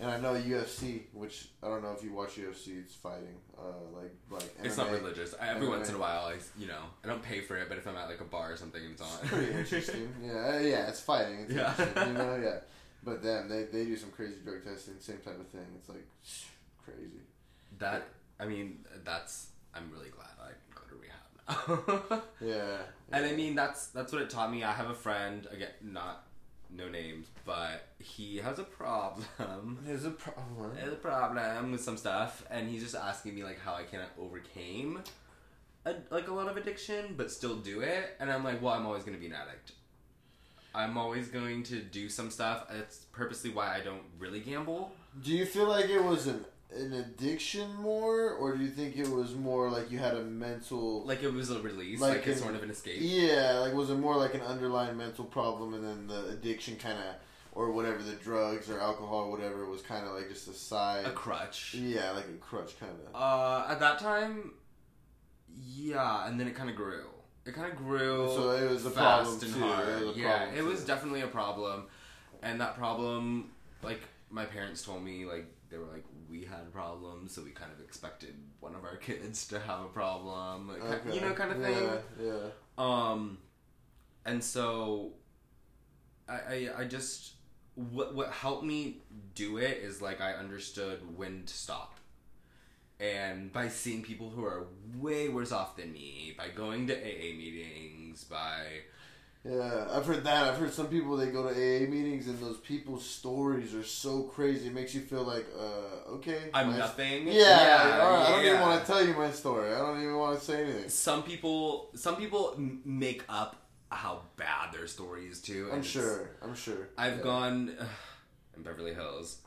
And 0.00 0.08
I 0.10 0.20
know 0.20 0.34
UFC, 0.34 1.00
which 1.12 1.48
I 1.62 1.66
don't 1.66 1.82
know 1.82 1.92
if 1.92 2.04
you 2.04 2.12
watch 2.12 2.36
UFC, 2.36 2.78
it's 2.78 2.94
fighting, 2.94 3.34
uh, 3.58 3.62
like 3.96 4.12
like 4.30 4.42
MMA. 4.58 4.64
It's 4.66 4.76
not 4.76 4.92
religious. 4.92 5.34
I, 5.40 5.48
every 5.48 5.66
MMA. 5.66 5.70
once 5.70 5.88
in 5.88 5.96
a 5.96 5.98
while, 5.98 6.26
I 6.26 6.36
you 6.56 6.68
know 6.68 6.82
I 7.04 7.08
don't 7.08 7.22
pay 7.22 7.40
for 7.40 7.56
it, 7.56 7.68
but 7.68 7.78
if 7.78 7.86
I'm 7.88 7.96
at 7.96 8.08
like 8.08 8.20
a 8.20 8.24
bar 8.24 8.52
or 8.52 8.56
something, 8.56 8.80
it's 8.92 9.02
on. 9.02 9.08
It's 9.22 9.30
pretty 9.32 9.52
interesting. 9.52 10.08
yeah, 10.24 10.32
uh, 10.54 10.58
yeah, 10.60 10.88
it's 10.88 11.00
fighting. 11.00 11.40
It's 11.40 11.52
Yeah. 11.52 12.06
you 12.06 12.12
know, 12.12 12.36
yeah. 12.42 12.58
But 13.02 13.22
then 13.24 13.48
they 13.48 13.64
they 13.64 13.84
do 13.86 13.96
some 13.96 14.10
crazy 14.12 14.36
drug 14.44 14.62
testing, 14.64 14.94
same 15.00 15.18
type 15.18 15.40
of 15.40 15.48
thing. 15.48 15.66
It's 15.76 15.88
like 15.88 16.06
crazy. 16.84 17.22
That 17.78 18.06
I 18.38 18.44
mean, 18.46 18.84
that's 19.04 19.48
I'm 19.74 19.90
really 19.90 20.10
glad 20.10 20.28
I 20.40 20.50
can 20.54 20.74
go 20.76 20.84
to 20.90 20.96
rehab 21.02 22.10
now. 22.10 22.22
Yeah. 22.40 22.76
and 23.10 23.26
I 23.26 23.32
mean, 23.32 23.56
that's 23.56 23.88
that's 23.88 24.12
what 24.12 24.22
it 24.22 24.30
taught 24.30 24.52
me. 24.52 24.62
I 24.62 24.72
have 24.72 24.90
a 24.90 24.94
friend 24.94 25.46
again, 25.50 25.70
not 25.82 26.27
no 26.70 26.88
names, 26.88 27.28
but 27.44 27.88
he 27.98 28.38
has 28.38 28.58
a 28.58 28.64
problem. 28.64 29.78
there's 29.86 30.04
a 30.04 30.10
problem. 30.10 30.72
There's 30.74 30.92
a 30.92 30.96
problem 30.96 31.72
with 31.72 31.82
some 31.82 31.96
stuff, 31.96 32.44
and 32.50 32.68
he's 32.68 32.82
just 32.82 32.94
asking 32.94 33.34
me 33.34 33.44
like 33.44 33.60
how 33.60 33.74
I 33.74 33.82
kind 33.82 34.02
of 34.02 34.08
overcame 34.22 35.02
a, 35.84 35.94
like 36.10 36.28
a 36.28 36.32
lot 36.32 36.48
of 36.48 36.56
addiction, 36.56 37.14
but 37.16 37.30
still 37.30 37.56
do 37.56 37.80
it. 37.80 38.16
And 38.20 38.30
I'm 38.30 38.44
like, 38.44 38.62
well, 38.62 38.74
I'm 38.74 38.86
always 38.86 39.04
gonna 39.04 39.18
be 39.18 39.26
an 39.26 39.34
addict. 39.34 39.72
I'm 40.74 40.96
always 40.96 41.28
going 41.28 41.62
to 41.64 41.80
do 41.80 42.08
some 42.08 42.30
stuff. 42.30 42.66
It's 42.70 43.06
purposely 43.12 43.50
why 43.50 43.74
I 43.74 43.80
don't 43.80 44.02
really 44.18 44.40
gamble. 44.40 44.92
Do 45.22 45.32
you 45.32 45.46
feel 45.46 45.66
like 45.66 45.88
it 45.88 46.02
was 46.02 46.26
an 46.26 46.44
an 46.74 46.92
addiction 46.92 47.74
more, 47.76 48.30
or 48.32 48.56
do 48.56 48.62
you 48.62 48.70
think 48.70 48.96
it 48.96 49.08
was 49.08 49.34
more 49.34 49.70
like 49.70 49.90
you 49.90 49.98
had 49.98 50.14
a 50.14 50.22
mental? 50.22 51.04
Like 51.04 51.22
it 51.22 51.32
was 51.32 51.50
a 51.50 51.60
release, 51.60 52.00
Like 52.00 52.18
like, 52.18 52.26
in- 52.26 52.36
sort 52.36 52.54
of 52.54 52.62
an 52.62 52.70
escape. 52.70 52.98
yeah, 53.00 53.58
like 53.60 53.72
was 53.74 53.90
it 53.90 53.96
more 53.96 54.16
like 54.16 54.34
an 54.34 54.42
underlying 54.42 54.96
mental 54.96 55.24
problem, 55.24 55.74
and 55.74 55.84
then 55.84 56.06
the 56.06 56.28
addiction 56.30 56.76
kind 56.76 56.98
of, 56.98 57.14
or 57.52 57.72
whatever 57.72 58.02
the 58.02 58.12
drugs 58.12 58.68
or 58.70 58.80
alcohol 58.80 59.24
or 59.24 59.30
whatever 59.30 59.64
was 59.64 59.80
kind 59.82 60.06
of 60.06 60.12
like 60.14 60.28
just 60.28 60.46
a 60.48 60.52
side. 60.52 61.06
A 61.06 61.10
crutch. 61.12 61.74
yeah, 61.74 62.10
like 62.12 62.26
a 62.26 62.36
crutch 62.38 62.78
kind 62.78 62.92
of. 63.06 63.14
Uh, 63.14 63.66
at 63.72 63.80
that 63.80 63.98
time, 63.98 64.52
yeah, 65.74 66.26
and 66.28 66.38
then 66.38 66.46
it 66.48 66.54
kind 66.54 66.70
of 66.70 66.76
grew. 66.76 67.06
It 67.46 67.54
kind 67.54 67.72
of 67.72 67.78
grew. 67.78 68.28
So 68.28 68.50
it 68.50 68.68
was 68.70 68.84
a 68.84 68.90
fast 68.90 69.40
problem 69.40 69.44
and 69.44 69.54
too. 69.54 69.60
hard. 69.60 69.88
It 70.02 70.06
was 70.06 70.16
yeah, 70.16 70.36
problem 70.38 70.58
it 70.58 70.64
was 70.64 70.84
definitely 70.84 71.22
a 71.22 71.26
problem, 71.28 71.84
and 72.42 72.60
that 72.60 72.76
problem, 72.76 73.52
like 73.82 74.00
my 74.30 74.44
parents 74.44 74.82
told 74.82 75.02
me, 75.02 75.24
like 75.24 75.46
they 75.70 75.78
were 75.78 75.86
like, 75.86 76.04
we 76.30 76.44
had 76.44 76.72
problems, 76.72 77.32
so 77.34 77.42
we 77.42 77.50
kind 77.50 77.70
of 77.72 77.80
expected 77.84 78.34
one 78.60 78.74
of 78.74 78.84
our 78.84 78.96
kids 79.08 79.46
to 79.48 79.58
have 79.60 79.80
a 79.82 79.88
problem, 79.88 80.68
like, 80.68 81.04
ki- 81.04 81.14
you 81.14 81.20
know, 81.20 81.32
kind 81.34 81.52
of 81.52 81.60
thing. 81.62 81.88
Yeah, 82.20 82.26
yeah. 82.26 82.48
Um, 82.78 83.38
and 84.24 84.42
so, 84.42 85.12
I, 86.28 86.32
I, 86.34 86.68
I 86.78 86.84
just 86.84 87.32
what 87.74 88.14
what 88.14 88.30
helped 88.32 88.64
me 88.64 88.98
do 89.34 89.56
it 89.58 89.78
is 89.78 90.02
like 90.02 90.20
I 90.20 90.32
understood 90.32 91.16
when 91.16 91.44
to 91.46 91.54
stop, 91.54 91.94
and 93.00 93.52
by 93.52 93.68
seeing 93.68 94.02
people 94.02 94.30
who 94.30 94.44
are 94.44 94.66
way 94.96 95.28
worse 95.28 95.52
off 95.52 95.76
than 95.76 95.92
me, 95.92 96.34
by 96.36 96.48
going 96.48 96.86
to 96.88 96.94
AA 96.94 97.36
meetings, 97.36 98.24
by 98.24 98.64
Yeah, 99.44 99.86
I've 99.92 100.04
heard 100.04 100.24
that. 100.24 100.44
I've 100.44 100.58
heard 100.58 100.72
some 100.72 100.88
people 100.88 101.16
they 101.16 101.30
go 101.30 101.42
to 101.44 101.50
AA 101.50 101.88
meetings 101.88 102.26
and 102.26 102.38
those 102.40 102.58
people's 102.58 103.04
stories 103.08 103.72
are 103.74 103.84
so 103.84 104.22
crazy. 104.24 104.66
It 104.66 104.74
makes 104.74 104.94
you 104.94 105.00
feel 105.00 105.22
like, 105.22 105.46
uh, 105.58 106.10
okay, 106.14 106.50
I'm 106.52 106.70
my- 106.70 106.76
nothing. 106.76 107.28
Yeah, 107.28 108.00
all 108.02 108.12
right, 108.12 108.26
I 108.26 108.30
don't 108.32 108.44
even 108.44 108.60
want 108.60 108.80
to 108.80 108.86
tell 108.86 109.04
you 109.06 109.14
my 109.14 109.30
story. 109.30 109.72
I 109.72 109.78
don't 109.78 110.02
even 110.02 110.16
want 110.16 110.38
to 110.38 110.44
say 110.44 110.64
anything. 110.64 110.88
Some 110.88 111.22
people, 111.22 111.90
some 111.94 112.16
people 112.16 112.54
make 112.84 113.22
up 113.28 113.56
how 113.90 114.20
bad 114.36 114.72
their 114.72 114.86
story 114.86 115.26
is 115.26 115.40
too. 115.40 115.70
I'm 115.72 115.82
sure. 115.82 116.30
I'm 116.42 116.54
sure. 116.54 116.88
I've 116.98 117.18
Yeah. 117.18 117.22
gone 117.22 117.76
in 118.56 118.62
Beverly 118.62 118.92
Hills. 118.92 119.38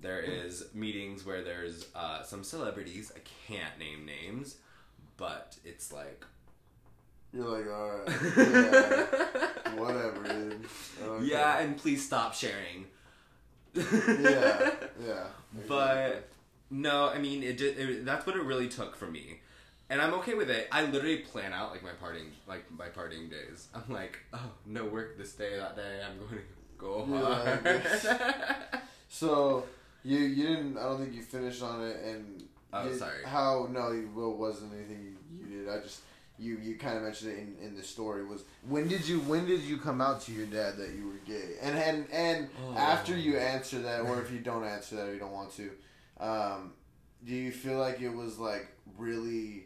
There 0.00 0.20
is 0.20 0.66
meetings 0.74 1.26
where 1.26 1.42
there's 1.42 1.86
uh, 1.96 2.22
some 2.22 2.44
celebrities. 2.44 3.10
I 3.16 3.20
can't 3.52 3.76
name 3.80 4.04
names, 4.06 4.56
but 5.16 5.56
it's 5.64 5.90
like 5.92 6.24
You're 7.32 7.46
like, 7.46 7.66
all 7.70 7.88
right, 7.90 8.08
yeah, 8.38 9.74
whatever, 9.74 10.22
dude. 10.24 10.64
Okay. 11.02 11.24
yeah, 11.26 11.58
and 11.58 11.76
please 11.76 12.04
stop 12.04 12.34
sharing. 12.34 12.86
yeah, 13.74 14.70
yeah. 15.04 15.24
But 15.68 16.28
no, 16.70 17.08
I 17.08 17.18
mean 17.18 17.42
it, 17.42 17.56
did, 17.58 17.78
it. 17.78 18.04
That's 18.04 18.26
what 18.26 18.36
it 18.36 18.42
really 18.42 18.68
took 18.68 18.96
for 18.96 19.06
me, 19.06 19.40
and 19.90 20.00
I'm 20.00 20.14
okay 20.14 20.34
with 20.34 20.50
it. 20.50 20.68
I 20.72 20.84
literally 20.84 21.18
plan 21.18 21.52
out 21.52 21.70
like 21.70 21.82
my 21.82 21.90
partying, 22.02 22.28
like 22.46 22.64
my 22.70 22.88
partying 22.88 23.30
days. 23.30 23.68
I'm 23.74 23.92
like, 23.92 24.18
oh, 24.32 24.50
no 24.66 24.84
work 24.86 25.16
this 25.18 25.32
day. 25.34 25.56
That 25.58 25.76
day, 25.76 26.00
I'm 26.06 26.18
going 26.18 26.30
to 26.30 26.38
go 26.78 27.06
Yeah, 27.10 27.80
hard. 28.70 28.82
so 29.08 29.64
you 30.04 30.18
you 30.18 30.46
didn't. 30.48 30.78
I 30.78 30.82
don't 30.84 30.98
think 31.00 31.14
you 31.14 31.22
finished 31.22 31.62
on 31.62 31.82
it. 31.86 31.96
And 32.04 32.44
Oh, 32.72 32.86
you- 32.88 32.94
sorry. 32.96 33.24
How 33.24 33.66
no, 33.70 33.92
you, 33.92 34.10
well, 34.14 34.30
it 34.32 34.36
wasn't 34.36 34.74
anything 34.74 35.16
you, 35.32 35.46
you 35.48 35.64
did. 35.64 35.68
I 35.70 35.80
just 35.80 36.00
you 36.38 36.58
you 36.62 36.76
kind 36.76 36.96
of 36.96 37.02
mentioned 37.02 37.32
it 37.32 37.38
in, 37.38 37.56
in 37.68 37.76
the 37.76 37.82
story. 37.82 38.24
Was 38.24 38.44
when 38.68 38.88
did 38.88 39.06
you 39.08 39.20
when 39.20 39.46
did 39.46 39.60
you 39.62 39.76
come 39.78 40.00
out 40.00 40.20
to 40.22 40.32
your 40.32 40.46
dad 40.46 40.76
that 40.76 40.90
you 40.90 41.06
were 41.08 41.20
gay? 41.26 41.54
And 41.60 41.76
and 41.78 42.06
and 42.12 42.48
Oh. 42.66 42.74
after 42.76 43.16
you 43.16 43.36
answer 43.38 43.80
that, 43.80 44.02
or 44.02 44.20
if 44.20 44.30
you 44.30 44.38
don't 44.38 44.64
answer 44.64 44.96
that, 44.96 45.08
or 45.08 45.12
you 45.14 45.18
don't 45.18 45.32
want 45.32 45.52
to, 45.56 45.70
um, 46.20 46.72
do 47.24 47.34
you 47.34 47.50
feel 47.50 47.78
like 47.78 48.00
it 48.00 48.10
was 48.14 48.38
like 48.38 48.68
really? 48.96 49.64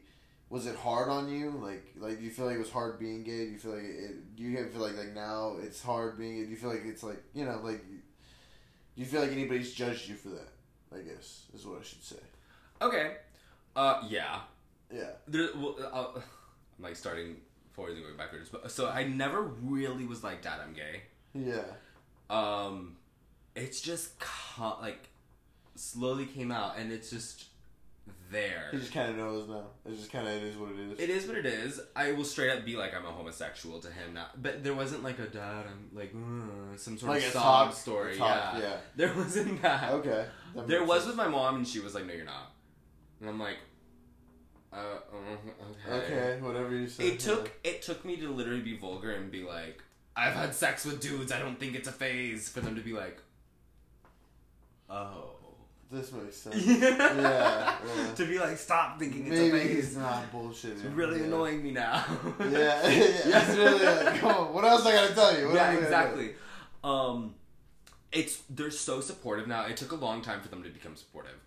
Was 0.49 0.67
it 0.67 0.77
hard 0.77 1.09
on 1.09 1.31
you? 1.31 1.49
Like, 1.51 1.83
like, 1.97 2.19
do 2.19 2.25
you 2.25 2.31
feel 2.31 2.45
like 2.45 2.57
it 2.57 2.59
was 2.59 2.71
hard 2.71 2.99
being 2.99 3.23
gay? 3.23 3.47
Do 3.47 3.53
you 3.53 3.59
feel 3.59 3.73
like 3.73 3.85
it? 3.85 4.37
Do 4.37 4.43
you 4.43 4.67
feel 4.67 4.83
like 4.83 4.97
like 4.99 5.15
now 5.15 5.57
it's 5.63 5.83
hard 5.83 6.19
being? 6.19 6.45
Do 6.45 6.51
you 6.51 6.57
feel 6.57 6.69
like 6.71 6.85
it's 6.85 7.03
like 7.03 7.23
you 7.35 7.45
know 7.47 7.59
like? 7.63 7.83
Do 7.89 9.01
you 9.01 9.07
feel 9.07 9.23
like 9.23 9.33
anybody's 9.33 9.73
judged 9.73 10.09
you 10.09 10.15
for 10.15 10.29
that? 10.29 10.49
I 10.95 11.01
guess 11.01 11.45
is 11.55 11.65
what 11.67 11.81
I 11.81 11.83
should 11.83 12.05
say. 12.05 12.17
okay, 12.83 13.17
uh, 13.75 14.03
yeah. 14.09 14.41
Yeah. 14.95 15.13
There, 15.27 15.49
well, 15.57 15.77
uh, 15.91 16.21
like 16.83 16.97
starting 16.97 17.37
forwards 17.73 17.97
and 17.97 18.05
going 18.05 18.17
backwards. 18.17 18.49
But 18.49 18.71
so 18.71 18.89
I 18.89 19.05
never 19.05 19.43
really 19.43 20.05
was 20.07 20.23
like, 20.25 20.43
"Dad, 20.43 20.61
I'm 20.67 20.73
gay." 20.75 21.03
Yeah. 21.35 21.63
Um, 22.31 22.97
it's 23.55 23.81
just 23.81 24.19
co- 24.19 24.79
like 24.81 25.09
slowly 25.75 26.27
came 26.27 26.51
out, 26.53 26.79
and 26.79 26.93
it's 26.93 27.11
just 27.11 27.47
there. 28.31 28.69
He 28.73 28.79
just 28.79 28.93
kind 28.93 29.11
of 29.11 29.17
knows 29.17 29.49
now. 29.49 29.65
It's 29.87 29.99
just 30.01 30.13
kind 30.13 30.27
of 30.27 30.35
it 30.35 30.43
is 30.43 30.57
what 30.57 30.71
it 30.73 30.79
is. 30.79 30.99
It 30.99 31.11
is 31.11 31.27
what 31.27 31.37
it 31.37 31.47
is. 31.47 31.81
I 31.95 32.13
will 32.13 32.25
straight 32.25 32.51
up 32.51 32.65
be 32.65 32.77
like 32.77 32.95
I'm 32.95 33.05
a 33.05 33.11
homosexual 33.11 33.79
to 33.81 33.89
him 33.89 34.15
now, 34.15 34.27
but 34.41 34.65
there 34.65 34.75
wasn't 34.75 35.03
like 35.03 35.19
a 35.19 35.27
dad. 35.27 35.67
I'm 35.67 35.91
like 35.97 36.13
uh, 36.15 36.77
some 36.77 36.99
sort 36.99 37.13
Like 37.13 37.25
of 37.27 37.33
sob 37.33 37.43
talk- 37.69 37.75
story. 37.75 38.17
talk, 38.17 38.55
yeah. 38.55 38.61
yeah. 38.61 38.77
there 38.97 39.15
wasn't 39.15 39.61
that. 39.63 39.91
Okay. 39.93 40.27
That 40.55 40.67
There 40.69 40.85
was 40.85 41.03
sense. 41.05 41.09
with 41.09 41.17
my 41.17 41.29
mom, 41.29 41.57
and 41.57 41.67
she 41.69 41.81
was 41.81 41.95
like, 41.95 42.07
"No, 42.07 42.15
you're 42.15 42.25
not," 42.25 42.53
and 43.21 43.29
I'm 43.29 43.39
like, 43.41 43.57
"Uh, 44.73 44.77
uh 44.77 45.93
okay." 45.93 46.15
Okay, 46.15 46.41
whatever 46.41 46.75
you 46.75 46.89
say. 46.89 47.09
It 47.09 47.21
took 47.21 47.53
it 47.65 47.83
took 47.83 48.05
me 48.05 48.17
to 48.17 48.31
literally 48.31 48.63
be 48.63 48.77
vulgar 48.77 49.13
and 49.13 49.31
be 49.31 49.43
like, 49.43 49.83
"I've 50.17 50.35
had 50.35 50.55
sex 50.55 50.85
with 50.85 51.01
dudes. 51.01 51.33
I 51.33 51.39
don't 51.39 51.59
think 51.59 51.75
it's 51.75 51.89
a 51.89 51.93
phase." 51.93 52.49
For 52.49 52.61
them 52.61 52.75
to 52.77 52.83
be 52.83 52.93
like, 52.93 53.21
"Oh." 54.89 55.33
this 55.93 56.11
makes 56.13 56.37
sense. 56.37 56.57
yeah, 56.67 57.19
yeah. 57.21 58.15
to 58.17 58.25
be 58.25 58.39
like, 58.39 58.57
stop 58.57 58.99
thinking 58.99 59.27
it's 59.27 59.39
a 59.39 59.51
phase. 59.51 59.77
he's 59.77 59.97
not 59.97 60.33
bullshitting. 60.33 60.73
It's 60.73 60.85
really 60.85 61.21
yeah. 61.21 61.27
annoying 61.27 61.63
me 61.63 61.71
now. 61.71 62.05
Yeah, 62.41 62.49
yeah, 62.51 63.47
it's 63.47 63.57
really 63.57 63.85
like, 63.85 64.19
come 64.19 64.31
on. 64.31 64.55
What 64.55 64.65
else 64.65 64.87
I 64.87 64.93
gotta 64.93 65.15
tell 65.15 65.39
you? 65.39 65.47
What 65.47 65.55
yeah, 65.55 65.67
else 65.67 65.71
I 65.71 65.75
gotta 65.75 65.85
exactly. 65.85 66.31
Um, 66.83 67.35
it's 68.11 68.43
they're 68.49 68.71
so 68.71 69.01
supportive 69.01 69.47
now. 69.47 69.67
It 69.67 69.77
took 69.77 69.93
a 69.93 69.97
long 69.97 70.23
time 70.23 70.41
for 70.41 70.49
them 70.49 70.63
to 70.63 70.71
become 70.71 70.97
supportive, 70.97 71.39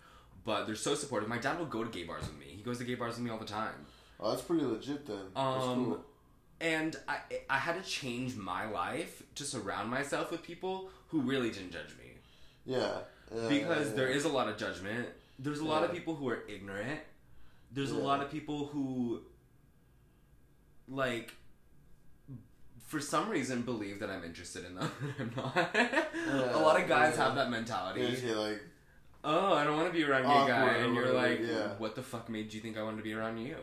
but 0.46 0.64
they're 0.66 0.74
so 0.76 0.94
supportive. 0.94 1.28
My 1.28 1.36
dad 1.38 1.58
will 1.58 1.66
go 1.66 1.84
to 1.84 1.90
gay 1.90 2.04
bars 2.04 2.22
with 2.22 2.38
me. 2.38 2.46
He 2.56 2.62
goes 2.62 2.78
to 2.78 2.84
gay 2.84 2.94
bars 2.94 3.16
with 3.16 3.24
me 3.24 3.30
all 3.30 3.38
the 3.38 3.44
time. 3.44 3.74
Oh, 4.18 4.30
that's 4.30 4.40
pretty 4.42 4.64
legit 4.64 5.04
then. 5.06 5.18
That's 5.34 5.64
Um, 5.64 5.84
cool. 5.84 6.04
and 6.60 6.96
I 7.06 7.18
I 7.50 7.58
had 7.58 7.74
to 7.82 7.88
change 7.98 8.34
my 8.36 8.64
life 8.70 9.22
to 9.34 9.44
surround 9.44 9.90
myself 9.90 10.30
with 10.30 10.42
people 10.42 10.88
who 11.08 11.20
really 11.20 11.50
didn't 11.50 11.72
judge 11.72 11.92
me 11.98 12.08
Yeah. 12.64 13.00
yeah 13.34 13.48
because 13.48 13.88
yeah, 13.90 13.96
there 13.96 14.10
yeah. 14.10 14.16
is 14.16 14.24
a 14.24 14.30
lot 14.38 14.48
of 14.48 14.56
judgment. 14.56 15.08
There's 15.38 15.60
a 15.60 15.64
lot 15.74 15.82
of 15.84 15.90
Yeah. 15.90 15.98
people 15.98 16.14
who 16.14 16.26
are 16.30 16.42
ignorant. 16.48 17.00
There's 17.72 17.92
a 17.92 17.96
Yeah. 17.96 18.02
lot 18.10 18.22
of 18.22 18.30
people 18.30 18.58
who 18.72 19.20
like 20.88 21.32
for 22.86 23.00
some 23.00 23.28
reason 23.28 23.62
believe 23.62 23.98
that 24.00 24.10
I'm 24.10 24.22
interested 24.24 24.64
in 24.64 24.76
them. 24.76 24.90
I'm 25.18 25.32
not. 25.36 25.56
a 25.56 26.58
lot 26.58 26.80
of 26.80 26.88
guys 26.88 27.14
yeah. 27.16 27.24
have 27.24 27.34
that 27.34 27.50
mentality. 27.50 28.00
Yeah, 28.02 28.30
yeah, 28.30 28.36
like 28.36 28.62
Oh, 29.28 29.54
I 29.54 29.64
don't 29.64 29.76
want 29.76 29.88
to 29.88 29.92
be 29.92 30.04
around 30.04 30.22
gay 30.22 30.28
Awkward 30.28 30.48
guy, 30.48 30.62
or 30.62 30.84
and 30.84 30.94
you're 30.94 31.12
whatever, 31.12 31.28
like, 31.28 31.40
yeah. 31.40 31.68
what 31.78 31.96
the 31.96 32.02
fuck 32.02 32.28
made 32.28 32.54
you 32.54 32.60
think 32.60 32.78
I 32.78 32.82
wanted 32.82 32.98
to 32.98 33.02
be 33.02 33.12
around 33.12 33.38
you? 33.38 33.56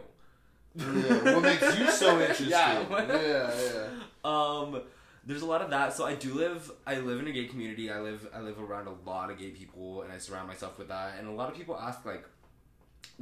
yeah, 0.76 1.34
what 1.34 1.42
makes 1.44 1.80
you 1.80 1.90
so 1.90 2.20
interested? 2.20 2.50
Yeah. 2.50 2.84
yeah, 2.90 3.52
yeah. 3.74 3.88
um 4.26 4.82
there's 5.26 5.42
a 5.42 5.46
lot 5.46 5.62
of 5.62 5.70
that 5.70 5.94
so 5.94 6.06
i 6.06 6.16
do 6.16 6.34
live 6.34 6.72
i 6.86 6.96
live 6.96 7.20
in 7.20 7.28
a 7.28 7.32
gay 7.32 7.46
community 7.46 7.90
i 7.92 8.00
live 8.00 8.28
i 8.34 8.40
live 8.40 8.60
around 8.60 8.88
a 8.88 9.10
lot 9.10 9.30
of 9.30 9.38
gay 9.38 9.52
people 9.52 10.02
and 10.02 10.12
i 10.12 10.18
surround 10.18 10.48
myself 10.48 10.78
with 10.78 10.90
that 10.90 11.14
and 11.18 11.28
a 11.28 11.32
lot 11.32 11.50
of 11.50 11.56
people 11.56 11.78
ask 11.78 12.06
like 12.06 12.26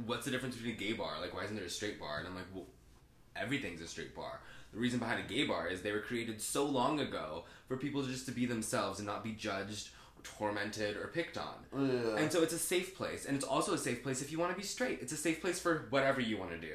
what's 0.06 0.24
the 0.24 0.30
difference 0.30 0.56
between 0.56 0.74
a 0.74 0.78
gay 0.78 0.92
bar 0.92 1.20
like 1.20 1.34
why 1.34 1.44
isn't 1.44 1.56
there 1.56 1.64
a 1.64 1.70
straight 1.70 2.00
bar 2.00 2.18
and 2.18 2.26
i'm 2.26 2.34
like 2.34 2.46
well 2.54 2.66
everything's 3.36 3.80
a 3.80 3.86
straight 3.86 4.14
bar 4.16 4.40
the 4.72 4.80
reason 4.80 4.98
behind 4.98 5.20
a 5.20 5.28
gay 5.28 5.44
bar 5.44 5.68
is 5.68 5.82
they 5.82 5.92
were 5.92 6.00
created 6.00 6.40
so 6.40 6.64
long 6.64 6.98
ago 7.00 7.44
for 7.68 7.76
people 7.76 8.02
just 8.02 8.26
to 8.26 8.32
be 8.32 8.46
themselves 8.46 8.98
and 8.98 9.06
not 9.06 9.22
be 9.22 9.32
judged 9.32 9.90
tormented 10.22 10.96
or 10.96 11.08
picked 11.08 11.36
on 11.38 11.54
Yeah. 11.74 12.16
and 12.16 12.30
so 12.32 12.42
it's 12.42 12.52
a 12.52 12.58
safe 12.58 12.96
place 12.96 13.26
and 13.26 13.34
it's 13.36 13.44
also 13.44 13.74
a 13.74 13.78
safe 13.78 14.02
place 14.02 14.22
if 14.22 14.30
you 14.32 14.38
want 14.38 14.52
to 14.52 14.56
be 14.56 14.62
straight 14.66 14.98
it's 15.02 15.12
a 15.12 15.16
safe 15.16 15.40
place 15.40 15.58
for 15.60 15.86
whatever 15.90 16.20
you 16.20 16.36
want 16.38 16.50
to 16.52 16.58
do 16.58 16.74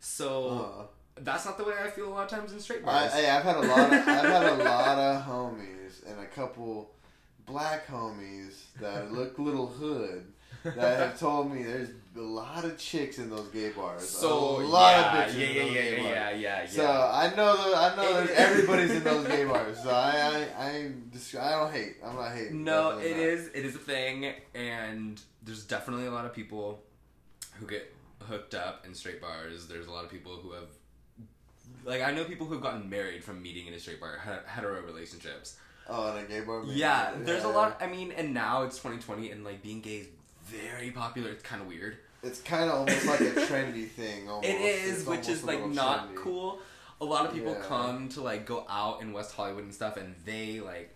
so 0.00 0.48
Uh, 0.48 0.86
that's 1.22 1.44
not 1.44 1.58
the 1.58 1.64
way 1.64 1.74
I 1.82 1.90
feel 1.90 2.08
a 2.08 2.14
lot 2.14 2.24
of 2.24 2.30
times 2.30 2.52
in 2.52 2.60
straight 2.60 2.84
bars. 2.84 3.12
I, 3.12 3.18
I've 3.36 3.42
had 3.42 3.56
a 3.56 3.60
lot. 3.60 3.80
Of, 3.92 3.92
I've 3.92 4.06
had 4.06 4.46
a 4.60 4.62
lot 4.72 4.98
of 4.98 5.22
homies 5.24 6.08
and 6.08 6.20
a 6.20 6.26
couple 6.26 6.92
black 7.44 7.88
homies 7.88 8.54
that 8.80 9.10
look 9.12 9.36
little 9.38 9.66
hood 9.66 10.32
that 10.64 10.98
have 10.98 11.18
told 11.18 11.52
me 11.52 11.62
there's 11.62 11.90
a 12.16 12.20
lot 12.20 12.64
of 12.64 12.76
chicks 12.78 13.18
in 13.18 13.30
those 13.30 13.46
gay 13.48 13.70
bars. 13.70 14.08
so 14.08 14.60
a 14.60 14.62
lot 14.62 14.90
yeah, 14.90 15.22
of 15.24 15.30
bitches. 15.32 15.38
yeah, 15.38 15.46
in 15.46 15.54
yeah, 15.56 15.62
those 15.62 15.74
yeah, 15.74 15.82
gay 15.82 15.90
yeah, 15.90 16.02
bars. 16.02 16.10
yeah, 16.12 16.30
yeah, 16.40 16.60
yeah. 16.62 16.66
So 16.68 17.10
I 17.12 17.36
know 17.36 17.56
that 17.56 17.76
I 17.92 17.96
know 17.96 18.14
that 18.14 18.30
It- 18.30 18.36
everybody's 18.36 18.90
in 18.90 19.04
those 19.04 19.26
gay 19.28 19.44
bars. 19.52 19.82
So 19.82 19.90
I 19.90 20.46
I 20.58 20.64
I, 20.64 20.90
I 21.40 21.50
don't 21.52 21.72
hate. 21.72 21.96
I'm 22.04 22.16
not 22.16 22.32
hating. 22.32 22.64
no, 22.64 22.98
it 22.98 23.10
not. 23.10 23.20
is 23.20 23.46
it 23.54 23.64
is 23.64 23.74
a 23.76 23.78
thing, 23.78 24.32
and 24.54 25.20
there's 25.42 25.64
definitely 25.64 26.06
a 26.06 26.10
lot 26.10 26.24
of 26.26 26.32
people 26.34 26.82
who 27.54 27.66
get 27.66 27.94
hooked 28.22 28.54
up 28.54 28.84
in 28.84 28.94
straight 28.94 29.20
bars. 29.20 29.66
There's 29.68 29.86
a 29.86 29.92
lot 29.92 30.04
of 30.04 30.10
people 30.10 30.36
who 30.36 30.52
have. 30.52 30.68
Like 31.84 32.02
I 32.02 32.10
know 32.10 32.24
people 32.24 32.46
who've 32.46 32.60
gotten 32.62 32.90
married 32.90 33.22
from 33.22 33.42
meeting 33.42 33.66
in 33.68 33.74
a 33.74 33.78
straight 33.78 34.00
bar, 34.00 34.18
hetero 34.46 34.80
relationships. 34.82 35.56
Oh, 35.88 36.14
in 36.16 36.24
a 36.24 36.28
gay 36.28 36.40
bar. 36.40 36.62
maybe. 36.62 36.78
Yeah, 36.80 37.12
there's 37.18 37.44
a 37.44 37.48
lot. 37.48 37.78
I 37.80 37.86
mean, 37.86 38.12
and 38.12 38.34
now 38.34 38.62
it's 38.64 38.76
2020, 38.76 39.30
and 39.30 39.44
like 39.44 39.62
being 39.62 39.80
gay 39.80 39.98
is 39.98 40.08
very 40.50 40.90
popular. 40.90 41.30
It's 41.30 41.42
kind 41.42 41.60
of 41.62 41.68
weird. 41.68 41.98
It's 42.22 42.40
kind 42.40 42.68
of 42.68 42.76
almost 42.76 43.06
like 43.06 43.20
a 43.20 43.24
trendy 43.46 43.88
thing. 43.88 44.28
Almost. 44.28 44.48
It 44.48 44.60
is, 44.60 44.98
It's 45.00 45.06
which 45.08 45.28
is 45.28 45.44
like 45.44 45.64
not 45.68 46.10
trendy. 46.10 46.16
cool. 46.16 46.58
A 47.00 47.04
lot 47.04 47.26
of 47.26 47.32
people 47.32 47.52
Yeah. 47.52 47.64
come 47.66 48.08
to 48.10 48.20
like 48.22 48.44
go 48.44 48.66
out 48.68 49.02
in 49.02 49.12
West 49.12 49.34
Hollywood 49.34 49.62
and 49.64 49.72
stuff, 49.74 49.96
and 49.96 50.14
they 50.24 50.58
like, 50.60 50.94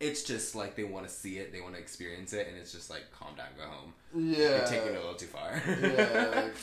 it's 0.00 0.24
just 0.24 0.56
like 0.56 0.74
they 0.74 0.82
want 0.82 1.06
to 1.06 1.12
see 1.14 1.38
it, 1.38 1.52
they 1.52 1.60
want 1.60 1.74
to 1.74 1.80
experience 1.80 2.32
it, 2.32 2.48
and 2.48 2.56
it's 2.56 2.72
just 2.72 2.90
like 2.90 3.04
calm 3.12 3.36
down, 3.36 3.46
go 3.56 3.62
home. 3.64 3.92
Yeah. 4.14 4.38
You're 4.56 4.66
taking 4.66 4.88
it 4.88 4.96
a 4.96 5.00
little 5.00 5.14
too 5.14 5.26
far. 5.26 5.62
yeah. 5.66 6.30
Like, 6.42 6.54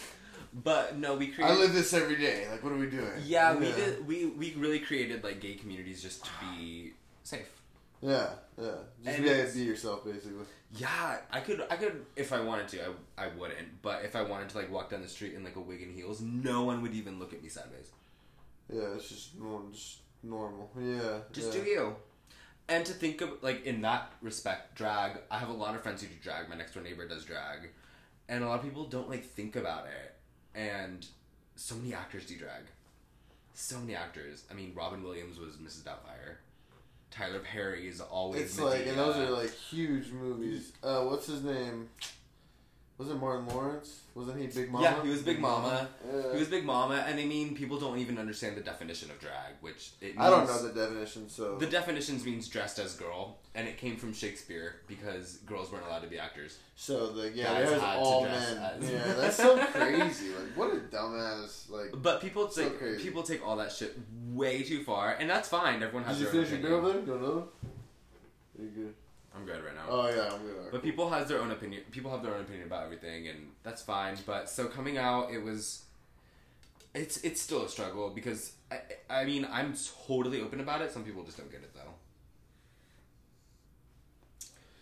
but 0.53 0.97
no, 0.97 1.15
we 1.15 1.27
created. 1.27 1.55
I 1.55 1.57
live 1.57 1.73
this 1.73 1.93
every 1.93 2.17
day. 2.17 2.45
Like, 2.51 2.61
what 2.61 2.73
are 2.73 2.77
we 2.77 2.87
doing? 2.89 3.07
yeah, 3.23 3.55
we 3.55 3.67
did. 3.71 4.05
We 4.05 4.25
we 4.25 4.53
really 4.55 4.79
created 4.79 5.23
like 5.23 5.39
gay 5.39 5.53
communities 5.53 6.01
just 6.01 6.25
to 6.25 6.29
be 6.53 6.91
safe. 7.23 7.49
Yeah, 8.01 8.27
yeah. 8.61 8.71
Just 9.05 9.53
be, 9.55 9.59
be 9.61 9.65
yourself, 9.65 10.03
basically. 10.03 10.43
Yeah, 10.77 11.17
I 11.31 11.41
could, 11.41 11.65
I 11.69 11.75
could, 11.75 12.05
if 12.15 12.31
I 12.31 12.39
wanted 12.39 12.67
to, 12.69 12.81
I, 13.17 13.25
I 13.25 13.27
wouldn't. 13.27 13.81
But 13.81 14.05
if 14.05 14.15
I 14.15 14.21
wanted 14.21 14.49
to, 14.49 14.57
like, 14.57 14.71
walk 14.71 14.89
down 14.89 15.01
the 15.01 15.07
street 15.07 15.33
in 15.33 15.43
like 15.43 15.57
a 15.57 15.59
wig 15.59 15.81
and 15.81 15.93
heels, 15.93 16.21
no 16.21 16.63
one 16.63 16.81
would 16.81 16.93
even 16.93 17.19
look 17.19 17.33
at 17.33 17.43
me 17.43 17.49
sideways. 17.49 17.91
Yeah, 18.71 18.95
it's 18.95 19.09
just 19.09 19.37
normal. 19.37 19.69
Just 19.71 19.97
normal. 20.23 20.69
Yeah. 20.79 21.19
Just 21.31 21.53
yeah. 21.53 21.63
do 21.63 21.69
you. 21.69 21.95
And 22.69 22.85
to 22.85 22.93
think 22.93 23.19
of 23.19 23.31
like 23.41 23.65
in 23.65 23.81
that 23.81 24.13
respect, 24.21 24.75
drag. 24.75 25.17
I 25.29 25.37
have 25.37 25.49
a 25.49 25.53
lot 25.53 25.75
of 25.75 25.83
friends 25.83 26.01
who 26.01 26.07
do 26.07 26.15
drag. 26.23 26.47
My 26.47 26.55
next 26.55 26.73
door 26.73 26.83
neighbor 26.83 27.05
does 27.05 27.25
drag, 27.25 27.69
and 28.29 28.43
a 28.43 28.47
lot 28.47 28.59
of 28.59 28.63
people 28.63 28.85
don't 28.85 29.09
like 29.09 29.25
think 29.25 29.57
about 29.57 29.87
it. 29.87 30.15
And 30.55 31.05
so 31.55 31.75
many 31.75 31.93
actors 31.93 32.25
do 32.25 32.37
drag. 32.37 32.63
So 33.53 33.77
many 33.77 33.95
actors. 33.95 34.45
I 34.49 34.53
mean, 34.53 34.71
Robin 34.73 35.03
Williams 35.03 35.37
was 35.37 35.55
Mrs. 35.57 35.81
Doubtfire. 35.81 36.37
Tyler 37.11 37.39
Perry 37.39 37.87
is 37.87 38.01
always. 38.01 38.41
It's 38.41 38.59
like, 38.59 38.87
and 38.87 38.97
those 38.97 39.17
are 39.17 39.29
like 39.29 39.53
huge 39.53 40.11
movies. 40.11 40.71
Uh, 40.81 41.01
what's 41.01 41.27
his 41.27 41.43
name? 41.43 41.89
Was 43.01 43.09
it 43.09 43.15
Martin 43.19 43.47
Lawrence? 43.47 44.01
Wasn't 44.13 44.39
he 44.39 44.45
Big 44.45 44.71
Momma? 44.71 44.83
Yeah, 44.83 45.01
he 45.01 45.09
was 45.09 45.23
Big 45.23 45.39
Momma. 45.39 45.89
Yeah. 46.05 46.33
He 46.33 46.37
was 46.37 46.49
Big 46.49 46.63
Momma, 46.63 47.03
and 47.07 47.19
I 47.19 47.25
mean, 47.25 47.55
people 47.55 47.79
don't 47.79 47.97
even 47.97 48.19
understand 48.19 48.55
the 48.55 48.61
definition 48.61 49.09
of 49.09 49.19
drag, 49.19 49.53
which 49.61 49.93
it 50.01 50.07
means, 50.09 50.19
I 50.19 50.29
don't 50.29 50.45
know 50.45 50.67
the 50.67 50.79
definition, 50.79 51.27
so 51.27 51.55
The 51.55 51.65
definitions 51.65 52.23
means 52.23 52.47
dressed 52.47 52.77
as 52.77 52.93
girl, 52.95 53.39
and 53.55 53.67
it 53.67 53.77
came 53.79 53.95
from 53.97 54.13
Shakespeare 54.13 54.81
because 54.87 55.37
girls 55.47 55.71
weren't 55.71 55.87
allowed 55.87 56.03
to 56.03 56.09
be 56.09 56.19
actors. 56.19 56.59
so 56.75 57.11
the 57.11 57.31
yeah, 57.31 57.45
Guys 57.45 57.69
there's 57.69 57.81
had 57.81 57.93
to 57.95 57.99
all 57.99 58.23
dress 58.25 58.53
men. 58.53 58.63
as- 58.83 58.91
Yeah, 58.91 59.13
that's 59.17 59.35
so 59.37 59.57
crazy. 59.57 60.29
Like, 60.35 60.55
what 60.55 60.71
a 60.71 60.75
dumbass. 60.95 61.71
Like, 61.71 61.99
But 62.03 62.21
people 62.21 62.51
So 62.51 62.69
take 62.69 62.77
crazy. 62.77 63.01
people 63.03 63.23
take 63.23 63.43
all 63.47 63.55
that 63.55 63.71
shit 63.71 63.97
way 64.27 64.61
too 64.61 64.83
far, 64.83 65.15
and 65.19 65.27
that's 65.27 65.49
fine. 65.49 65.81
Everyone 65.81 66.03
has 66.03 66.19
did 66.19 66.25
you 66.27 66.31
their 66.31 66.41
own 66.41 66.45
finish 66.47 66.63
your 66.63 66.77
opinion. 66.77 66.83
beer 66.83 66.91
over 66.91 67.07
there? 67.07 67.17
Go 67.17 67.25
another? 67.25 67.45
You 68.61 68.67
good? 68.67 68.93
I'm 69.35 69.45
good 69.45 69.63
right 69.63 69.75
now. 69.75 69.85
Oh 69.89 70.09
yeah, 70.09 70.33
I'm 70.33 70.41
good. 70.41 70.71
But 70.71 70.83
people 70.83 71.09
has 71.09 71.27
their 71.27 71.39
own 71.39 71.51
opinion. 71.51 71.83
People 71.91 72.11
have 72.11 72.21
their 72.21 72.33
own 72.33 72.41
opinion 72.41 72.67
about 72.67 72.83
everything, 72.83 73.27
and 73.27 73.51
that's 73.63 73.81
fine. 73.81 74.17
But 74.25 74.49
so 74.49 74.65
coming 74.65 74.97
out, 74.97 75.31
it 75.31 75.41
was. 75.41 75.83
It's 76.93 77.17
it's 77.21 77.41
still 77.41 77.63
a 77.63 77.69
struggle 77.69 78.09
because 78.09 78.51
I 78.69 78.79
I 79.09 79.23
mean 79.23 79.47
I'm 79.49 79.73
totally 80.07 80.41
open 80.41 80.59
about 80.59 80.81
it. 80.81 80.91
Some 80.91 81.03
people 81.03 81.23
just 81.23 81.37
don't 81.37 81.49
get 81.49 81.61
it 81.61 81.73
though. 81.73 81.93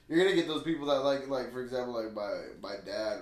You're 0.07 0.23
gonna 0.23 0.35
get 0.35 0.47
those 0.47 0.63
people 0.63 0.87
that 0.87 1.03
like, 1.03 1.27
like 1.29 1.53
for 1.53 1.61
example, 1.61 1.93
like 1.93 2.13
my 2.13 2.31
my 2.61 2.77
dad, 2.83 3.19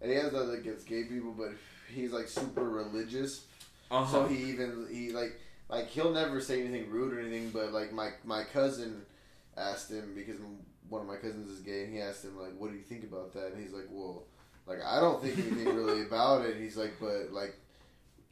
and 0.00 0.10
he 0.10 0.16
has 0.16 0.32
that 0.32 0.48
that 0.50 0.64
gets 0.64 0.82
gay 0.82 1.04
people, 1.04 1.32
but 1.38 1.50
he's 1.88 2.10
like 2.10 2.26
super 2.26 2.68
religious. 2.68 3.44
Uh-huh. 3.92 4.10
So 4.10 4.26
he 4.26 4.50
even 4.50 4.88
he 4.90 5.12
like 5.12 5.38
like 5.68 5.86
he'll 5.86 6.10
never 6.10 6.40
say 6.40 6.60
anything 6.60 6.90
rude 6.90 7.14
or 7.14 7.20
anything, 7.20 7.50
but 7.50 7.72
like 7.72 7.92
my 7.92 8.10
my 8.24 8.42
cousin 8.42 9.02
asked 9.56 9.90
him 9.90 10.12
because 10.14 10.36
one 10.88 11.02
of 11.02 11.06
my 11.06 11.16
cousins 11.16 11.48
is 11.50 11.60
gay, 11.60 11.84
and 11.84 11.92
he 11.92 12.00
asked 12.00 12.24
him 12.24 12.38
like, 12.38 12.52
"What 12.58 12.70
do 12.70 12.76
you 12.76 12.82
think 12.82 13.04
about 13.04 13.32
that?" 13.34 13.52
And 13.52 13.62
he's 13.62 13.72
like, 13.72 13.86
"Well, 13.90 14.24
like 14.66 14.78
I 14.84 15.00
don't 15.00 15.22
think 15.22 15.38
anything 15.38 15.74
really 15.74 16.02
about 16.06 16.44
it." 16.44 16.56
He's 16.56 16.76
like, 16.76 16.94
"But 17.00 17.32
like 17.32 17.54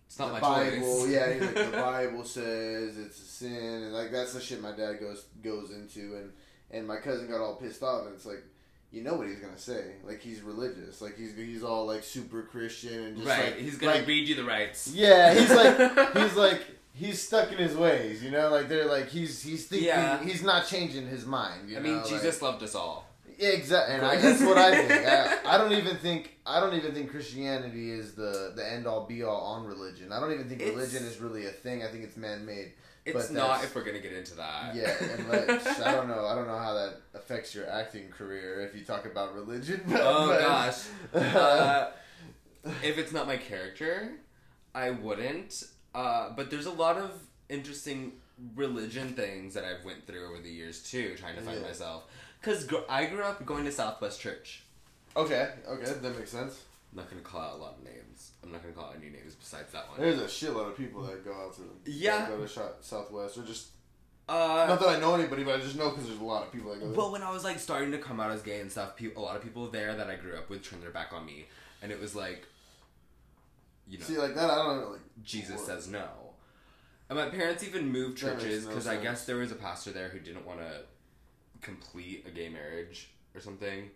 it's 0.07 0.19
not 0.19 0.29
the 0.29 0.33
my 0.35 0.41
Bible, 0.41 1.03
choice. 1.03 1.11
yeah, 1.11 1.33
he's 1.33 1.43
like, 1.43 1.55
the 1.55 1.71
Bible 1.73 2.25
says 2.25 2.99
it's 2.99 3.19
a 3.19 3.25
sin, 3.25 3.83
and 3.85 3.93
like 3.93 4.11
that's 4.11 4.33
the 4.33 4.41
shit 4.41 4.61
my 4.61 4.73
dad 4.73 5.01
goes 5.01 5.27
goes 5.43 5.71
into, 5.71 6.17
and 6.17 6.33
and 6.71 6.87
my 6.87 6.97
cousin 6.97 7.29
got 7.29 7.41
all 7.41 7.57
pissed 7.57 7.83
off, 7.83 8.07
and 8.07 8.15
it's 8.15 8.27
like. 8.27 8.43
You 8.91 9.03
know 9.03 9.17
what 9.17 9.27
he's 9.29 9.39
gonna 9.39 9.59
say? 9.59 9.97
Like 10.03 10.23
he's 10.23 10.41
religious. 10.41 11.03
Like 11.03 11.15
he's 11.19 11.37
he's 11.37 11.63
all 11.63 11.85
like 11.87 12.03
super 12.03 12.45
Christian 12.45 13.03
and 13.05 13.17
just 13.19 13.29
right. 13.29 13.45
like 13.45 13.59
he's 13.59 13.77
gonna 13.77 13.97
like, 13.97 14.07
read 14.07 14.27
you 14.27 14.35
the 14.35 14.45
rights. 14.45 14.91
yeah, 14.95 15.35
he's 15.35 15.51
like 15.51 16.17
he's 16.17 16.35
like 16.37 16.63
he's 16.99 17.27
stuck 17.27 17.51
in 17.53 17.59
his 17.59 17.77
ways, 17.77 18.23
you 18.23 18.31
know. 18.31 18.51
Like 18.51 18.69
they're 18.69 18.87
like 18.87 19.09
he's 19.09 19.43
he's 19.43 19.67
thinking 19.67 19.89
Yeah. 19.89 20.23
he's 20.23 20.43
not 20.43 20.67
changing 20.67 21.07
his 21.07 21.25
mind. 21.25 21.69
You 21.69 21.77
I 21.77 21.81
know? 21.81 21.89
mean, 21.89 21.97
like- 21.99 22.09
Jesus 22.09 22.43
loved 22.43 22.63
us 22.63 22.75
all. 22.75 23.07
yeah, 23.39 23.51
exactly, 23.51 23.95
and 23.95 24.05
I, 24.05 24.17
that's 24.17 24.43
what 24.43 24.59
I 24.59 24.71
think. 24.87 25.07
I, 25.07 25.55
I 25.55 25.59
don't 25.59 25.73
even 25.73 25.97
think 25.97 26.37
I 26.45 26.59
don't 26.61 26.75
even 26.75 26.93
think 26.93 27.11
Christianity 27.11 27.91
is 27.93 28.15
the 28.15 28.53
the 28.57 28.65
end 28.75 28.87
all 28.87 29.07
be 29.07 29.23
all 29.23 29.41
on 29.55 29.67
religion. 29.67 30.13
I 30.13 30.19
don't 30.21 30.33
even 30.33 30.49
think 30.49 30.61
It's- 30.61 30.75
religion 30.77 31.05
is 31.05 31.19
really 31.21 31.47
a 31.47 31.51
thing. 31.51 31.83
I 31.83 31.87
think 31.89 32.03
it's 32.05 32.17
man 32.17 32.45
made. 32.45 32.73
It's 33.05 33.29
But 33.29 33.35
not 33.35 33.65
if 33.65 33.75
we're 33.75 33.85
gonna 33.85 34.01
get 34.01 34.13
into 34.13 34.35
that. 34.35 34.75
Yeah, 34.75 34.95
and 35.03 35.33
I 35.83 35.93
don't 35.93 36.09
know. 36.09 36.27
I 36.27 36.35
don't 36.35 36.47
know 36.47 36.59
how 36.59 36.75
that 36.75 37.01
affects 37.15 37.55
your 37.55 37.67
acting 37.71 38.09
career 38.11 38.61
if 38.69 38.79
you 38.79 38.85
talk 38.85 39.07
about 39.07 39.35
religion. 39.35 39.81
but- 39.89 40.01
Oh 40.03 40.27
but- 40.29 40.41
gosh. 40.41 40.79
Uh, 41.15 41.91
if 42.83 42.99
it's 42.99 43.13
not 43.13 43.27
my 43.27 43.37
character, 43.39 44.13
I 44.75 44.91
wouldn't. 44.91 45.63
Uh, 45.95 46.31
but 46.37 46.51
there's 46.51 46.67
a 46.67 46.71
lot 46.73 46.97
of 46.97 47.11
interesting 47.49 48.13
religion 48.55 49.15
things 49.15 49.55
that 49.55 49.65
I've 49.65 49.85
went 49.85 50.07
through 50.07 50.29
over 50.31 50.41
the 50.41 50.51
years 50.51 50.83
too, 50.83 51.15
trying 51.17 51.37
to 51.37 51.43
find 51.43 51.61
Yeah. 51.61 51.67
myself. 51.67 52.05
Because 52.41 52.65
gr- 52.65 52.77
I 52.89 53.07
grew 53.07 53.23
up 53.23 53.45
going 53.45 53.65
to 53.65 53.73
Southwest 53.73 54.21
Church, 54.21 54.63
Okay, 55.17 55.53
okay, 55.67 55.85
that 55.93 56.17
makes 56.19 56.31
sense. 56.31 56.61
I'm 56.93 56.99
not 56.99 57.11
gonna 57.11 57.23
call 57.23 57.41
out 57.41 57.55
a 57.55 57.57
lot 57.57 57.75
of 57.79 57.85
names. 57.85 58.31
I'm 58.43 58.53
not 58.53 58.63
gonna 58.63 58.75
call 58.75 58.85
out 58.91 58.95
any 58.97 59.11
names 59.11 59.35
besides 59.35 59.73
that 59.73 59.89
one. 59.89 59.99
There's 60.01 60.21
a 60.21 60.25
shitload 60.27 60.69
of 60.71 60.77
people 60.77 61.03
that 61.05 61.25
go 61.25 61.33
out 61.33 61.57
to 61.57 61.63
Yeah. 61.91 62.29
go 62.29 62.47
to 62.47 62.49
Southwest 62.81 63.37
or 63.39 63.43
just 63.43 63.69
Uh, 64.29 64.67
not 64.69 64.79
that 64.79 64.89
I 64.91 65.01
know 65.01 65.15
anybody, 65.15 65.43
but 65.43 65.55
I 65.59 65.61
just 65.63 65.75
know 65.77 65.89
because 65.89 66.07
there's 66.07 66.21
a 66.21 66.25
lot 66.25 66.47
of 66.47 66.53
people 66.53 66.71
that 66.71 66.81
go 66.81 66.87
there. 66.89 66.95
Well, 66.95 67.11
when 67.11 67.23
I 67.23 67.31
was 67.33 67.45
like 67.45 67.59
starting 67.59 67.91
to 67.93 67.99
come 67.99 68.21
out 68.21 68.31
as 68.31 68.43
gay 68.43 68.61
and 68.61 68.71
stuff, 68.71 68.95
pe- 68.95 69.15
a 69.15 69.19
lot 69.21 69.35
of 69.37 69.43
people 69.43 69.69
there 69.71 69.95
that 69.97 70.09
I 70.11 70.17
grew 70.17 70.37
up 70.37 70.51
with 70.51 70.63
turned 70.63 70.83
their 70.83 70.91
back 70.91 71.15
on 71.15 71.25
me, 71.25 71.47
and 71.81 71.91
it 71.91 71.99
was 71.99 72.15
like, 72.15 72.45
you 73.89 73.99
know, 73.99 74.05
See, 74.05 74.19
like 74.19 74.35
that, 74.35 74.51
I 74.51 74.55
don't 74.57 74.81
know. 74.81 74.91
Like 74.91 75.01
Jesus 75.23 75.57
what- 75.57 75.67
says 75.67 75.89
no. 75.89 76.09
And 77.09 77.19
my 77.19 77.29
parents 77.31 77.65
even 77.65 77.91
moved 77.91 78.19
churches 78.19 78.65
no 78.65 78.71
because 78.71 78.87
I 78.87 78.97
guess 78.97 79.25
there 79.25 79.37
was 79.37 79.51
a 79.51 79.55
pastor 79.55 79.93
there 79.93 80.09
who 80.11 80.19
didn't 80.19 80.47
want 80.47 80.61
to 80.61 80.83
complete 81.63 82.27
a 82.27 82.31
gay 82.31 82.51
marriage 82.51 83.09
or 83.35 83.41
something. 83.41 83.91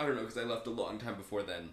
I 0.00 0.06
don't 0.06 0.16
know 0.16 0.22
because 0.22 0.38
I 0.38 0.42
left 0.42 0.66
a 0.66 0.70
long 0.70 0.98
time 0.98 1.14
before 1.14 1.42
then. 1.42 1.70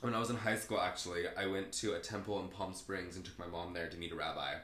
When 0.00 0.14
I 0.14 0.18
was 0.18 0.30
in 0.30 0.36
high 0.36 0.56
school, 0.56 0.80
actually, 0.80 1.24
I 1.36 1.46
went 1.46 1.70
to 1.74 1.94
a 1.94 2.00
temple 2.00 2.40
in 2.40 2.48
Palm 2.48 2.74
Springs 2.74 3.14
and 3.14 3.24
took 3.24 3.38
my 3.38 3.46
mom 3.46 3.72
there 3.72 3.88
to 3.88 3.96
meet 3.96 4.10
a 4.10 4.16
rabbi 4.16 4.54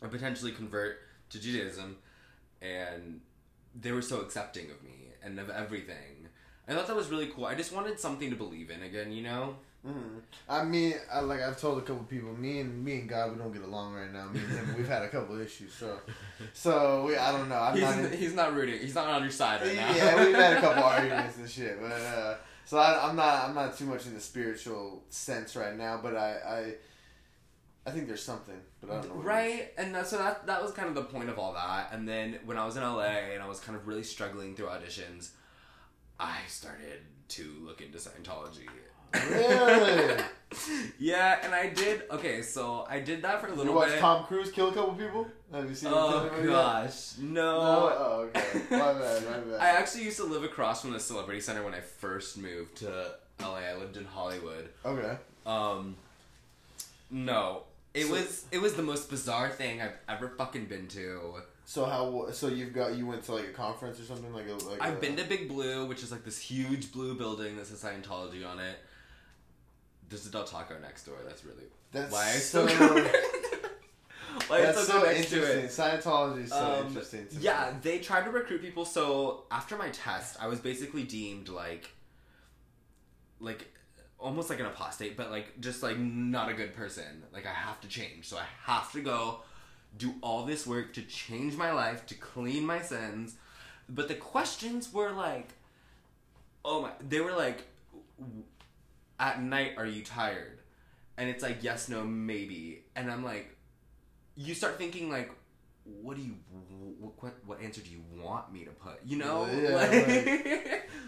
and 0.00 0.10
potentially 0.12 0.52
convert 0.52 0.98
to 1.30 1.40
Judaism. 1.40 1.96
And 2.62 3.20
they 3.74 3.90
were 3.90 4.02
so 4.02 4.20
accepting 4.20 4.70
of 4.70 4.82
me 4.84 5.08
and 5.22 5.40
of 5.40 5.50
everything. 5.50 6.28
I 6.68 6.74
thought 6.74 6.86
that 6.86 6.96
was 6.96 7.08
really 7.08 7.26
cool. 7.26 7.46
I 7.46 7.54
just 7.54 7.72
wanted 7.72 7.98
something 7.98 8.30
to 8.30 8.36
believe 8.36 8.70
in 8.70 8.82
again, 8.82 9.10
you 9.10 9.22
know? 9.22 9.56
Mhm. 9.86 10.20
I 10.48 10.64
mean, 10.64 10.94
I, 11.12 11.20
like 11.20 11.42
I've 11.42 11.60
told 11.60 11.78
a 11.78 11.82
couple 11.82 12.04
people, 12.04 12.32
me 12.32 12.60
and 12.60 12.84
me 12.84 13.00
and 13.00 13.08
God, 13.08 13.32
we 13.32 13.38
don't 13.38 13.52
get 13.52 13.62
along 13.62 13.94
right 13.94 14.10
now. 14.10 14.28
Me 14.28 14.40
and 14.40 14.48
him, 14.48 14.74
we've 14.76 14.88
had 14.88 15.02
a 15.02 15.08
couple 15.08 15.38
issues. 15.38 15.74
So, 15.74 15.98
so 16.54 17.04
we, 17.06 17.16
I 17.16 17.32
don't 17.32 17.48
know. 17.48 17.56
I'm 17.56 17.74
he's, 17.74 17.82
not. 17.82 17.98
In, 17.98 18.12
he's 18.12 18.34
not 18.34 18.54
rooting. 18.54 18.78
He's 18.80 18.94
not 18.94 19.08
on 19.08 19.22
your 19.22 19.30
side 19.30 19.60
right 19.60 19.76
now. 19.76 19.94
yeah, 19.94 20.24
we've 20.24 20.34
had 20.34 20.56
a 20.56 20.60
couple 20.60 20.82
arguments 20.84 21.36
and 21.36 21.50
shit, 21.50 21.80
but 21.80 21.92
uh, 21.92 22.36
so 22.64 22.78
I, 22.78 23.08
I'm 23.08 23.16
not. 23.16 23.44
I'm 23.48 23.54
not 23.54 23.76
too 23.76 23.84
much 23.84 24.06
in 24.06 24.14
the 24.14 24.20
spiritual 24.20 25.02
sense 25.10 25.54
right 25.54 25.76
now. 25.76 26.00
But 26.02 26.16
I, 26.16 26.30
I, 26.46 26.74
I 27.86 27.90
think 27.90 28.06
there's 28.06 28.22
something, 28.22 28.58
but 28.80 28.90
I 28.90 28.94
don't 29.00 29.08
know. 29.10 29.14
What. 29.16 29.24
Right, 29.24 29.72
and 29.76 29.94
that's 29.94 30.10
so 30.10 30.18
that 30.18 30.46
that 30.46 30.62
was 30.62 30.72
kind 30.72 30.88
of 30.88 30.94
the 30.94 31.04
point 31.04 31.28
of 31.28 31.38
all 31.38 31.52
that. 31.52 31.90
And 31.92 32.08
then 32.08 32.38
when 32.46 32.56
I 32.56 32.64
was 32.64 32.76
in 32.78 32.82
LA 32.82 33.32
and 33.34 33.42
I 33.42 33.48
was 33.48 33.60
kind 33.60 33.76
of 33.76 33.86
really 33.86 34.04
struggling 34.04 34.56
through 34.56 34.66
auditions, 34.66 35.30
I 36.18 36.38
started 36.48 37.00
to 37.28 37.52
look 37.62 37.80
into 37.82 37.98
Scientology. 37.98 38.66
Really? 39.30 40.22
yeah, 40.98 41.38
and 41.42 41.54
I 41.54 41.68
did. 41.70 42.02
Okay, 42.10 42.42
so 42.42 42.86
I 42.88 43.00
did 43.00 43.22
that 43.22 43.40
for 43.40 43.48
a 43.48 43.50
You 43.50 43.56
little 43.56 43.74
watch 43.74 43.88
bit. 43.90 44.00
Tom 44.00 44.24
Cruise 44.24 44.50
kill 44.52 44.68
a 44.70 44.72
couple 44.72 44.94
people? 44.94 45.26
Have 45.52 45.68
you 45.68 45.74
seen 45.74 45.88
him 45.90 45.94
oh 45.96 46.30
yet? 46.36 46.46
gosh, 46.46 47.18
No. 47.18 47.42
no. 47.42 47.96
Oh, 47.98 48.30
okay. 48.34 48.60
My 48.70 48.92
bad. 48.94 49.24
My 49.24 49.38
bad. 49.38 49.60
I 49.60 49.68
actually 49.70 50.04
used 50.04 50.16
to 50.18 50.24
live 50.24 50.42
across 50.44 50.80
from 50.82 50.92
the 50.92 51.00
Celebrity 51.00 51.40
Center 51.40 51.62
when 51.64 51.74
I 51.74 51.80
first 51.80 52.38
moved 52.38 52.76
to 52.78 53.12
LA. 53.40 53.56
I 53.56 53.74
lived 53.76 53.96
in 53.96 54.04
Hollywood. 54.04 54.68
okay. 54.84 55.16
Um, 55.46 55.96
no, 57.10 57.62
it 57.92 58.06
So- 58.06 58.12
was 58.12 58.46
it 58.50 58.58
was 58.60 58.74
the 58.74 58.82
most 58.82 59.10
bizarre 59.10 59.50
thing 59.50 59.80
I've 59.82 59.96
ever 60.08 60.28
fucking 60.28 60.66
been 60.66 60.86
to. 60.88 61.34
So 61.66 61.84
how? 61.86 62.30
So 62.32 62.48
you've 62.48 62.72
got 62.74 62.94
you 62.94 63.06
went 63.06 63.24
to 63.24 63.34
like 63.34 63.46
a 63.46 63.52
conference 63.52 63.98
or 64.00 64.04
something 64.04 64.32
like 64.32 64.46
a 64.48 64.54
like. 64.64 64.80
I've 64.82 64.96
a, 64.98 65.00
been 65.00 65.16
to 65.16 65.24
Big 65.24 65.48
Blue, 65.48 65.86
which 65.86 66.02
is 66.02 66.10
like 66.12 66.24
this 66.24 66.38
huge 66.38 66.92
blue 66.92 67.14
building 67.14 67.56
that 67.56 67.66
says 67.66 67.82
Scientology 67.82 68.46
on 68.46 68.58
it. 68.58 68.76
There's 70.14 70.26
a 70.26 70.30
Del 70.30 70.44
Taco 70.44 70.78
next 70.80 71.04
door. 71.06 71.16
That's 71.26 71.44
really 71.44 71.64
That's 71.90 72.12
why 72.12 72.22
I 72.28 72.32
so. 72.34 72.66
still 72.68 72.88
go. 72.88 72.94
why 74.46 74.58
I 74.58 74.60
that's 74.62 74.82
still 74.84 75.00
so 75.00 75.02
go 75.04 75.12
next 75.12 75.30
to 75.30 75.36
interesting. 75.36 75.64
it. 75.64 75.70
Scientology 75.70 76.44
is 76.44 76.50
so 76.50 76.56
Um, 76.80 76.86
interesting. 76.86 77.26
Yeah, 77.40 77.70
me. 77.72 77.78
they 77.82 77.98
tried 77.98 78.24
to 78.26 78.30
recruit 78.30 78.62
people. 78.62 78.84
So 78.84 79.44
after 79.50 79.76
my 79.76 79.88
test, 79.90 80.36
I 80.40 80.46
was 80.46 80.60
basically 80.60 81.02
deemed 81.02 81.48
like, 81.48 81.90
like, 83.40 83.66
almost 84.20 84.50
like 84.50 84.60
an 84.60 84.66
apostate, 84.66 85.16
but 85.16 85.32
like 85.32 85.60
just 85.60 85.82
like 85.82 85.98
not 85.98 86.48
a 86.48 86.54
good 86.54 86.74
person. 86.74 87.24
Like 87.32 87.44
I 87.46 87.52
have 87.52 87.80
to 87.80 87.88
change, 87.88 88.28
so 88.28 88.36
I 88.36 88.44
have 88.62 88.92
to 88.92 89.00
go 89.00 89.40
do 89.98 90.14
all 90.22 90.44
this 90.44 90.64
work 90.64 90.92
to 90.94 91.02
change 91.02 91.56
my 91.56 91.72
life, 91.72 92.06
to 92.06 92.14
clean 92.14 92.64
my 92.64 92.80
sins. 92.80 93.34
But 93.88 94.06
the 94.08 94.14
questions 94.14 94.92
were 94.92 95.10
like, 95.10 95.48
oh 96.64 96.82
my, 96.82 96.90
they 97.06 97.20
were 97.20 97.32
like, 97.32 97.64
at 99.18 99.42
night 99.42 99.72
are 99.76 99.86
you 99.86 100.02
tired? 100.02 100.58
And 101.16 101.28
it's 101.28 101.42
like 101.42 101.62
yes, 101.62 101.88
no, 101.88 102.04
maybe, 102.04 102.84
and 102.96 103.10
I'm 103.10 103.24
like, 103.24 103.56
you 104.36 104.54
start 104.54 104.78
thinking 104.78 105.10
like, 105.10 105.30
what 105.84 106.16
do 106.16 106.22
you, 106.22 106.34
what, 106.98 107.12
what, 107.22 107.34
what 107.46 107.60
answer 107.62 107.80
do 107.80 107.90
you 107.90 108.02
want 108.22 108.52
me 108.52 108.64
to 108.64 108.70
put? 108.70 109.00
You 109.04 109.18
know, 109.18 109.46
Yeah, 109.46 109.76
Like- 109.76 110.88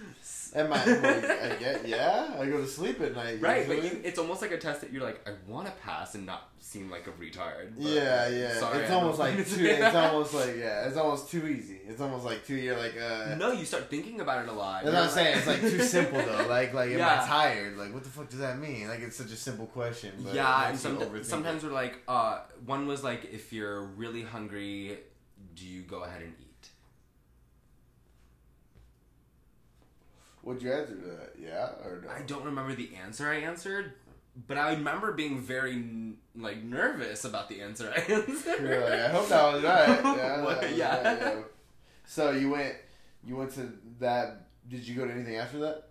Am 0.55 0.73
I? 0.73 0.77
Like, 0.85 1.25
I 1.31 1.57
get. 1.61 1.87
Yeah, 1.87 2.35
I 2.41 2.47
go 2.47 2.59
to 2.59 2.67
sleep 2.67 3.01
at 3.01 3.15
night. 3.15 3.41
right, 3.43 3.67
but 3.69 3.83
you, 3.83 4.01
it's 4.03 4.19
almost 4.19 4.41
like 4.41 4.53
a 4.53 4.59
test 4.59 4.81
that 4.81 4.91
you're 4.93 5.03
like, 5.03 5.21
I 5.29 5.33
want 5.47 5.67
to 5.67 5.73
pass 5.83 6.15
and 6.15 6.25
not 6.25 6.49
seem 6.61 6.91
like 6.91 7.07
a 7.07 7.11
retard. 7.13 7.73
yeah, 7.77 8.27
yeah. 8.29 8.55
sorry, 8.59 8.81
it's 8.83 8.91
I 8.91 8.95
almost 8.95 9.19
like 9.19 9.35
too. 9.49 9.67
It's 9.67 9.95
almost 9.95 10.33
like 10.35 10.57
yeah. 10.57 10.87
It's 10.89 10.97
almost 10.97 11.31
too 11.31 11.47
easy. 11.47 11.81
It's 11.87 12.01
almost 12.01 12.25
like 12.25 12.47
too. 12.47 12.55
You're 12.57 12.79
like 12.79 12.95
uh. 12.99 13.35
No, 13.37 13.53
you 13.53 13.65
start 13.65 13.91
thinking 13.91 14.21
about 14.21 14.45
it 14.45 14.49
a 14.49 14.53
lot. 14.53 14.85
That's 14.85 14.95
what 14.95 15.03
I'm 15.05 15.11
saying. 15.11 15.39
It's 15.39 15.47
like 15.47 15.61
too 15.61 15.83
simple 15.83 16.23
though. 16.23 16.47
Like, 16.49 16.73
like, 16.73 16.91
am 16.91 16.99
Yeah. 16.99 17.23
I 17.23 17.27
tired? 17.27 17.77
Like, 17.77 17.93
what 17.93 18.05
the 18.05 18.11
fuck 18.11 18.31
does 18.31 18.39
that 18.39 18.59
mean? 18.59 18.89
Like, 18.89 19.01
it's 19.01 19.17
such 19.17 19.33
a 19.33 19.37
simple 19.37 19.67
question. 19.67 20.13
But 20.25 20.35
yeah, 20.35 20.69
and 20.71 20.79
some, 20.79 21.23
sometimes 21.25 21.65
we're 21.65 21.71
like, 21.73 21.99
uh, 22.09 22.39
one 22.65 22.87
was 22.87 23.03
like, 23.05 23.25
if 23.33 23.53
you're 23.53 23.83
really 23.83 24.23
hungry, 24.23 24.66
do 25.55 25.67
you 25.67 25.83
go 25.83 26.05
ahead 26.05 26.23
and 26.23 26.33
eat? 26.41 26.69
What'd 30.43 30.63
you 30.63 30.73
answer 30.73 30.95
to 30.95 31.01
that? 31.07 31.33
Yeah 31.39 31.67
or 31.85 32.03
no? 32.05 32.11
I 32.11 32.23
don't 32.23 32.45
remember 32.45 32.75
the 32.75 32.91
answer 33.05 33.29
I 33.29 33.37
answered, 33.39 33.95
but 34.47 34.57
I 34.57 34.73
remember 34.75 35.13
being 35.13 35.41
very 35.41 35.83
like 36.37 36.63
nervous 36.63 37.25
about 37.25 37.49
the 37.49 37.61
answer 37.63 37.93
I 37.95 38.01
answered. 38.13 38.61
You're 38.63 38.85
I 38.85 39.09
hope 39.09 39.29
that 39.29 39.53
was 39.55 39.63
right. 39.65 40.01
Yeah. 40.17 40.43
Was 40.43 40.71
Yeah. 40.77 41.03
right, 41.03 41.23
yeah. 41.37 41.43
So 42.05 42.31
you 42.31 42.51
went, 42.51 42.75
you 43.25 43.37
went 43.37 43.53
to 43.55 43.73
that. 43.99 44.43
Did 44.69 44.87
you 44.87 44.95
go 44.95 45.07
to 45.07 45.13
anything 45.13 45.37
after 45.37 45.59
that? 45.61 45.89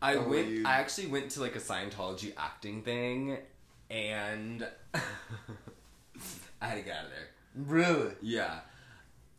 I 0.00 0.14
Or 0.14 0.28
went. 0.28 0.48
you- 0.48 0.62
I 0.66 0.74
actually 0.76 1.08
went 1.08 1.30
to 1.32 1.40
like 1.40 1.56
a 1.56 1.60
Scientology 1.60 2.32
acting 2.38 2.82
thing, 2.82 3.36
and 3.90 4.66
I 4.94 6.66
had 6.66 6.76
to 6.76 6.82
get 6.82 6.96
out 6.96 7.04
of 7.06 7.10
there. 7.10 7.28
Really? 7.54 8.12
Yeah. 8.22 8.60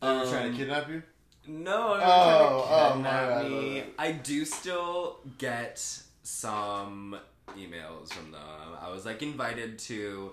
They 0.02 0.08
were 0.08 0.24
trying 0.26 0.46
Um, 0.46 0.52
to 0.52 0.56
kidnap 0.58 0.88
you? 0.88 1.02
No, 1.46 1.94
they 1.98 2.04
were 2.04 2.10
Oh, 2.10 2.64
trying 2.66 2.82
oh, 2.82 2.88
to 2.88 2.94
kidnap 2.94 3.42
my 3.42 3.48
me. 3.48 3.80
bad. 3.80 3.90
I 3.98 4.12
do 4.12 4.44
still 4.44 5.18
get 5.38 5.78
some 6.22 7.18
emails 7.56 8.12
from 8.12 8.30
them. 8.32 8.40
I 8.80 8.88
was 8.90 9.04
like 9.04 9.22
invited 9.22 9.78
to 9.80 10.32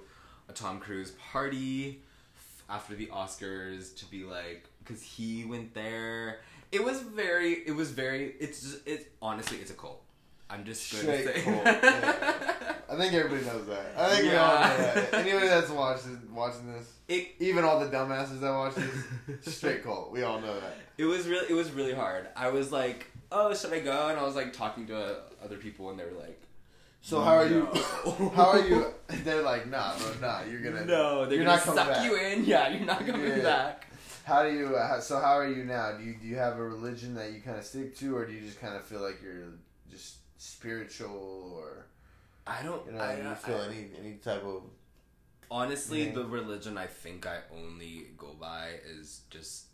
a 0.49 0.53
Tom 0.53 0.79
Cruise 0.79 1.11
party 1.31 2.01
f- 2.35 2.63
after 2.69 2.95
the 2.95 3.07
Oscars 3.07 3.95
to 3.97 4.05
be 4.05 4.23
like 4.23 4.67
because 4.79 5.01
he 5.01 5.43
went 5.45 5.73
there. 5.73 6.39
It 6.71 6.83
was 6.83 7.01
very. 7.01 7.53
It 7.65 7.75
was 7.75 7.91
very. 7.91 8.35
It's 8.39 8.61
just. 8.61 8.87
It 8.87 9.11
honestly. 9.21 9.57
It's 9.57 9.71
a 9.71 9.73
cult. 9.73 10.03
I'm 10.49 10.63
just 10.63 10.91
going 10.93 11.05
to 11.05 11.23
say. 11.25 11.43
yeah. 11.45 12.73
I 12.89 12.95
think 12.95 13.13
everybody 13.13 13.45
knows 13.45 13.67
that. 13.67 13.93
I 13.97 14.09
think 14.15 14.31
we 14.31 14.35
all 14.37 14.53
know 14.59 14.77
that. 14.77 15.13
Anybody 15.13 15.47
that's 15.47 15.69
watching 15.69 16.21
watching 16.33 16.71
this, 16.73 16.89
It 17.09 17.35
even 17.39 17.65
all 17.65 17.79
the 17.79 17.87
dumbasses 17.87 18.39
that 18.39 18.51
watch 18.51 18.75
this, 18.75 19.55
straight 19.55 19.83
cult. 19.83 20.11
We 20.11 20.23
all 20.23 20.39
know 20.39 20.57
that. 20.59 20.77
It 20.97 21.05
was 21.05 21.27
really 21.27 21.47
it 21.49 21.53
was 21.53 21.71
really 21.71 21.93
hard. 21.93 22.27
I 22.35 22.49
was 22.49 22.71
like, 22.71 23.07
"Oh, 23.31 23.53
should 23.53 23.73
I 23.73 23.79
go?" 23.81 24.07
And 24.07 24.17
I 24.17 24.23
was 24.23 24.35
like 24.35 24.53
talking 24.53 24.87
to 24.87 25.17
other 25.43 25.57
people, 25.57 25.89
and 25.89 25.99
they 25.99 26.05
were 26.05 26.17
like, 26.19 26.41
So 27.01 27.19
how 27.21 27.35
are 27.35 27.47
you? 27.47 27.65
How 28.33 28.51
are 28.51 28.65
you? 28.65 28.85
They're 29.25 29.41
like, 29.43 29.67
nah, 29.69 29.97
bro, 29.97 30.13
nah. 30.21 30.43
You're 30.49 30.61
gonna. 30.61 30.85
"No, 30.85 31.25
they're 31.25 31.35
you're 31.39 31.45
gonna 31.45 31.57
not 31.57 31.65
coming 31.65 31.77
suck 31.83 31.89
back. 31.89 32.05
you 32.05 32.15
in. 32.15 32.45
Yeah, 32.45 32.69
you're 32.69 32.85
not 32.85 33.05
coming 33.05 33.27
Yeah. 33.27 33.41
back." 33.43 33.87
How 34.23 34.43
do 34.43 34.51
you? 34.53 34.75
Uh, 34.75 34.99
so 35.01 35.19
how 35.19 35.33
are 35.37 35.47
you 35.47 35.65
now? 35.65 35.91
Do 35.97 36.03
you 36.05 36.15
do 36.21 36.25
you 36.25 36.37
have 36.37 36.57
a 36.57 36.63
religion 36.63 37.15
that 37.15 37.31
you 37.33 37.41
kind 37.41 37.57
of 37.57 37.65
stick 37.65 37.97
to, 37.97 38.15
or 38.15 38.25
do 38.25 38.31
you 38.33 38.41
just 38.41 38.61
kind 38.61 38.75
of 38.75 38.83
feel 38.85 39.01
like 39.01 39.21
you're 39.21 39.43
just 39.91 40.16
spiritual, 40.71 41.53
or 41.55 41.85
I 42.45 42.61
don't. 42.63 42.85
you 42.85 42.91
know, 42.93 42.99
I, 42.99 43.17
you 43.17 43.29
I- 43.29 43.35
feel 43.35 43.61
any 43.61 43.87
any 43.99 44.13
type 44.15 44.43
of? 44.43 44.63
honestly, 45.49 46.07
Yeah. 46.07 46.13
the 46.13 46.25
religion 46.25 46.77
I 46.77 46.87
think 46.87 47.25
I 47.25 47.39
only 47.55 48.07
go 48.17 48.33
by 48.39 48.71
is 48.85 49.21
just 49.29 49.67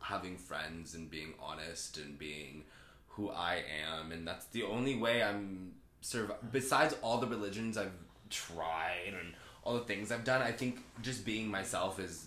having 0.00 0.36
friends 0.36 0.94
and 0.94 1.10
being 1.10 1.34
honest 1.40 1.96
and 1.96 2.18
being 2.18 2.64
who 3.08 3.30
I 3.30 3.64
am, 3.88 4.12
and 4.12 4.26
that's 4.26 4.46
the 4.46 4.62
only 4.64 4.96
way 4.96 5.22
I'm 5.22 5.74
survive. 6.00 6.52
Besides 6.52 6.94
all 7.02 7.18
the 7.18 7.26
religions 7.26 7.76
I've 7.76 7.92
tried 8.30 9.14
and 9.20 9.34
all 9.64 9.74
the 9.74 9.84
things 9.84 10.12
I've 10.12 10.24
done, 10.24 10.42
I 10.42 10.52
think 10.52 10.80
just 11.02 11.24
being 11.24 11.48
myself 11.50 11.98
has 11.98 12.26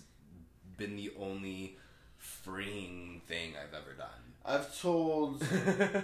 been 0.76 0.96
the 0.96 1.12
only 1.18 1.76
freeing 2.18 3.22
thing 3.26 3.54
I've 3.56 3.74
ever 3.74 3.92
done. 3.96 4.27
I've 4.48 4.80
told. 4.80 5.42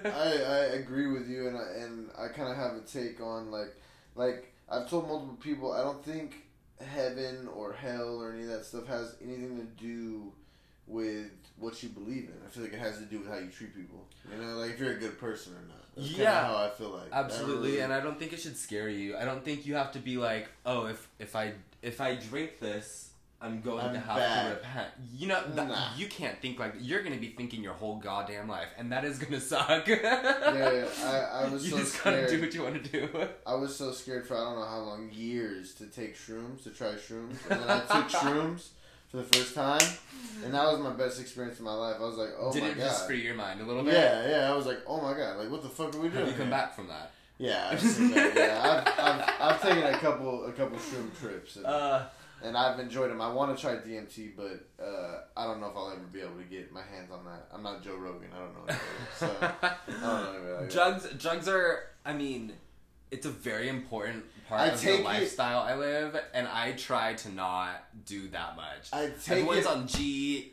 I, 0.05 0.09
I 0.47 0.59
agree 0.81 1.07
with 1.07 1.29
you, 1.29 1.49
and 1.49 1.57
I, 1.57 1.63
and 1.85 2.11
I 2.19 2.29
kind 2.29 2.51
of 2.51 2.57
have 2.57 2.75
a 2.77 2.81
take 2.81 3.21
on 3.21 3.51
like 3.51 3.75
like 4.15 4.53
I've 4.69 4.89
told 4.89 5.09
multiple 5.09 5.39
people 5.41 5.73
I 5.73 5.83
don't 5.83 6.05
think 6.05 6.37
heaven 6.81 7.49
or 7.55 7.73
hell 7.73 8.21
or 8.21 8.33
any 8.33 8.43
of 8.43 8.49
that 8.49 8.65
stuff 8.65 8.87
has 8.89 9.17
anything 9.23 9.57
to 9.57 9.83
do 9.83 10.33
with 10.87 11.31
what 11.57 11.83
you 11.83 11.89
believe 11.89 12.25
in. 12.25 12.35
I 12.47 12.51
feel 12.51 12.63
like 12.65 12.73
it 12.75 12.79
has 12.79 12.99
to 12.99 13.05
do 13.05 13.21
with 13.21 13.29
how 13.29 13.39
you 13.39 13.49
treat 13.49 13.75
people. 13.75 14.05
You 14.31 14.43
know, 14.45 14.57
like 14.57 14.73
if 14.73 14.81
you're 14.81 14.93
a 14.93 14.99
good 14.99 15.19
person 15.19 15.55
or 15.55 15.67
not. 15.69 15.79
That's 15.97 16.11
Yeah. 16.11 16.47
how 16.47 16.57
I 16.57 16.71
feel 16.71 16.91
like. 16.91 17.09
Absolutely, 17.13 17.71
Really- 17.73 17.81
and 17.81 17.93
I 17.93 18.01
don't 18.01 18.19
think 18.19 18.33
it 18.33 18.41
should 18.41 18.57
scare 18.57 18.89
you. 18.89 19.17
I 19.17 19.25
don't 19.25 19.45
think 19.45 19.65
you 19.65 19.77
have 19.77 19.93
to 19.93 20.01
be 20.01 20.17
like, 20.17 20.49
oh, 20.67 20.87
if 20.87 21.09
if 21.19 21.37
I 21.37 21.53
if 21.83 22.01
I 22.01 22.17
drink 22.17 22.59
this, 22.59 23.04
I'm 23.45 23.61
going 23.61 23.85
I'm 23.85 23.93
to 23.93 24.01
have 24.01 24.17
bad. 24.17 24.49
to 24.49 24.55
repent. 24.57 24.89
You 25.15 25.29
know, 25.29 25.43
that, 25.55 25.69
Nah. 25.69 25.89
you 25.97 26.07
can't 26.07 26.41
think 26.41 26.59
like 26.59 26.75
you're 26.81 27.03
gonna 27.03 27.17
be 27.17 27.29
thinking 27.29 27.63
your 27.63 27.75
whole 27.75 27.97
goddamn 27.97 28.49
life, 28.49 28.69
and 28.79 28.91
that 28.93 29.05
is 29.05 29.19
gonna 29.19 29.41
suck. 29.53 29.87
yeah, 29.87 29.99
yeah, 30.55 30.87
I, 31.05 31.45
I 31.45 31.49
was 31.53 31.65
you 31.65 31.73
so 31.73 31.79
just 31.79 31.95
scared. 31.95 32.25
gotta 32.27 32.37
do 32.37 32.43
what 32.43 32.55
you 32.55 32.63
want 32.63 32.83
to 32.85 32.91
do. 32.91 33.09
I 33.47 33.55
was 33.55 33.77
so 33.77 33.93
scared 33.93 34.27
for 34.27 34.37
I 34.37 34.41
don't 34.45 34.59
know 34.59 34.67
how 34.67 34.79
long 34.79 35.11
years 35.13 35.75
to 35.75 35.87
take 35.87 36.17
shrooms 36.17 36.63
to 36.65 36.71
try 36.71 36.93
shrooms, 36.93 37.37
and 37.51 37.61
then 37.61 37.69
I 37.71 37.81
took 37.81 38.09
shrooms 38.21 38.69
for 39.09 39.19
the 39.19 39.25
first 39.25 39.55
time, 39.55 39.83
and 40.45 40.53
that 40.55 40.65
was 40.65 40.81
my 40.81 40.91
best 40.93 41.21
experience 41.21 41.59
in 41.59 41.65
my 41.65 41.75
life. 41.75 41.97
I 42.01 42.05
was 42.05 42.17
like, 42.17 42.31
oh 42.39 42.53
Did 42.53 42.63
my 42.63 42.69
it 42.71 42.79
god. 42.79 42.85
just 42.85 43.07
free 43.07 43.21
your 43.23 43.35
mind 43.35 43.61
a 43.61 43.65
little 43.65 43.83
bit? 43.85 43.95
yeah, 43.95 44.29
yeah. 44.29 44.53
I 44.53 44.57
was 44.57 44.67
like, 44.67 44.79
oh 44.87 45.01
my 45.01 45.13
god, 45.17 45.37
like 45.39 45.51
what 45.51 45.63
the 45.63 45.69
fuck 45.69 45.95
are 45.95 45.99
we 46.01 46.09
doing? 46.09 46.21
Have 46.21 46.29
you 46.29 46.33
come 46.35 46.47
here? 46.47 46.51
back 46.51 46.75
from 46.75 46.89
that? 46.89 47.11
Yeah, 47.37 47.69
I've 47.73 47.83
that, 48.15 48.33
yeah. 48.37 48.83
I've, 48.87 49.05
I've, 49.21 49.55
I've 49.55 49.63
taken 49.63 49.83
a 49.83 49.99
couple 49.99 50.47
a 50.47 50.53
couple 50.53 50.79
shroom 50.79 51.11
trips, 51.21 51.57
and, 51.57 51.67
Uh, 51.67 52.05
and 52.45 52.57
I've 52.57 52.79
enjoyed 52.79 53.11
them. 53.11 53.21
I 53.21 53.33
want 53.33 53.57
to 53.57 53.61
try 53.61 53.75
DMT, 53.77 54.33
but 54.37 54.69
uh, 54.85 55.21
I 55.37 55.45
don't 55.47 55.61
know 55.61 55.69
if 55.69 55.77
I'll 55.77 55.91
ever 55.91 56.01
be 56.13 56.21
able 56.21 56.37
to 56.37 56.45
get 56.45 56.73
my 56.73 56.83
hands 56.83 57.11
on 57.11 57.25
that. 57.25 57.49
I'm 57.53 57.63
not 57.63 57.83
Joe 57.83 57.97
Rogan. 57.97 58.29
I 58.35 58.39
don't 58.39 58.55
know. 58.55 58.61
Anybody, 58.69 58.81
so 59.19 59.37
I 59.41 59.75
don't 59.89 60.01
know 60.03 60.31
anybody 60.31 60.53
like 60.53 60.61
that. 60.61 60.71
drugs, 60.71 61.09
drugs 61.23 61.49
are. 61.49 61.81
I 62.05 62.13
mean, 62.13 62.53
it's 63.11 63.27
a 63.27 63.31
very 63.31 63.69
important 63.69 64.25
part 64.49 64.61
I 64.61 64.67
of 64.69 64.81
the 64.83 64.95
it- 64.99 65.05
lifestyle 65.05 65.61
I 65.61 65.75
live, 65.75 66.17
and 66.35 66.47
I 66.47 66.73
try 66.73 67.15
to 67.15 67.31
not 67.33 67.85
do 68.05 68.29
that 68.29 68.57
much. 68.57 68.91
I 68.93 69.07
take 69.23 69.39
Everyone's 69.39 69.61
it- 69.61 69.67
on 69.67 69.87
G, 69.89 70.53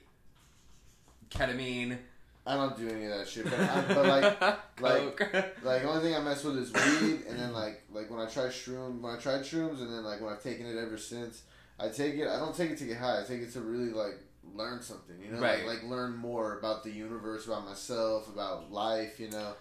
ketamine, 1.29 1.97
I 2.45 2.55
don't 2.55 2.75
do 2.75 2.89
any 2.89 3.05
of 3.05 3.11
that 3.17 3.27
shit, 3.27 3.43
but, 3.45 3.59
I, 3.59 3.81
but 3.81 4.05
like 4.05 4.41
like. 4.81 5.63
Like 5.63 5.85
only 5.85 6.01
thing 6.01 6.15
I 6.15 6.19
mess 6.21 6.43
with 6.43 6.57
is 6.57 6.73
weed, 6.73 7.23
and 7.29 7.37
then 7.39 7.53
like 7.53 7.83
like 7.93 8.09
when 8.09 8.19
I 8.19 8.25
try 8.25 8.45
shroom, 8.45 9.01
when 9.01 9.13
I 9.13 9.17
tried 9.17 9.41
shrooms, 9.41 9.79
and 9.81 9.93
then 9.93 10.03
like 10.03 10.21
when 10.21 10.33
I've 10.33 10.41
taken 10.41 10.65
it 10.65 10.75
ever 10.77 10.97
since, 10.97 11.43
I 11.81 11.89
take 11.89 12.15
it. 12.15 12.27
I 12.27 12.37
don't 12.39 12.55
take 12.55 12.71
it 12.71 12.77
to 12.79 12.85
get 12.85 12.97
high. 12.97 13.21
I 13.21 13.23
take 13.23 13.41
it 13.41 13.51
to 13.53 13.61
really 13.61 13.91
like 13.91 14.19
learn 14.55 14.81
something. 14.81 15.15
You 15.23 15.31
know, 15.31 15.39
Right. 15.39 15.65
like, 15.65 15.81
like 15.81 15.89
learn 15.89 16.15
more 16.15 16.59
about 16.59 16.83
the 16.83 16.91
universe, 16.91 17.45
about 17.47 17.65
myself, 17.65 18.27
about 18.27 18.71
life. 18.71 19.19
You 19.19 19.29
know, 19.31 19.53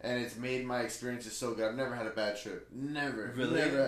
and 0.00 0.22
it's 0.22 0.36
made 0.36 0.64
my 0.66 0.80
experiences 0.80 1.36
so 1.36 1.54
good. 1.54 1.64
I've 1.68 1.76
never 1.76 1.94
had 1.94 2.06
a 2.06 2.10
bad 2.10 2.38
trip. 2.38 2.68
Never. 2.72 3.32
Really? 3.36 3.54
Never. 3.54 3.84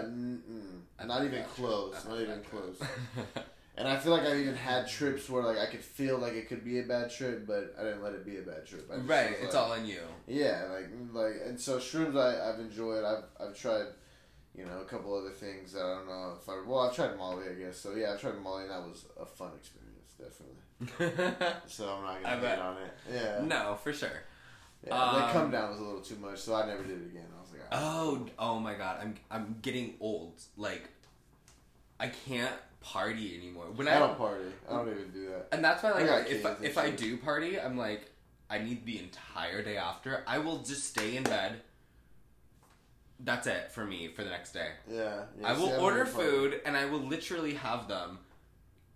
Had. 0.98 1.06
Not 1.08 1.24
even 1.24 1.44
close. 1.44 1.94
Not 2.08 2.20
even 2.20 2.40
close. 2.50 2.80
And 3.78 3.86
I 3.86 3.98
feel 3.98 4.12
like 4.12 4.22
I've 4.22 4.38
even 4.38 4.54
had 4.56 4.88
trips 4.88 5.28
where 5.28 5.42
like 5.42 5.58
I 5.58 5.66
could 5.66 5.82
feel 5.82 6.16
like 6.16 6.32
it 6.32 6.48
could 6.48 6.64
be 6.64 6.78
a 6.80 6.84
bad 6.84 7.10
trip, 7.10 7.46
but 7.46 7.74
I 7.78 7.82
didn't 7.82 8.02
let 8.02 8.14
it 8.14 8.24
be 8.24 8.38
a 8.38 8.42
bad 8.42 8.66
trip. 8.66 8.90
Right, 9.04 9.32
it's 9.42 9.54
like- 9.54 9.62
all 9.62 9.72
on 9.72 9.84
you. 9.84 10.00
yeah, 10.26 10.64
like 10.72 10.88
like 11.12 11.34
and 11.46 11.60
so 11.60 11.76
shrooms 11.78 12.16
I 12.16 12.48
I've 12.50 12.58
enjoyed. 12.58 13.04
I've 13.04 13.24
I've 13.38 13.54
tried, 13.54 13.84
you 14.56 14.64
know, 14.64 14.80
a 14.80 14.84
couple 14.84 15.14
other 15.14 15.30
things 15.30 15.72
that 15.72 15.82
I 15.82 15.94
don't 15.96 16.06
know 16.06 16.34
if 16.40 16.48
I 16.48 16.62
well 16.66 16.80
I've 16.80 16.94
tried 16.94 17.16
Molly 17.16 17.44
I 17.50 17.54
guess. 17.54 17.78
So 17.78 17.94
yeah, 17.94 18.12
I've 18.12 18.20
tried 18.20 18.40
Molly 18.42 18.62
and 18.62 18.70
that 18.72 18.82
was 18.82 19.04
a 19.20 19.26
fun 19.26 19.50
experience 19.56 20.14
definitely. 20.18 20.56
So 21.66 21.88
I'm 21.88 22.02
not 22.04 22.22
gonna 22.22 22.40
bet. 22.40 22.58
on 22.58 22.76
it. 22.78 22.92
Yeah. 23.12 23.40
no, 23.44 23.78
for 23.82 23.92
sure. 23.92 24.10
Yeah, 24.86 24.94
Um, 24.94 25.20
the 25.20 25.32
come 25.32 25.50
down 25.50 25.70
was 25.70 25.80
a 25.80 25.82
little 25.82 26.00
too 26.00 26.16
much, 26.16 26.38
so 26.38 26.54
I 26.54 26.66
never 26.66 26.82
did 26.82 27.00
it 27.02 27.06
again. 27.06 27.26
I 27.36 27.40
was 27.40 27.50
like, 27.50 27.62
ah. 27.72 27.78
Oh, 27.80 28.26
oh 28.38 28.58
my 28.60 28.74
god, 28.74 28.98
I'm 29.02 29.14
I'm 29.30 29.56
getting 29.62 29.94
old. 30.00 30.34
Like, 30.56 30.88
I 31.98 32.08
can't 32.08 32.54
party 32.80 33.36
anymore. 33.38 33.64
When 33.74 33.88
I, 33.88 33.96
I 33.96 33.98
don't 34.00 34.18
party. 34.18 34.44
I 34.68 34.72
don't 34.72 34.88
even 34.90 35.10
do 35.10 35.28
that. 35.30 35.48
and 35.52 35.64
that's 35.64 35.82
why 35.82 35.90
I 35.90 35.98
like 36.02 36.06
got 36.06 36.28
if 36.28 36.46
I, 36.46 36.54
if 36.62 36.78
I 36.78 36.90
do 36.90 37.16
party, 37.16 37.58
I'm 37.58 37.76
like 37.76 38.10
I 38.48 38.58
need 38.58 38.84
the 38.86 38.98
entire 38.98 39.62
day 39.62 39.76
after. 39.76 40.22
I 40.26 40.38
will 40.38 40.58
just 40.58 40.84
stay 40.84 41.16
in 41.16 41.24
bed. 41.24 41.62
That's 43.20 43.46
it 43.46 43.72
for 43.72 43.84
me 43.84 44.08
for 44.08 44.24
the 44.24 44.30
next 44.30 44.52
day. 44.52 44.70
Yeah. 44.90 45.22
yeah 45.40 45.48
I 45.48 45.52
will 45.54 45.72
order 45.80 46.04
food 46.04 46.60
and 46.64 46.76
I 46.76 46.84
will 46.86 47.00
literally 47.00 47.54
have 47.54 47.88
them 47.88 48.18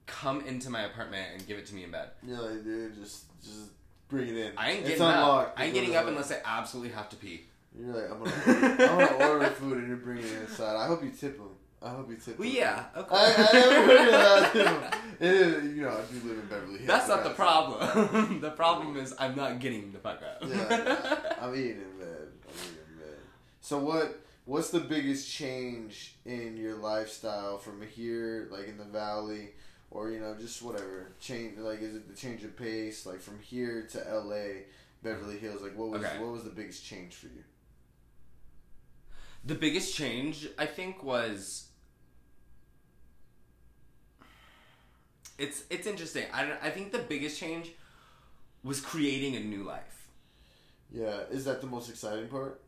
come 0.06 0.40
into 0.42 0.70
my 0.70 0.82
apartment 0.82 1.28
and 1.34 1.46
give 1.46 1.58
it 1.58 1.66
to 1.66 1.74
me 1.74 1.84
in 1.84 1.90
bed. 1.90 2.08
You're 2.26 2.40
like, 2.40 2.64
dude, 2.64 2.94
just 2.96 3.24
just 3.42 3.70
bring 4.08 4.28
it 4.28 4.36
in. 4.36 4.52
I 4.56 4.72
ain't 4.72 4.86
getting 4.86 5.02
up. 5.02 5.54
I 5.56 5.64
ain't 5.64 5.74
getting 5.74 5.96
up 5.96 6.06
unless 6.06 6.30
I 6.32 6.36
absolutely 6.44 6.92
have 6.92 7.08
to 7.10 7.16
pee. 7.16 7.46
You're 7.78 7.94
like, 7.94 8.10
I'm 8.10 8.18
gonna, 8.18 8.32
order, 8.46 8.84
I'm 8.84 9.18
gonna 9.18 9.30
order 9.30 9.46
food 9.50 9.78
and 9.78 9.88
you're 9.88 9.96
bringing 9.98 10.24
it 10.24 10.42
inside. 10.42 10.76
I 10.76 10.86
hope 10.86 11.04
you 11.04 11.10
tip 11.10 11.36
them. 11.38 11.50
I 11.82 11.88
hope 11.90 12.10
you 12.10 12.16
tip 12.16 12.38
Well, 12.38 12.46
them. 12.48 12.56
yeah, 12.56 12.84
okay. 12.94 13.14
I, 13.14 13.48
I 13.48 13.52
never 13.52 13.86
heard 13.86 14.00
of 14.00 14.12
that. 14.12 14.96
It 15.20 15.64
you 15.76 15.82
know, 15.82 15.90
I 15.90 16.00
do 16.12 16.28
live 16.28 16.38
in 16.38 16.46
Beverly 16.46 16.78
Hills. 16.78 16.86
That's 16.86 17.08
not 17.08 17.24
the 17.24 17.30
problem. 17.30 18.40
the 18.40 18.50
problem 18.50 18.96
is 18.96 19.14
I'm 19.18 19.36
not 19.36 19.58
getting 19.60 19.92
the 19.92 19.98
fuck 19.98 20.20
up. 20.22 20.42
Yeah, 20.48 20.56
yeah, 20.70 21.34
I'm 21.42 21.54
eating 21.54 21.72
in 21.72 21.98
bed. 21.98 22.28
I'm 22.48 22.54
eating 22.54 22.78
in 22.90 22.98
bed. 22.98 23.18
So 23.60 23.78
what? 23.78 24.20
What's 24.46 24.70
the 24.70 24.80
biggest 24.80 25.30
change 25.30 26.16
in 26.24 26.56
your 26.56 26.74
lifestyle 26.76 27.58
from 27.58 27.82
here, 27.82 28.48
like 28.50 28.66
in 28.68 28.78
the 28.78 28.84
valley, 28.84 29.50
or 29.90 30.10
you 30.10 30.18
know, 30.18 30.34
just 30.34 30.62
whatever 30.62 31.12
change? 31.20 31.58
Like, 31.58 31.82
is 31.82 31.94
it 31.94 32.08
the 32.08 32.16
change 32.16 32.42
of 32.42 32.56
pace, 32.56 33.06
like 33.06 33.20
from 33.20 33.38
here 33.40 33.86
to 33.92 34.10
L.A., 34.10 34.64
Beverly 35.02 35.36
mm-hmm. 35.36 35.46
Hills? 35.46 35.62
Like, 35.62 35.76
what 35.76 35.90
was 35.90 36.02
Okay. 36.04 36.18
what 36.18 36.32
was 36.32 36.44
the 36.44 36.50
biggest 36.50 36.84
change 36.84 37.14
for 37.14 37.26
you? 37.26 37.44
The 39.44 39.54
biggest 39.54 39.94
change, 39.94 40.48
I 40.58 40.66
think, 40.66 41.02
was 41.04 41.68
it's 45.38 45.64
it's 45.70 45.86
interesting. 45.86 46.24
I 46.32 46.44
don't, 46.44 46.58
I 46.62 46.70
think 46.70 46.92
the 46.92 46.98
biggest 46.98 47.38
change 47.38 47.72
was 48.62 48.80
creating 48.80 49.36
a 49.36 49.40
new 49.40 49.62
life. 49.62 50.08
Yeah, 50.92 51.20
is 51.30 51.44
that 51.44 51.60
the 51.60 51.66
most 51.66 51.88
exciting 51.88 52.28
part? 52.28 52.60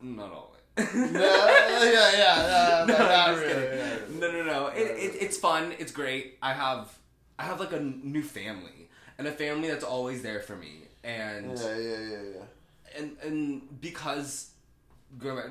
Not 0.00 0.32
always. 0.32 0.52
no, 0.94 1.20
yeah, 1.20 1.84
yeah, 1.84 2.12
yeah, 2.16 2.84
no, 2.86 2.98
no, 2.98 3.04
I'm 3.06 3.34
just 3.34 3.46
really, 3.46 3.54
kidding. 3.66 3.78
yeah. 3.78 4.18
no, 4.20 4.30
no, 4.32 4.42
no. 4.44 4.66
It, 4.68 4.82
it, 4.82 5.16
it's 5.22 5.36
fun. 5.38 5.72
It's 5.78 5.92
great. 5.92 6.36
I 6.42 6.52
have 6.52 6.96
I 7.38 7.44
have 7.44 7.60
like 7.60 7.72
a 7.72 7.80
new 7.80 8.22
family 8.22 8.88
and 9.18 9.26
a 9.26 9.32
family 9.32 9.68
that's 9.68 9.84
always 9.84 10.22
there 10.22 10.40
for 10.40 10.56
me. 10.56 10.82
And 11.02 11.58
Yeah, 11.58 11.76
yeah, 11.76 11.98
yeah, 11.98 12.22
yeah. 12.34 12.98
and 12.98 13.16
and 13.22 13.80
because 13.80 14.50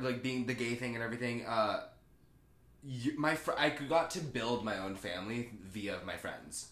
like 0.02 0.22
being 0.22 0.46
the 0.46 0.54
gay 0.54 0.76
thing 0.76 0.96
and 0.96 1.04
everything, 1.04 1.46
uh, 1.46 1.82
you, 2.84 3.18
my 3.18 3.36
fr- 3.36 3.58
I 3.58 3.70
got 3.70 4.12
to 4.12 4.20
build 4.20 4.64
my 4.64 4.78
own 4.78 4.96
family 4.96 5.50
via 5.64 5.98
my 6.06 6.18
friends, 6.18 6.68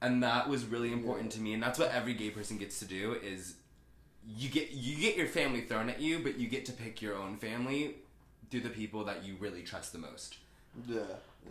and 0.00 0.22
that 0.22 0.48
was 0.48 0.64
really 0.64 0.92
important 0.92 1.30
to 1.32 1.40
me. 1.40 1.52
And 1.52 1.62
that's 1.62 1.78
what 1.78 1.92
every 1.92 2.14
gay 2.14 2.30
person 2.30 2.56
gets 2.58 2.78
to 2.80 2.84
do 2.84 3.16
is 3.22 3.54
you 4.26 4.48
get 4.48 4.70
you 4.72 4.96
get 4.98 5.16
your 5.16 5.26
family 5.26 5.62
thrown 5.62 5.88
at 5.90 6.00
you, 6.00 6.18
but 6.20 6.38
you 6.38 6.48
get 6.48 6.64
to 6.66 6.72
pick 6.72 7.00
your 7.02 7.16
own 7.16 7.36
family 7.36 7.96
through 8.50 8.60
the 8.60 8.68
people 8.70 9.04
that 9.04 9.24
you 9.24 9.36
really 9.40 9.62
trust 9.62 9.92
the 9.92 9.98
most. 9.98 10.36
Yeah, 10.86 11.00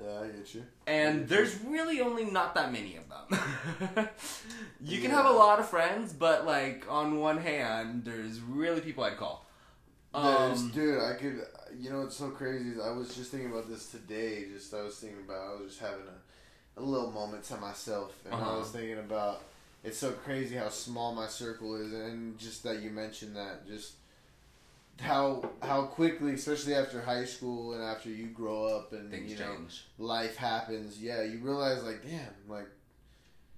yeah, 0.02 0.22
I 0.22 0.28
get 0.28 0.54
you. 0.56 0.64
And 0.88 1.28
there's 1.28 1.60
really 1.62 2.00
only 2.02 2.26
not 2.26 2.56
that 2.56 2.72
many 2.72 2.98
of 2.98 3.04
them. 3.10 4.08
you 4.82 5.02
can 5.02 5.12
have 5.12 5.26
a 5.26 5.32
lot 5.32 5.60
of 5.60 5.68
friends, 5.68 6.14
but 6.14 6.46
like 6.46 6.86
on 6.90 7.20
one 7.20 7.38
hand, 7.38 8.04
there's 8.06 8.40
really 8.40 8.82
people 8.82 9.04
I'd 9.04 9.18
call. 9.18 9.46
Um, 10.14 10.72
dude, 10.74 11.02
I 11.02 11.14
could. 11.14 11.46
You 11.78 11.92
know 11.92 12.02
what's 12.02 12.16
so 12.16 12.30
crazy? 12.30 12.70
Is 12.70 12.80
I 12.80 12.92
was 12.92 13.16
just 13.16 13.32
thinking 13.32 13.52
about 13.52 13.70
this 13.70 13.92
today. 13.92 14.46
Just 14.54 14.74
I 14.74 14.82
was 14.82 14.96
thinking 14.98 15.20
about. 15.26 15.50
I 15.58 15.62
was 15.62 15.72
just 15.72 15.82
having 15.82 16.06
a, 16.78 16.80
a 16.80 16.84
little 16.84 17.12
moment 17.12 17.44
to 17.46 17.58
myself, 17.58 18.14
and 18.26 18.34
I 18.34 18.38
Uh-huh. 18.38 18.60
was 18.60 18.70
thinking 18.72 18.98
about. 19.00 19.42
It's 19.84 19.98
so 19.98 20.12
crazy 20.12 20.56
how 20.56 20.70
small 20.70 21.16
my 21.16 21.28
circle 21.28 21.76
is, 21.76 21.94
and 21.94 22.38
just 22.38 22.64
that 22.64 22.82
you 22.82 22.90
mentioned 22.90 23.36
that, 23.36 23.66
just 23.68 23.94
how 25.00 25.50
how 25.62 25.84
quickly, 25.84 26.34
especially 26.34 26.76
after 26.76 27.02
high 27.02 27.26
school 27.26 27.74
and 27.74 27.82
after 27.82 28.10
you 28.10 28.28
grow 28.28 28.66
up 28.66 28.92
and 28.92 29.10
things 29.10 29.32
you 29.32 29.38
know 29.38 29.56
change. 29.56 29.86
life 29.98 30.36
happens. 30.36 31.02
Yeah, 31.02 31.24
you 31.24 31.40
realize 31.40 31.84
like, 31.84 32.04
damn, 32.04 32.28
like 32.50 32.68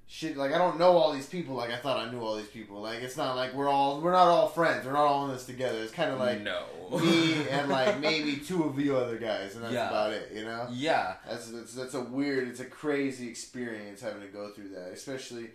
shit. 0.08 0.38
Like 0.38 0.54
I 0.54 0.60
don't 0.60 0.78
know 0.78 0.96
all 0.98 1.12
these 1.12 1.26
people. 1.26 1.56
Like 1.56 1.72
I 1.72 1.78
thought 1.78 1.98
I 1.98 2.12
knew 2.12 2.22
all 2.22 2.36
these 2.36 2.48
people. 2.50 2.82
Like 2.82 3.02
it's 3.02 3.18
not 3.18 3.36
like 3.36 3.56
we're 3.56 3.70
all 3.70 4.00
we're 4.02 4.12
not 4.12 4.28
all 4.28 4.48
friends. 4.50 4.86
We're 4.86 4.94
not 4.94 5.06
all 5.06 5.26
in 5.26 5.32
this 5.32 5.46
together. 5.48 5.80
It's 5.82 5.92
kind 5.92 6.12
of 6.12 6.20
like 6.20 6.42
no. 6.42 6.66
me 7.00 7.48
and 7.50 7.70
like 7.70 8.00
maybe 8.00 8.38
two 8.38 8.64
of 8.66 8.80
you 8.80 8.96
other 8.96 9.18
guys, 9.18 9.56
and 9.56 9.64
that's 9.64 9.74
Yeah. 9.74 9.88
about 9.88 10.14
it. 10.14 10.32
You 10.36 10.44
know, 10.46 10.68
yeah. 10.72 11.16
that's 11.28 11.50
that's 11.50 11.74
that's 11.74 11.94
a 11.96 12.02
weird. 12.02 12.48
It's 12.48 12.60
a 12.60 12.66
crazy 12.66 13.28
experience 13.28 14.02
having 14.02 14.22
to 14.22 14.28
go 14.28 14.52
through 14.52 14.70
that, 14.70 14.92
especially. 14.92 15.50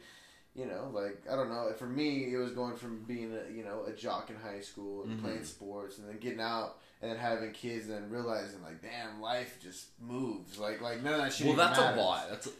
You 0.57 0.65
know, 0.67 0.91
like 0.93 1.23
I 1.31 1.37
don't 1.37 1.51
know. 1.51 1.71
For 1.77 1.87
me, 1.87 2.33
it 2.33 2.39
was 2.39 2.53
going 2.53 2.77
from 2.77 3.05
being 3.05 3.33
a 3.33 3.53
you 3.55 3.63
know 3.63 3.85
a 3.87 3.93
jock 3.93 4.31
in 4.31 4.37
high 4.37 4.61
school 4.61 5.03
and 5.03 5.19
Mhm. 5.19 5.23
playing 5.23 5.45
sports, 5.45 5.99
and 5.99 6.09
then 6.09 6.17
getting 6.19 6.41
out 6.41 6.79
and 7.03 7.11
then 7.11 7.19
having 7.19 7.53
kids, 7.53 7.87
and 7.87 7.95
then 7.95 8.11
realizing 8.11 8.63
like, 8.63 8.81
damn, 8.81 9.21
life 9.21 9.59
just 9.63 9.89
moves. 10.01 10.59
Like 10.59 10.81
like 10.81 11.03
none 11.03 11.13
of 11.15 11.21
that 11.21 11.33
shit. 11.35 11.47
Well, 11.49 11.57
that's 11.57 11.79
matters. 11.79 11.99
a 11.99 12.01
lot. 12.01 12.31
That's 12.31 12.47
a, 12.47 12.51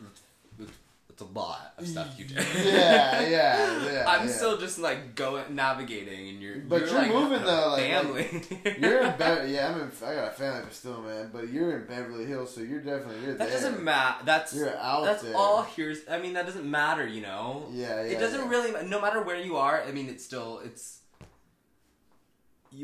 that's, 1.19 1.31
it's 1.31 1.37
a 1.37 1.39
lot 1.39 1.75
of 1.79 1.87
stuff 1.89 2.15
you 2.19 2.25
do. 2.27 2.35
Yeah, 2.57 3.21
yeah, 3.23 3.93
yeah. 3.93 4.05
I'm 4.07 4.27
yeah. 4.27 4.33
still 4.33 4.59
just 4.59 4.79
like 4.79 5.15
going 5.15 5.55
navigating, 5.55 6.29
and 6.29 6.41
you're 6.43 6.57
But 6.59 6.81
you're, 6.81 6.89
you're 6.89 6.99
like, 6.99 7.13
moving, 7.13 7.43
a 7.43 7.45
though, 7.45 7.69
like- 7.71 7.83
family. 7.83 8.43
You're 8.81 9.03
in 9.03 9.17
Beverly. 9.19 9.53
Yeah, 9.55 9.75
I'm 9.75 9.81
in. 9.81 9.91
I 10.05 10.15
got 10.15 10.29
a 10.29 10.31
family 10.31 10.61
but 10.65 10.75
still, 10.75 11.01
man. 11.03 11.31
But 11.33 11.49
you're 11.49 11.79
in 11.79 11.87
Beverly 11.87 12.25
Hills, 12.27 12.55
so 12.55 12.61
you're 12.61 12.81
definitely 12.81 13.23
you're 13.25 13.35
That 13.35 13.49
there. 13.49 13.61
doesn't 13.61 13.83
matter. 13.83 14.25
That's 14.25 14.55
You're 14.55 14.77
out 14.77 15.05
that's 15.05 15.23
there. 15.23 15.37
all 15.37 15.63
here's. 15.63 16.01
I 16.11 16.19
mean, 16.19 16.35
that 16.35 16.47
doesn't 16.47 16.69
matter. 16.69 17.07
You 17.07 17.23
know. 17.23 17.67
Yeah, 17.73 18.03
yeah. 18.03 18.17
it 18.17 18.19
doesn't 18.21 18.41
yeah. 18.41 18.49
really. 18.49 18.87
No 18.89 19.01
matter 19.01 19.23
where 19.23 19.41
you 19.41 19.57
are. 19.57 19.83
I 19.83 19.93
mean, 19.93 20.09
it's 20.09 20.25
still 20.25 20.61
it's. 20.65 21.01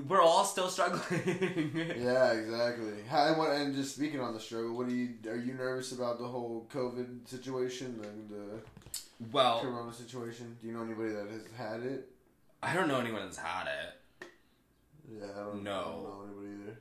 We're 0.08 0.22
all 0.22 0.44
still 0.44 0.68
struggling. 0.68 1.02
Yeah, 1.98 2.32
exactly. 2.32 2.92
How 3.08 3.26
and, 3.28 3.38
what, 3.38 3.50
and 3.50 3.74
just 3.74 3.94
speaking 3.96 4.20
on 4.20 4.32
the 4.34 4.40
struggle, 4.40 4.76
what 4.76 4.86
are 4.88 4.90
you? 4.94 5.10
Are 5.28 5.36
you 5.36 5.54
nervous 5.54 5.92
about 5.92 6.18
the 6.18 6.24
whole 6.26 6.66
COVID 6.72 7.28
situation 7.28 8.00
and 8.02 8.30
the 8.30 9.26
Well, 9.32 9.60
Corona 9.60 9.92
situation? 9.92 10.56
Do 10.60 10.66
you 10.68 10.72
know 10.74 10.82
anybody 10.82 11.10
that 11.12 11.28
has 11.28 11.42
had 11.56 11.80
it? 11.82 12.08
I 12.62 12.74
don't 12.74 12.88
know 12.88 13.00
anyone 13.00 13.22
that's 13.22 13.36
had 13.38 13.66
it. 13.66 14.28
Yeah, 15.20 15.26
I 15.36 15.44
don't, 15.44 15.62
No. 15.64 15.72
I 15.72 15.82
don't 15.84 16.02
know 16.02 16.22
anybody 16.26 16.62
either. 16.62 16.78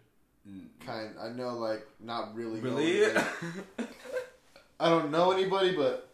N- 0.47 0.69
Kind, 0.85 1.15
I 1.21 1.29
know 1.29 1.57
like 1.57 1.85
not 1.99 2.35
really. 2.35 2.59
Really? 2.59 3.05
I 4.79 4.89
don't 4.89 5.11
know 5.11 5.31
anybody, 5.31 5.75
but 5.75 6.09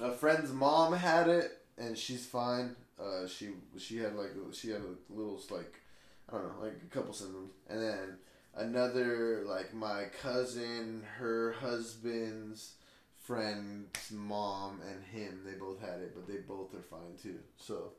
a 0.00 0.12
friend's 0.12 0.52
mom 0.52 0.92
had 0.92 1.28
it, 1.28 1.58
and 1.78 1.96
she's 1.96 2.24
fine. 2.26 2.74
Uh, 3.00 3.26
she 3.26 3.50
she 3.78 3.98
had 3.98 4.14
like 4.16 4.30
she 4.52 4.70
had 4.70 4.80
a 4.80 5.12
little 5.14 5.40
like 5.50 5.80
I 6.28 6.32
don't 6.36 6.44
know 6.58 6.64
like 6.64 6.74
a 6.84 6.94
couple 6.94 7.12
symptoms, 7.12 7.50
and 7.68 7.80
then 7.82 8.16
another 8.56 9.44
like 9.46 9.72
my 9.74 10.04
cousin, 10.22 11.02
her 11.18 11.52
husband's 11.60 12.74
friend's 13.18 14.10
mom, 14.10 14.80
and 14.88 15.02
him. 15.04 15.40
They 15.44 15.52
both 15.58 15.80
had 15.80 16.00
it, 16.00 16.14
but 16.14 16.26
they 16.26 16.40
both 16.40 16.74
are 16.74 16.82
fine 16.82 17.16
too. 17.22 17.38
So 17.56 17.92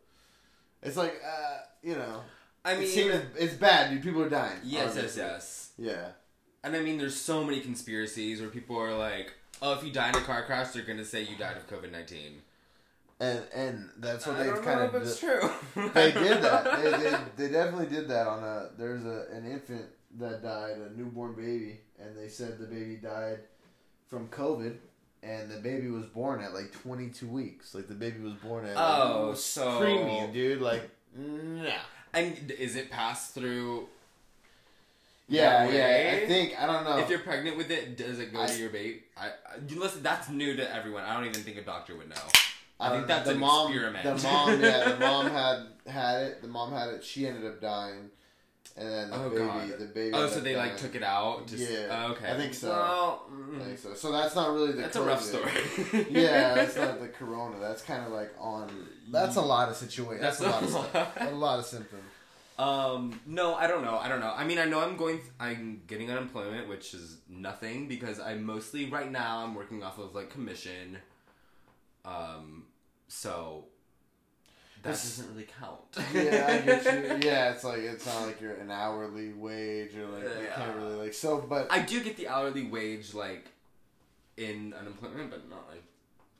it's 0.82 0.98
like 0.98 1.22
uh, 1.26 1.58
you 1.82 1.96
know, 1.96 2.22
I 2.66 2.74
it 2.74 2.80
mean, 2.80 2.88
seems- 2.88 3.22
it's 3.38 3.54
bad, 3.56 3.92
dude. 3.92 4.04
People 4.04 4.24
are 4.24 4.30
dying. 4.30 4.60
yes, 4.64 4.96
yes, 4.96 5.16
yes. 5.18 5.70
Yeah. 5.78 6.08
And 6.64 6.76
I 6.76 6.80
mean, 6.82 6.98
there's 6.98 7.20
so 7.20 7.44
many 7.44 7.60
conspiracies 7.60 8.40
where 8.40 8.50
people 8.50 8.78
are 8.80 8.98
like, 8.98 9.34
"Oh, 9.62 9.74
if 9.74 9.84
you 9.84 9.92
die 9.92 10.10
in 10.10 10.16
a 10.16 10.22
car 10.22 10.44
crash, 10.46 10.70
they're 10.72 10.84
gonna 10.84 11.04
say 11.06 11.22
you 11.22 11.36
died 11.38 11.58
of 11.58 11.68
COVID 11.70 11.92
19 11.92 12.42
And 13.24 13.42
and 13.56 13.90
that's 14.00 14.26
what 14.28 14.36
I 14.36 14.44
they've 14.44 14.54
don't 14.56 14.64
kind 14.64 14.80
know 14.80 14.86
of 14.88 14.96
if 14.96 15.04
it's 15.04 15.20
true. 15.20 15.50
they 15.94 16.12
did 16.12 16.42
that. 16.42 16.64
They, 16.84 16.92
they, 16.92 17.18
they 17.48 17.54
definitely 17.54 17.88
did 17.88 18.08
that 18.10 18.28
on 18.28 18.44
a. 18.44 18.70
There's 18.78 19.06
a 19.06 19.28
an 19.32 19.50
infant 19.50 19.86
that 20.20 20.44
died, 20.44 20.78
a 20.78 20.98
newborn 20.98 21.34
baby, 21.36 21.80
and 22.00 22.18
they 22.18 22.28
said 22.28 22.60
the 22.60 22.66
baby 22.66 22.96
died 22.98 23.40
from 24.10 24.28
COVID, 24.28 24.76
and 25.22 25.50
the 25.50 25.60
baby 25.60 25.88
was 25.88 26.06
born 26.06 26.42
at 26.42 26.54
like 26.54 26.72
22 26.74 27.28
weeks. 27.28 27.74
Like 27.74 27.88
the 27.88 27.94
baby 27.96 28.20
was 28.20 28.34
born 28.34 28.66
at. 28.66 28.76
Oh, 28.76 29.28
like, 29.30 29.38
so- 29.38 29.76
screaming, 29.80 30.34
dude. 30.34 30.62
Like, 30.62 30.90
nah. 31.16 31.70
And 32.14 32.52
is 32.52 32.76
it 32.76 32.92
passed 32.92 33.34
through? 33.34 33.88
Yeah, 35.30 35.70
yeah. 35.70 36.20
I 36.24 36.28
think 36.28 36.62
I 36.62 36.66
don't 36.66 36.84
know. 36.84 36.98
If 36.98 37.10
you're 37.10 37.20
pregnant 37.20 37.56
with 37.58 37.72
it, 37.72 37.96
does 37.96 38.20
it 38.20 38.34
go 38.34 38.42
I- 38.42 38.48
to 38.48 38.60
your 38.60 38.70
baby? 38.70 39.04
I, 39.16 39.28
I 39.28 39.74
listen. 39.76 40.04
That's 40.04 40.30
new 40.30 40.56
to 40.58 40.76
everyone. 40.76 41.04
I 41.04 41.14
don't 41.16 41.26
even 41.28 41.42
think 41.42 41.58
a 41.58 41.62
doctor 41.62 41.96
would 41.96 42.10
know. 42.10 42.16
I 42.84 42.90
think 42.96 43.08
that's 43.08 43.26
the 43.28 43.34
an 43.34 43.40
mom. 43.40 43.68
experiment. 43.72 44.04
The 44.04 44.28
mom, 44.28 44.62
yeah, 44.62 44.90
the 44.92 45.00
mom 45.00 45.26
had 45.30 45.58
had 45.88 46.22
it. 46.24 46.42
The 46.42 46.48
mom 46.48 46.72
had 46.72 46.90
it. 46.90 47.04
She 47.04 47.28
ended 47.28 47.46
up 47.46 47.60
dying, 47.62 48.10
and 48.78 48.88
then 48.90 49.10
the 49.10 49.16
Oh, 49.16 49.30
baby, 49.30 49.46
God. 49.46 49.80
the 49.80 49.86
baby. 49.86 50.12
Oh, 50.14 50.28
so 50.28 50.38
up 50.38 50.44
they 50.44 50.56
like 50.56 50.78
took 50.78 50.96
it 50.96 51.04
out? 51.04 51.48
Just, 51.48 51.70
Yeah, 51.72 51.88
oh, 52.08 52.12
okay. 52.14 52.32
I 52.32 52.38
think 52.38 52.54
so. 52.54 52.70
Well, 52.70 53.26
I 53.30 53.34
mm, 53.34 53.66
think 53.66 53.80
so. 53.80 53.94
So 53.94 54.12
that's 54.12 54.36
not 54.36 54.54
really 54.54 54.72
the. 54.74 54.82
that's 54.82 54.96
a 54.96 55.02
rough 55.04 55.22
story. 55.22 55.52
yeah, 56.10 56.54
that's 56.56 56.76
not 56.76 57.00
the 57.00 57.08
corona. 57.10 57.60
That's 57.60 57.82
kind 57.82 58.06
of 58.06 58.12
like 58.12 58.32
on. 58.40 58.70
That's 59.12 59.36
a 59.36 59.42
lot 59.42 59.70
of 59.70 59.76
situations. 59.76 60.22
That's, 60.22 60.40
That's 60.40 60.52
a 60.52 60.56
lot 60.56 60.64
of 60.64 60.70
a 60.70 60.72
stuff. 60.72 60.94
lot. 61.20 61.32
A 61.32 61.36
lot 61.36 61.60
of 61.60 61.66
symptoms. 61.66 62.04
Um, 62.58 63.20
no, 63.26 63.56
I 63.56 63.66
don't 63.66 63.84
know. 63.84 63.98
I 63.98 64.08
don't 64.08 64.20
know. 64.20 64.32
I 64.36 64.44
mean, 64.46 64.60
I 64.60 64.66
know 64.66 64.80
I'm 64.80 64.96
going. 64.96 65.20
I'm 65.40 65.82
getting 65.88 66.12
unemployment, 66.12 66.70
which 66.70 66.94
is 66.94 67.18
nothing 67.28 67.88
because 67.88 68.20
I 68.20 68.36
mostly 68.36 68.86
right 68.90 69.12
now 69.12 69.40
I'm 69.44 69.56
working 69.56 69.82
off 69.84 69.98
of 69.98 70.14
like 70.14 70.30
commission. 70.30 70.98
Um, 72.06 72.66
so 73.14 73.66
that 74.82 74.89
This- 74.91 75.18
doesn't 75.18 75.34
really 75.34 75.47
count. 75.59 75.80
Yeah, 76.14 76.47
I 76.49 76.66
get 76.66 76.84
you. 77.24 77.28
Yeah, 77.30 77.51
it's 77.51 77.64
like 77.64 77.80
it's 77.80 78.05
not 78.05 78.26
like 78.26 78.41
you're 78.41 78.55
an 78.55 78.72
hourly 78.72 79.32
wage 79.34 79.95
or 79.95 80.07
like 80.07 80.24
you 80.24 80.47
can't 80.53 80.76
really 80.78 80.95
like 80.95 81.14
so. 81.14 81.38
But 81.39 81.72
I 81.72 81.80
do 81.80 82.03
get 82.03 82.18
the 82.18 82.28
hourly 82.28 82.64
wage 82.64 83.14
like 83.14 83.45
in 84.36 84.74
unemployment, 84.78 85.30
but 85.30 85.47
not 85.49 85.70
like 85.70 85.84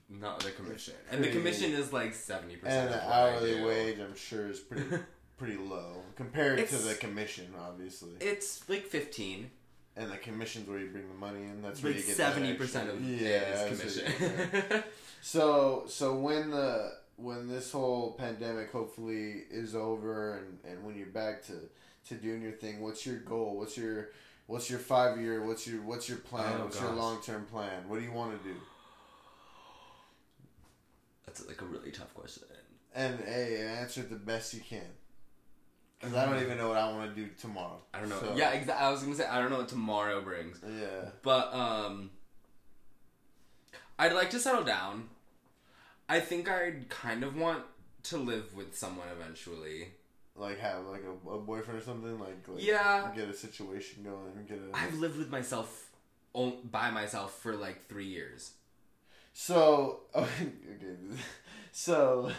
not 0.10 0.40
the 0.40 0.52
commission. 0.52 0.96
And 1.12 1.24
the 1.24 1.30
commission 1.30 1.72
is 1.72 1.94
like 1.94 2.14
seventy 2.14 2.56
percent. 2.58 2.92
and 2.92 2.94
the 3.00 3.14
hourly 3.14 3.64
wage, 3.64 4.00
I'm 4.00 4.16
sure, 4.16 4.48
is 4.50 4.60
pretty 4.60 4.98
pretty 5.38 5.58
low 5.58 6.02
compared 6.16 6.68
to 6.68 6.76
the 6.76 6.96
commission, 6.96 7.54
obviously. 7.60 8.14
It's 8.20 8.68
like 8.68 8.86
fifteen. 8.86 9.52
And 9.96 10.12
the 10.12 10.18
commission's 10.18 10.68
where 10.68 10.80
you 10.80 10.88
bring 10.90 11.08
the 11.08 11.14
money 11.14 11.44
in. 11.44 11.62
That's 11.62 11.84
where 11.84 11.92
Like 11.94 12.02
you 12.02 12.08
get 12.08 12.18
seventy 12.18 12.56
percent 12.56 12.90
of 12.90 13.00
yeah, 13.00 13.28
it 13.28 13.70
is 13.70 13.80
that's 13.80 13.96
what 13.96 14.06
commission. 14.50 14.84
So 15.26 15.86
so 15.88 16.16
when 16.18 16.52
the 16.52 16.92
when 17.16 17.48
this 17.48 17.72
whole 17.72 18.12
pandemic 18.12 18.74
hopefully 18.74 19.44
is 19.50 19.74
over 19.74 20.38
and, 20.38 20.60
and 20.70 20.84
when 20.86 20.98
you're 20.98 21.08
back 21.08 21.42
to, 21.46 21.54
to 22.10 22.16
doing 22.16 22.42
your 22.42 22.52
thing, 22.52 22.82
what's 22.82 23.06
your 23.06 23.20
goal? 23.20 23.56
What's 23.58 23.78
your 23.78 24.10
what's 24.48 24.70
your 24.70 24.80
five 24.80 25.22
year? 25.22 25.42
What's 25.46 25.66
your 25.66 25.82
what's 25.82 26.10
your 26.10 26.18
plan? 26.18 26.56
Oh, 26.60 26.66
what's 26.66 26.82
your 26.82 26.92
long 26.92 27.22
term 27.22 27.46
plan? 27.46 27.88
What 27.88 28.00
do 28.00 28.06
you 28.06 28.12
want 28.12 28.38
to 28.38 28.50
do? 28.50 28.56
That's 31.26 31.48
like 31.48 31.62
a 31.62 31.66
really 31.66 31.92
tough 31.92 32.14
question. 32.14 32.44
And 32.94 33.18
hey, 33.22 33.66
answer 33.80 34.02
it 34.02 34.10
the 34.10 34.18
best 34.18 34.54
you 34.54 34.60
can. 34.60 34.82
Because 36.02 36.18
I 36.18 36.26
don't 36.26 36.44
even 36.44 36.58
know 36.58 36.68
what 36.68 36.78
I 36.78 36.92
want 36.92 37.16
to 37.16 37.22
do 37.22 37.30
tomorrow. 37.40 37.80
I 37.94 38.02
don't 38.02 38.10
know. 38.10 38.20
So, 38.20 38.36
Yeah, 38.36 38.52
exa- 38.54 38.76
I 38.76 38.92
was 38.92 39.02
gonna 39.04 39.16
say 39.16 39.26
I 39.26 39.40
don't 39.40 39.52
know 39.52 39.60
what 39.60 39.70
tomorrow 39.70 40.20
brings, 40.22 40.60
Yeah. 40.62 41.12
but 41.22 41.54
um, 41.54 42.12
I'd 43.98 44.12
like 44.12 44.30
to 44.32 44.40
settle 44.40 44.66
down. 44.66 45.08
I 46.14 46.20
think 46.20 46.50
I'd 46.50 46.90
kind 46.90 47.24
of 47.24 47.36
want 47.36 47.64
to 48.04 48.18
live 48.18 48.54
with 48.56 48.78
someone 48.78 49.08
eventually. 49.20 49.90
Like 50.36 50.60
have 50.60 50.86
like 50.88 51.04
a, 51.04 51.30
a 51.30 51.40
boyfriend 51.40 51.80
or 51.82 51.84
something. 51.84 52.20
Like, 52.20 52.38
like 52.48 52.64
Yeah. 52.64 53.12
Get 53.16 53.30
a 53.30 53.34
situation 53.34 54.04
going. 54.04 54.46
Get 54.48 54.60
a. 54.60 54.78
I've 54.78 54.96
lived 55.00 55.18
with 55.18 55.30
myself 55.30 55.90
on, 56.34 56.58
by 56.72 56.92
myself 56.92 57.40
for 57.40 57.56
like 57.56 57.88
three 57.88 58.06
years. 58.06 58.52
So 59.34 60.02
okay, 60.16 60.52
so 61.72 62.32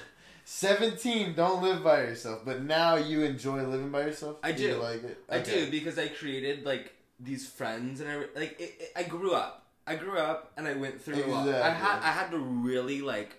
seventeen. 0.44 1.34
Don't 1.34 1.62
live 1.62 1.82
by 1.82 2.02
yourself, 2.02 2.42
but 2.44 2.62
now 2.62 2.96
you 2.96 3.22
enjoy 3.22 3.62
living 3.64 3.90
by 3.90 4.02
yourself. 4.02 4.36
I 4.42 4.50
You 4.50 4.56
do. 4.56 4.76
like 4.76 5.02
it. 5.04 5.18
I 5.28 5.38
do 5.40 5.70
because 5.70 5.98
I 5.98 6.08
created 6.08 6.64
like 6.64 6.94
these 7.18 7.48
friends 7.48 8.00
and 8.00 8.10
I 8.10 8.16
like 8.38 8.60
it, 8.60 8.74
it, 8.80 8.92
I 8.96 9.02
grew 9.04 9.32
up. 9.34 9.66
I 9.86 9.96
grew 9.96 10.18
up 10.18 10.52
and 10.56 10.66
I 10.66 10.74
went 10.74 11.00
through. 11.02 11.24
A 11.24 11.26
lot. 11.26 11.48
I 11.48 11.50
Exactly. 11.50 11.86
had 11.86 11.98
I 12.02 12.12
had 12.12 12.30
to 12.30 12.38
really 12.38 13.00
like 13.00 13.36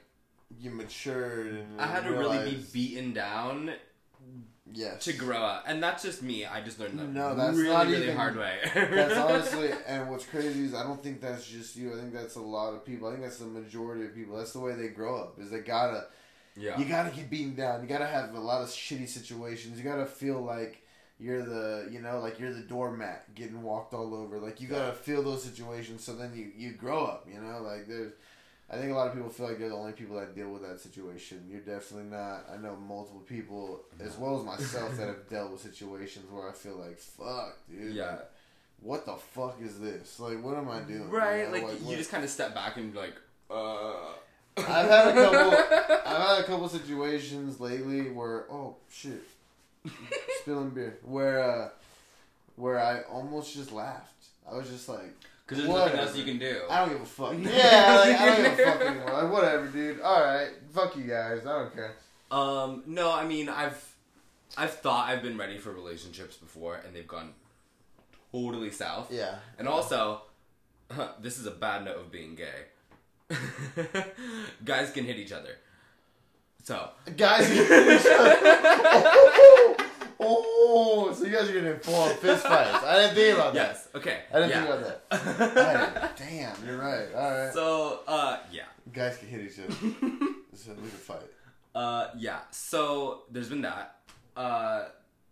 You 0.59 0.71
matured 0.71 1.47
and 1.47 1.81
I 1.81 1.87
had 1.87 2.03
to 2.05 2.11
really 2.11 2.51
be 2.51 2.63
beaten 2.71 3.13
down 3.13 3.71
yes 4.71 5.03
to 5.05 5.13
grow 5.13 5.37
up, 5.37 5.65
and 5.67 5.81
that's 5.81 6.03
just 6.03 6.21
me. 6.21 6.45
I 6.45 6.61
just 6.61 6.79
learned 6.79 6.99
that 6.99 7.09
No, 7.09 7.35
that's 7.35 7.55
really 7.57 7.69
not 7.69 7.87
really 7.87 8.03
even- 8.03 8.15
hard 8.15 8.37
way. 8.37 8.59
That's 8.73 9.17
honestly, 9.17 9.69
and 9.87 10.09
what's 10.09 10.25
crazy 10.25 10.65
is 10.65 10.73
I 10.73 10.83
don't 10.83 11.01
think 11.01 11.21
that's 11.21 11.45
just 11.45 11.75
you. 11.75 11.93
I 11.93 11.97
think 11.99 12.13
that's 12.13 12.35
a 12.35 12.41
lot 12.41 12.73
of 12.73 12.85
people. 12.85 13.07
I 13.07 13.11
think 13.11 13.23
that's 13.23 13.37
the 13.37 13.45
majority 13.45 14.05
of 14.05 14.15
people. 14.15 14.37
That's 14.37 14.53
the 14.53 14.59
way 14.59 14.73
they 14.73 14.89
grow 14.89 15.17
up. 15.19 15.39
Is 15.39 15.49
they 15.49 15.59
gotta, 15.59 16.05
yeah. 16.55 16.77
you 16.79 16.85
gotta 16.85 17.15
get 17.15 17.29
beaten 17.29 17.55
down. 17.55 17.81
You 17.81 17.87
gotta 17.87 18.07
have 18.07 18.33
a 18.33 18.39
lot 18.39 18.61
of 18.61 18.69
shitty 18.69 19.07
situations. 19.07 19.77
You 19.77 19.83
gotta 19.83 20.05
feel 20.05 20.41
like 20.41 20.81
you're 21.19 21.43
the, 21.45 21.87
you 21.91 22.01
know, 22.01 22.19
like 22.19 22.39
you're 22.39 22.53
the 22.53 22.61
doormat 22.61 23.33
getting 23.35 23.61
walked 23.61 23.93
all 23.93 24.13
over. 24.13 24.39
Like 24.39 24.61
you 24.61 24.67
gotta 24.67 24.93
feel 24.93 25.23
those 25.23 25.43
situations. 25.43 26.03
So 26.03 26.15
then 26.15 26.31
you 26.35 26.51
you 26.55 26.73
grow 26.73 27.05
up. 27.05 27.27
You 27.31 27.41
know, 27.41 27.61
like 27.61 27.87
there's. 27.87 28.13
I 28.69 28.77
think 28.77 28.91
a 28.91 28.95
lot 28.95 29.07
of 29.07 29.13
people 29.13 29.29
feel 29.29 29.47
like 29.47 29.59
you're 29.59 29.69
the 29.69 29.75
only 29.75 29.91
people 29.91 30.15
that 30.19 30.35
deal 30.35 30.49
with 30.49 30.63
that 30.63 30.79
situation. 30.81 31.45
You're 31.49 31.61
definitely 31.61 32.09
not. 32.09 32.45
I 32.51 32.57
know 32.57 32.75
multiple 32.75 33.21
people, 33.21 33.83
as 33.99 34.17
well 34.17 34.39
as 34.39 34.43
myself, 34.45 34.97
that 34.97 35.05
have 35.13 35.29
dealt 35.29 35.51
with 35.51 35.61
situations 35.61 36.25
where 36.31 36.49
I 36.49 36.51
feel 36.51 36.75
like, 36.77 36.97
fuck, 36.97 37.57
dude. 37.69 37.93
yeah. 37.93 38.07
like, 38.11 38.31
what 38.81 39.05
the 39.05 39.13
fuck 39.15 39.59
is 39.61 39.79
this? 39.79 40.19
Like, 40.19 40.43
what 40.43 40.57
am 40.57 40.67
I 40.69 40.79
doing? 40.79 41.09
Right, 41.09 41.41
You 41.41 41.45
know, 41.45 41.51
like, 41.51 41.79
you 41.81 41.85
what- 41.87 41.97
just 41.97 42.09
kind 42.09 42.23
of 42.23 42.29
step 42.29 42.55
back 42.55 42.77
and 42.77 42.91
be 42.91 42.99
like, 42.99 43.15
uh. 43.51 43.93
I've 44.57 44.87
had 44.89 45.07
a 45.09 45.13
couple. 45.13 45.51
I've 46.05 46.27
had 46.27 46.39
a 46.39 46.43
couple 46.45 46.69
situations 46.69 47.59
lately 47.59 48.09
where, 48.09 48.45
oh 48.51 48.77
shit, 48.89 49.21
spilling 50.41 50.69
beer. 50.69 50.97
Where, 51.03 51.43
uh, 51.43 51.69
where 52.55 52.79
I 52.79 53.01
almost 53.01 53.53
just 53.53 53.71
laughed. 53.73 54.11
I 54.49 54.55
was 54.55 54.69
just 54.69 54.87
like, 54.87 55.13
Because 55.47 55.63
there's 55.63 55.69
nothing 55.77 55.99
else 55.99 56.17
you 56.17 56.23
can 56.23 56.39
do. 56.39 56.61
I 56.69 56.79
don't 56.79 56.89
give 56.93 57.01
a 57.01 57.05
fuck. 57.05 57.33
Yeah, 57.39 57.95
like, 57.99 58.19
I 58.19 58.25
don't 58.25 58.57
give 58.57 58.59
a 58.59 58.63
fuck 58.71 58.81
anymore. 58.81 59.13
Like, 59.23 59.31
whatever, 59.31 59.67
dude. 59.67 60.01
All 60.01 60.23
right, 60.23 60.49
fuck 60.73 60.95
you 60.97 61.03
guys. 61.03 61.41
I 61.45 61.59
don't 61.59 61.73
care. 61.73 61.95
Um, 62.31 62.83
no, 62.87 63.11
I 63.13 63.25
mean, 63.25 63.47
I've, 63.49 63.95
I've 64.57 64.73
thought 64.73 65.07
I've 65.07 65.21
been 65.21 65.37
ready 65.37 65.57
for 65.59 65.71
relationships 65.71 66.35
before, 66.35 66.77
and 66.85 66.95
they've 66.95 67.07
gone 67.07 67.33
totally 68.31 68.71
south. 68.71 69.11
Yeah. 69.11 69.35
And 69.59 69.67
also, 69.67 70.23
this 71.21 71.37
is 71.37 71.45
a 71.45 71.51
bad 71.51 71.85
note 71.85 71.97
of 71.97 72.11
being 72.11 72.35
gay. 72.35 73.35
guys 74.63 74.91
can 74.91 75.05
hit 75.05 75.17
each 75.17 75.31
other. 75.31 75.57
So 76.63 76.89
Guys, 77.15 77.47
you 77.55 77.63
hit 77.63 77.99
each 78.01 78.07
other. 78.11 78.35
Oh, 80.27 81.13
so 81.15 81.25
you 81.25 81.31
guys 81.31 81.49
are 81.49 81.53
getting 81.53 81.69
in 81.69 81.79
full 81.79 81.95
on 81.95 82.15
fist 82.17 82.43
fights. 82.45 82.83
I 82.83 83.01
didn't 83.01 83.15
think 83.15 83.37
about 83.37 83.53
that. 83.53 83.67
yes, 83.69 83.87
okay. 83.95 84.19
I 84.33 84.39
didn't 84.39 84.49
yeah. 84.49 84.65
think 84.65 84.75
about 84.75 85.09
that. 85.09 86.17
Damn, 86.17 86.55
you're 86.65 86.77
right. 86.77 87.07
All 87.15 87.31
right. 87.31 87.53
So 87.53 88.01
uh 88.07 88.39
yeah. 88.51 88.63
Guys 88.93 89.17
can 89.17 89.27
hit 89.27 89.41
each 89.41 89.59
other. 89.59 89.73
so 90.53 90.71
we 90.71 90.89
can 90.89 90.89
fight. 90.89 91.19
Uh, 91.73 92.07
yeah. 92.17 92.39
So 92.51 93.23
there's 93.31 93.49
been 93.49 93.61
that. 93.63 93.97
Uh, 94.37 94.85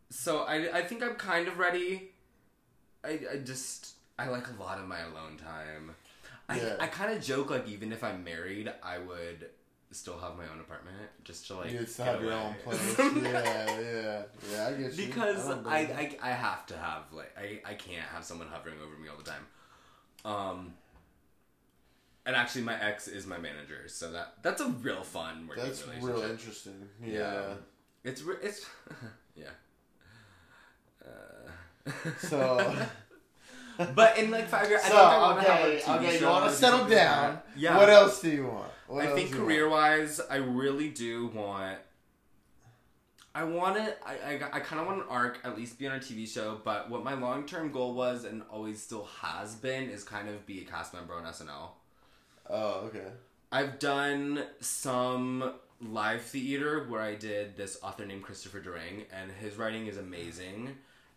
so 0.09 0.39
I, 0.39 0.79
I 0.79 0.81
think 0.83 1.01
I'm 1.03 1.15
kind 1.15 1.47
of 1.47 1.57
ready. 1.57 2.11
I, 3.03 3.19
I 3.33 3.37
just 3.37 3.93
I 4.19 4.27
like 4.27 4.47
a 4.47 4.61
lot 4.61 4.79
of 4.79 4.87
my 4.87 4.99
alone 4.99 5.37
time. 5.37 5.95
I, 6.49 6.57
Yeah. 6.57 6.75
I 6.79 6.87
kind 6.87 7.13
of 7.13 7.23
joke 7.23 7.49
like 7.49 7.67
even 7.67 7.91
if 7.91 8.03
I'm 8.03 8.23
married, 8.23 8.71
I 8.83 8.97
would 8.97 9.49
still 9.93 10.17
have 10.19 10.35
my 10.35 10.43
own 10.51 10.59
apartment 10.59 10.97
just 11.23 11.47
to 11.47 11.55
like 11.55 11.71
You 11.71 11.85
still 11.85 12.05
have 12.05 12.21
your 12.21 12.33
own 12.33 12.55
place. 12.63 12.95
yeah, 12.99 13.79
yeah, 13.79 14.21
yeah. 14.51 14.67
I 14.67 14.73
get 14.73 14.93
you. 14.93 15.05
because 15.07 15.47
don't 15.47 15.65
I. 15.67 15.79
I 15.79 16.17
I 16.21 16.31
have 16.31 16.65
to 16.67 16.77
have 16.77 17.03
like 17.11 17.31
I, 17.37 17.61
I 17.71 17.73
can't 17.75 18.07
have 18.13 18.23
someone 18.23 18.47
hovering 18.47 18.75
over 18.83 18.97
me 19.01 19.07
all 19.09 19.17
the 19.17 19.29
time. 19.29 19.45
Um. 20.25 20.73
And 22.25 22.35
actually, 22.37 22.61
my 22.61 22.81
ex 22.81 23.07
is 23.09 23.27
my 23.27 23.37
manager, 23.37 23.81
so 23.87 24.11
that 24.13 24.35
that's 24.41 24.61
a 24.61 24.67
real 24.67 25.03
fun 25.03 25.45
working 25.47 25.65
that's 25.65 25.81
relationship. 25.85 26.15
real 26.15 26.31
interesting. 26.31 26.89
Yeah. 27.03 27.11
Yeah. 27.17 27.53
It's 28.05 28.21
re- 28.21 28.37
it's 28.41 28.65
yeah. 29.35 29.45
Uh, 31.03 31.91
So, 32.19 32.73
but 33.95 34.17
in 34.17 34.31
like 34.31 34.47
five 34.47 34.69
years, 34.69 34.81
I 34.85 34.87
so 34.87 34.95
think 34.95 35.05
I 35.05 35.17
want 35.19 35.45
to 35.45 35.51
have 35.51 35.61
a 35.61 35.65
okay, 35.65 35.81
TV 35.81 35.95
okay. 35.97 36.19
You 36.19 36.25
want 36.27 36.45
to 36.49 36.55
settle 36.55 36.87
down? 36.87 37.39
Yeah. 37.57 37.77
What 37.77 37.89
else 37.89 38.21
do 38.21 38.29
you 38.29 38.47
want? 38.47 38.71
What 38.93 39.05
I 39.05 39.15
think 39.15 39.29
do 39.29 39.37
you 39.37 39.39
want? 39.39 39.47
career 39.47 39.69
wise, 39.69 40.21
I 40.29 40.35
really 40.35 40.89
do 40.89 41.25
want. 41.33 41.79
I 43.33 43.43
want 43.43 43.77
it. 43.77 43.99
I, 44.05 44.13
I, 44.13 44.33
I 44.53 44.59
kind 44.59 44.79
of 44.79 44.85
want 44.85 44.99
an 44.99 45.05
arc, 45.09 45.39
at 45.43 45.57
least 45.57 45.79
be 45.79 45.87
on 45.87 45.95
a 45.95 45.99
TV 45.99 46.27
show. 46.27 46.61
But 46.63 46.91
what 46.91 47.03
my 47.03 47.15
long 47.15 47.47
term 47.47 47.71
goal 47.71 47.95
was, 47.95 48.23
and 48.23 48.43
always 48.51 48.83
still 48.83 49.09
has 49.21 49.55
been, 49.55 49.89
is 49.89 50.03
kind 50.03 50.29
of 50.29 50.45
be 50.45 50.61
a 50.61 50.65
cast 50.65 50.93
member 50.93 51.15
on 51.15 51.23
SNL. 51.23 51.69
Oh, 52.47 52.81
okay. 52.85 53.07
I've 53.51 53.79
done 53.79 54.43
some 54.59 55.53
live 55.81 56.21
theater 56.21 56.85
where 56.87 57.01
I 57.01 57.15
did 57.15 57.57
this 57.57 57.79
author 57.81 58.05
named 58.05 58.21
Christopher 58.21 58.59
Durang, 58.59 59.05
and 59.11 59.31
his 59.31 59.55
writing 59.55 59.87
is 59.87 59.97
amazing. 59.97 60.75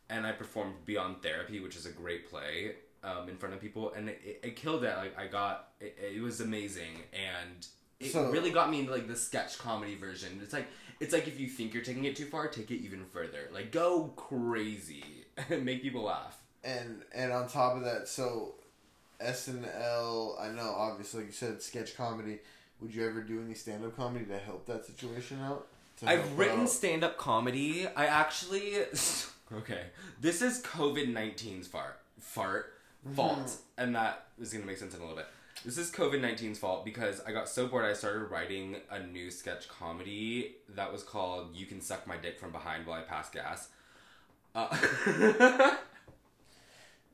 And 0.08 0.26
I 0.26 0.32
performed 0.32 0.76
Beyond 0.86 1.22
Therapy, 1.22 1.60
which 1.60 1.76
is 1.76 1.84
a 1.84 1.90
great 1.90 2.30
play, 2.30 2.76
um, 3.06 3.28
in 3.28 3.36
front 3.36 3.54
of 3.54 3.60
people, 3.60 3.92
and 3.94 4.08
it, 4.08 4.40
it, 4.42 4.56
killed 4.56 4.84
it. 4.84 4.96
Like 4.96 5.18
I 5.18 5.26
got, 5.26 5.68
it, 5.80 5.96
it 6.16 6.22
was 6.22 6.40
amazing, 6.40 7.02
and 7.12 7.66
it 8.00 8.10
So- 8.10 8.30
really 8.30 8.50
got 8.50 8.70
me 8.70 8.80
into 8.80 8.92
like 8.92 9.08
the 9.08 9.16
sketch 9.16 9.58
comedy 9.58 9.94
version. 9.94 10.40
It's 10.42 10.52
like 10.52 10.66
it's 11.00 11.12
like 11.12 11.28
if 11.28 11.38
you 11.38 11.46
think 11.46 11.74
you're 11.74 11.84
taking 11.84 12.04
it 12.04 12.16
too 12.16 12.26
far, 12.26 12.48
take 12.48 12.70
it 12.70 12.82
even 12.82 13.04
further. 13.12 13.48
Like 13.52 13.70
go 13.70 14.12
crazy 14.16 15.04
and 15.48 15.64
make 15.64 15.82
people 15.82 16.02
laugh. 16.02 16.38
And 16.64 17.02
and 17.14 17.32
on 17.32 17.48
top 17.48 17.76
of 17.76 17.84
that, 17.84 18.08
so 18.08 18.54
SNL. 19.20 20.40
I 20.40 20.48
know, 20.48 20.74
obviously, 20.76 21.20
like 21.20 21.28
you 21.28 21.32
said, 21.32 21.62
sketch 21.62 21.96
comedy. 21.96 22.38
Would 22.80 22.94
you 22.94 23.06
ever 23.06 23.22
do 23.22 23.40
any 23.40 23.54
stand 23.54 23.84
up 23.84 23.96
comedy 23.96 24.26
to 24.26 24.38
help 24.38 24.66
that 24.66 24.84
situation 24.84 25.40
out? 25.40 25.66
I've 26.04 26.38
written 26.38 26.66
stand 26.66 27.04
up 27.04 27.16
comedy. 27.16 27.86
I 27.86 28.06
actually 28.06 28.74
okay. 29.52 29.82
This 30.20 30.42
is 30.42 30.62
COVID 30.62 31.12
19's 31.12 31.68
fart 31.68 31.98
fart 32.20 32.74
fault, 33.14 33.56
and 33.78 33.94
that 33.94 34.26
is 34.40 34.52
gonna 34.52 34.66
make 34.66 34.78
sense 34.78 34.94
in 34.94 35.00
a 35.00 35.02
little 35.02 35.16
bit. 35.16 35.26
This 35.64 35.78
is 35.78 35.90
COVID 35.90 36.20
19's 36.20 36.58
fault 36.58 36.84
because 36.84 37.20
I 37.26 37.32
got 37.32 37.48
so 37.48 37.66
bored. 37.66 37.84
I 37.84 37.92
started 37.92 38.30
writing 38.30 38.76
a 38.90 39.00
new 39.00 39.30
sketch 39.30 39.68
comedy 39.68 40.56
that 40.74 40.92
was 40.92 41.02
called 41.02 41.54
"You 41.54 41.66
Can 41.66 41.80
Suck 41.80 42.06
My 42.06 42.16
Dick 42.16 42.38
from 42.38 42.52
Behind 42.52 42.86
While 42.86 43.00
I 43.00 43.02
Pass 43.02 43.30
Gas." 43.30 43.68
Uh, 44.54 44.68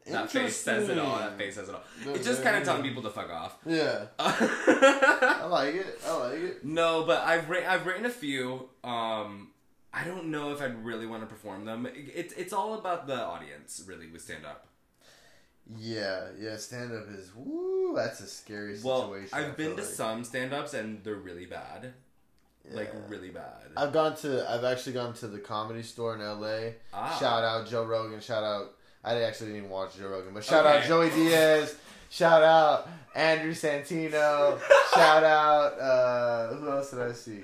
that 0.06 0.30
face 0.30 0.56
says 0.56 0.88
it 0.88 0.98
all. 0.98 1.18
That 1.18 1.38
face 1.38 1.54
says 1.54 1.68
it 1.68 1.74
all. 1.74 1.82
It's 2.14 2.24
just 2.26 2.42
kind 2.42 2.56
of 2.56 2.64
telling 2.64 2.82
people 2.82 3.02
to 3.02 3.10
fuck 3.10 3.30
off. 3.30 3.56
Yeah, 3.64 4.06
I 4.18 5.46
like 5.48 5.74
it. 5.74 6.00
I 6.06 6.16
like 6.16 6.38
it. 6.38 6.64
No, 6.64 7.04
but 7.04 7.22
I've 7.22 7.48
written 7.48 7.68
I've 7.68 7.86
written 7.86 8.06
a 8.06 8.10
few. 8.10 8.68
Um, 8.84 9.50
I 9.94 10.04
don't 10.04 10.26
know 10.26 10.52
if 10.52 10.62
I'd 10.62 10.84
really 10.84 11.06
want 11.06 11.22
to 11.22 11.26
perform 11.26 11.64
them. 11.64 11.86
It, 11.86 12.12
it's 12.14 12.34
it's 12.34 12.52
all 12.52 12.74
about 12.74 13.06
the 13.06 13.20
audience, 13.20 13.82
really, 13.86 14.06
with 14.06 14.22
stand 14.22 14.44
up. 14.44 14.66
Yeah, 15.78 16.26
yeah. 16.38 16.56
Stand 16.56 16.92
up 16.92 17.06
is 17.10 17.30
woo. 17.34 17.94
That's 17.94 18.20
a 18.20 18.26
scary 18.26 18.76
situation. 18.76 19.28
I 19.32 19.46
I've 19.46 19.56
been 19.56 19.76
to 19.76 19.82
like. 19.82 19.84
some 19.84 20.24
stand 20.24 20.52
ups 20.52 20.74
and 20.74 21.02
they're 21.04 21.14
really 21.14 21.46
bad, 21.46 21.92
like 22.70 22.92
really 23.08 23.30
bad. 23.30 23.62
I've 23.76 23.92
gone 23.92 24.16
to. 24.16 24.50
I've 24.50 24.64
actually 24.64 24.94
gone 24.94 25.14
to 25.14 25.28
the 25.28 25.38
comedy 25.38 25.82
store 25.82 26.14
in 26.14 26.20
L.A. 26.20 26.74
Ah. 26.92 27.16
Shout 27.18 27.44
out 27.44 27.68
Joe 27.68 27.84
Rogan. 27.84 28.20
Shout 28.20 28.44
out. 28.44 28.74
I 29.04 29.20
actually 29.22 29.48
didn't 29.48 29.58
even 29.58 29.70
watch 29.70 29.96
Joe 29.96 30.08
Rogan, 30.08 30.32
but 30.32 30.44
shout 30.44 30.64
out 30.64 30.84
Joey 30.84 31.10
Diaz. 31.10 31.76
Shout 32.08 32.42
out 32.42 32.88
Andrew 33.14 33.52
Santino. 33.52 34.60
shout 34.94 35.24
out. 35.24 35.78
Uh, 35.80 36.54
who 36.54 36.70
else 36.70 36.90
did 36.90 37.00
I 37.00 37.12
see? 37.12 37.40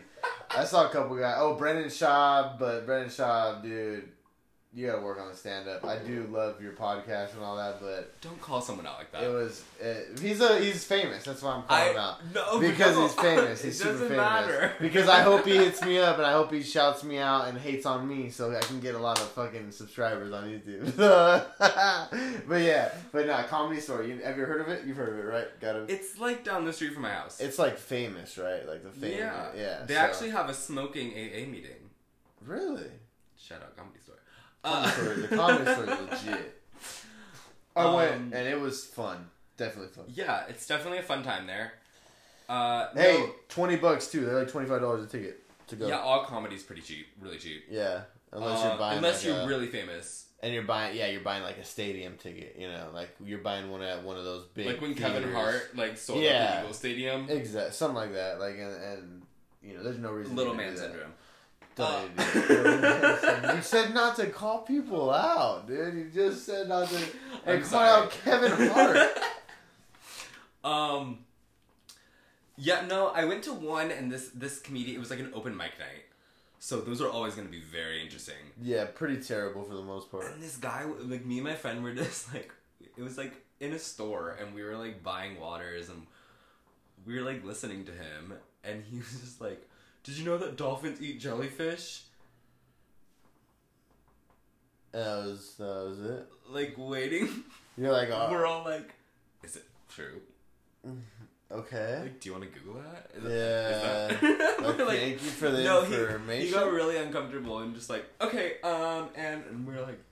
I 0.51 0.65
saw 0.65 0.87
a 0.87 0.91
couple 0.91 1.17
guys. 1.17 1.37
Oh, 1.39 1.55
Brendan 1.55 1.87
Schaub, 1.87 2.59
but 2.59 2.87
Brendan 2.87 3.11
Schaub, 3.11 3.63
dude, 3.63 4.09
you 4.75 4.87
gotta 4.87 5.01
work 5.01 5.19
on 5.19 5.29
the 5.31 5.35
stand 5.37 5.67
up. 5.69 5.85
I 5.85 5.97
do 5.99 6.29
love 6.31 6.61
your 6.63 6.73
podcast 6.73 7.33
and 7.35 7.43
all 7.43 7.57
that, 7.57 7.81
but 7.81 8.21
Don't 8.21 8.41
call 8.41 8.61
someone 8.61 8.87
out 8.87 8.99
like 8.99 9.11
that. 9.13 9.23
it 9.25 9.29
was. 9.33 9.63
Uh, 9.83 9.95
he's 10.21 10.41
a 10.43 10.59
he's 10.61 10.85
famous. 10.85 11.25
That's 11.25 11.41
why 11.43 11.53
I'm 11.53 11.63
calling 11.63 11.93
him 11.93 11.97
out. 11.99 12.19
no 12.35 12.61
Because 12.61 12.95
no. 12.95 13.03
he's 13.03 13.15
famous. 13.15 13.63
He's 13.63 13.75
it 13.75 13.79
super 13.79 13.93
doesn't 13.93 14.09
famous. 14.09 14.17
matter. 14.25 14.73
Because 14.81 15.09
I 15.09 15.23
hope 15.23 15.47
he 15.47 15.57
hits 15.57 15.83
me 15.83 15.99
up 15.99 16.19
and 16.19 16.27
I 16.27 16.33
hope 16.33 16.53
he 16.53 16.63
shouts 16.63 17.03
me 17.03 17.19
out 17.19 17.49
and 17.49 17.57
hates 17.59 17.87
on 17.87 18.07
me 18.07 18.29
so 18.31 18.55
I 18.55 18.61
can 18.61 18.79
get 18.81 18.95
a 18.95 18.99
lot 18.99 19.19
of 19.19 19.29
fucking 19.31 19.71
subscribers 19.73 20.33
on 20.33 20.45
YouTube. 20.45 20.95
but 22.49 22.61
yeah, 22.61 22.91
but 23.13 23.27
nah, 23.27 23.43
comedy 23.45 23.81
story. 23.81 24.11
You, 24.13 24.19
have 24.23 24.37
you 24.37 24.45
heard 24.45 24.61
of 24.61 24.69
it? 24.69 24.85
You've 24.87 24.97
heard 24.99 25.09
of 25.11 25.19
it, 25.19 25.29
right? 25.29 25.61
Got 25.61 25.77
it. 25.77 25.91
It's 25.91 26.19
like 26.19 26.45
down 26.45 26.65
the 26.65 26.73
street 26.73 26.93
from 26.93 27.03
my 27.03 27.11
house. 27.11 27.41
It's 27.41 27.59
like 27.59 27.79
famous, 27.79 28.37
right? 28.39 28.67
Like 28.69 28.83
the 28.83 28.91
famous. 28.91 29.19
yeah, 29.19 29.47
Yeah. 29.57 29.85
They 29.87 29.95
so- 29.95 30.01
actually 30.01 30.31
have 30.31 30.49
a 30.51 30.55
smoking 30.55 31.11
AA 31.13 31.47
meeting. 31.51 31.91
really. 32.45 32.91
Shout 33.41 33.63
out 33.63 33.77
comedy 33.77 34.01
store. 34.01 34.08
Uh. 34.65 34.91
The 35.29 35.29
comedy 35.37 35.73
story 35.73 35.89
is 35.89 36.11
legit. 36.27 36.55
I 37.77 37.95
went 37.95 38.13
Um, 38.15 38.33
and 38.35 38.49
it 38.49 38.61
was 38.61 38.85
fun. 38.85 39.31
Definitely 39.57 39.93
fun. 39.93 40.05
Yeah, 40.09 40.45
it's 40.49 40.67
definitely 40.67 40.99
a 40.99 41.03
fun 41.03 41.23
time 41.23 41.47
there. 41.47 41.73
Uh, 42.49 42.89
Hey, 42.95 43.19
no- 43.19 43.35
twenty 43.49 43.77
bucks 43.77 44.09
too. 44.11 44.25
They're 44.25 44.39
like 44.39 44.51
twenty 44.51 44.69
five 44.69 44.81
dollars 44.81 45.05
a 45.05 45.07
ticket 45.07 45.43
to 45.69 45.77
go. 45.77 45.87
yeah, 45.87 45.99
all 46.01 46.25
comedy's 46.25 46.63
pretty 46.63 46.83
cheap, 46.83 47.07
really 47.21 47.39
cheap. 47.39 47.65
Yeah. 47.71 48.03
Unless 48.33 48.65
Uh, 48.65 48.69
you're 48.69 48.79
buying 48.79 48.97
unless 48.99 49.25
like 49.25 49.35
you're 49.35 49.43
a- 49.45 49.47
really 49.47 49.67
famous, 49.69 50.27
And 50.43 50.53
you're 50.55 50.63
buying, 50.65 50.97
yeah, 50.97 51.07
you're 51.09 51.23
buying 51.23 51.43
like 51.43 51.59
a 51.59 51.65
stadium 51.65 52.17
ticket, 52.17 52.57
you 52.59 52.69
know, 52.69 52.91
like 52.95 53.11
you're 53.25 53.39
buying 53.41 53.71
one 53.71 53.83
at 53.83 54.03
one 54.03 54.17
of 54.17 54.25
those 54.25 54.45
big. 54.55 54.67
like 54.67 54.81
when 54.81 54.95
Kevin. 54.95 55.33
Hart 55.33 55.77
like 55.77 55.97
sold 55.99 56.21
Yeah. 56.23 56.45
out 56.45 56.53
the 56.55 56.61
Eagle 56.63 56.75
Stadium. 56.75 57.29
exact, 57.31 57.75
something 57.75 57.97
like 57.97 58.13
that, 58.15 58.39
like 58.41 58.55
and, 58.57 58.83
and 58.83 59.23
you 59.63 59.75
know, 59.77 59.83
there's 59.83 59.99
no 59.99 60.11
reason. 60.11 60.35
Little 60.37 60.55
man 60.55 60.75
that. 60.75 60.81
syndrome. 60.81 61.03
Don't 61.03 61.15
Uh. 61.81 62.03
need 62.17 62.27
it. 62.37 62.59
Little 62.61 62.81
man 62.81 63.19
syndrome. 63.19 63.57
you 63.57 63.63
said 63.63 63.95
not 63.95 64.17
to 64.17 64.27
call 64.27 64.59
people 64.63 65.11
out, 65.11 65.67
dude. 65.67 65.95
You 65.95 66.11
just 66.13 66.45
said 66.47 66.69
not 66.69 66.89
to. 66.89 66.97
And 67.47 67.63
call 67.65 67.81
out 67.81 68.11
Kevin 68.11 68.53
Hart. 68.71 69.11
Um. 70.65 71.21
Yeah, 72.57 72.85
no, 72.87 73.09
I 73.09 73.25
went 73.25 73.45
to 73.45 73.53
one, 73.55 73.91
and 73.93 74.11
this 74.11 74.31
this 74.35 74.59
comedian 74.59 74.97
it 74.97 74.99
was 74.99 75.11
like 75.11 75.21
an 75.21 75.31
open 75.33 75.57
mic 75.57 75.79
night, 75.79 76.05
so 76.59 76.81
those 76.81 77.01
are 77.01 77.09
always 77.09 77.35
going 77.37 77.47
to 77.47 77.53
be 77.53 77.61
very 77.61 78.03
interesting. 78.03 78.35
yeah, 78.61 78.85
pretty 78.87 79.23
terrible 79.23 79.63
for 79.63 79.75
the 79.75 79.83
most 79.83 80.11
part. 80.11 80.25
And 80.27 80.43
this 80.43 80.57
guy, 80.57 80.85
like 81.01 81.25
me 81.25 81.37
and 81.39 81.47
my 81.47 81.55
friend, 81.55 81.83
were 81.85 81.95
just 82.05 82.35
like, 82.35 82.53
it 82.97 83.03
was 83.03 83.17
like 83.17 83.35
in 83.61 83.73
a 83.73 83.79
store, 83.79 84.37
and 84.41 84.53
we 84.55 84.65
were 84.65 84.77
like 84.77 85.03
buying 85.05 85.39
waters, 85.39 85.89
and 85.89 86.03
we 87.07 87.15
were 87.15 87.25
like 87.25 87.45
listening 87.45 87.85
to 87.85 87.93
him, 87.93 88.35
and 88.65 88.83
he 88.91 88.99
was 89.05 89.21
just 89.21 89.41
like, 89.41 89.68
"Did 90.09 90.17
you 90.17 90.25
know 90.25 90.39
that 90.39 90.57
dolphins 90.57 91.03
eat 91.03 91.21
jellyfish?" 91.21 92.05
And 94.95 95.03
that 95.03 95.17
was 95.27 95.55
that 95.59 95.65
was 95.87 96.01
it. 96.01 96.27
Like 96.49 96.75
waiting, 96.79 97.45
You're 97.77 97.93
like, 97.93 98.09
oh, 98.11 98.29
we're 98.31 98.47
all 98.47 98.65
like, 98.65 98.95
"Is 99.45 99.57
it 99.57 99.65
true?" 99.91 100.23
okay. 101.53 102.01
Like, 102.01 102.21
do 102.21 102.29
you 102.31 102.33
want 102.35 102.51
to 102.51 102.59
Google 102.59 102.81
that? 102.81 103.11
Is 103.15 103.23
Yeah. 103.25 104.09
Is 104.09 104.21
that- 104.41 104.61
We're 104.79 104.85
like, 104.87 104.99
thank 104.99 105.13
you 105.23 105.29
for 105.29 105.51
the 105.51 105.63
no, 105.63 105.85
information. 105.85 106.47
he 106.47 106.51
got 106.53 106.73
really 106.73 106.97
uncomfortable 106.97 107.59
and 107.59 107.75
just 107.75 107.91
like, 107.91 108.07
okay, 108.23 108.61
um, 108.63 109.11
and, 109.15 109.45
and 109.45 109.67
we 109.67 109.75
are 109.75 109.83
like, 109.83 109.99
that's 109.99 110.01
not 110.01 110.07
a 110.07 110.08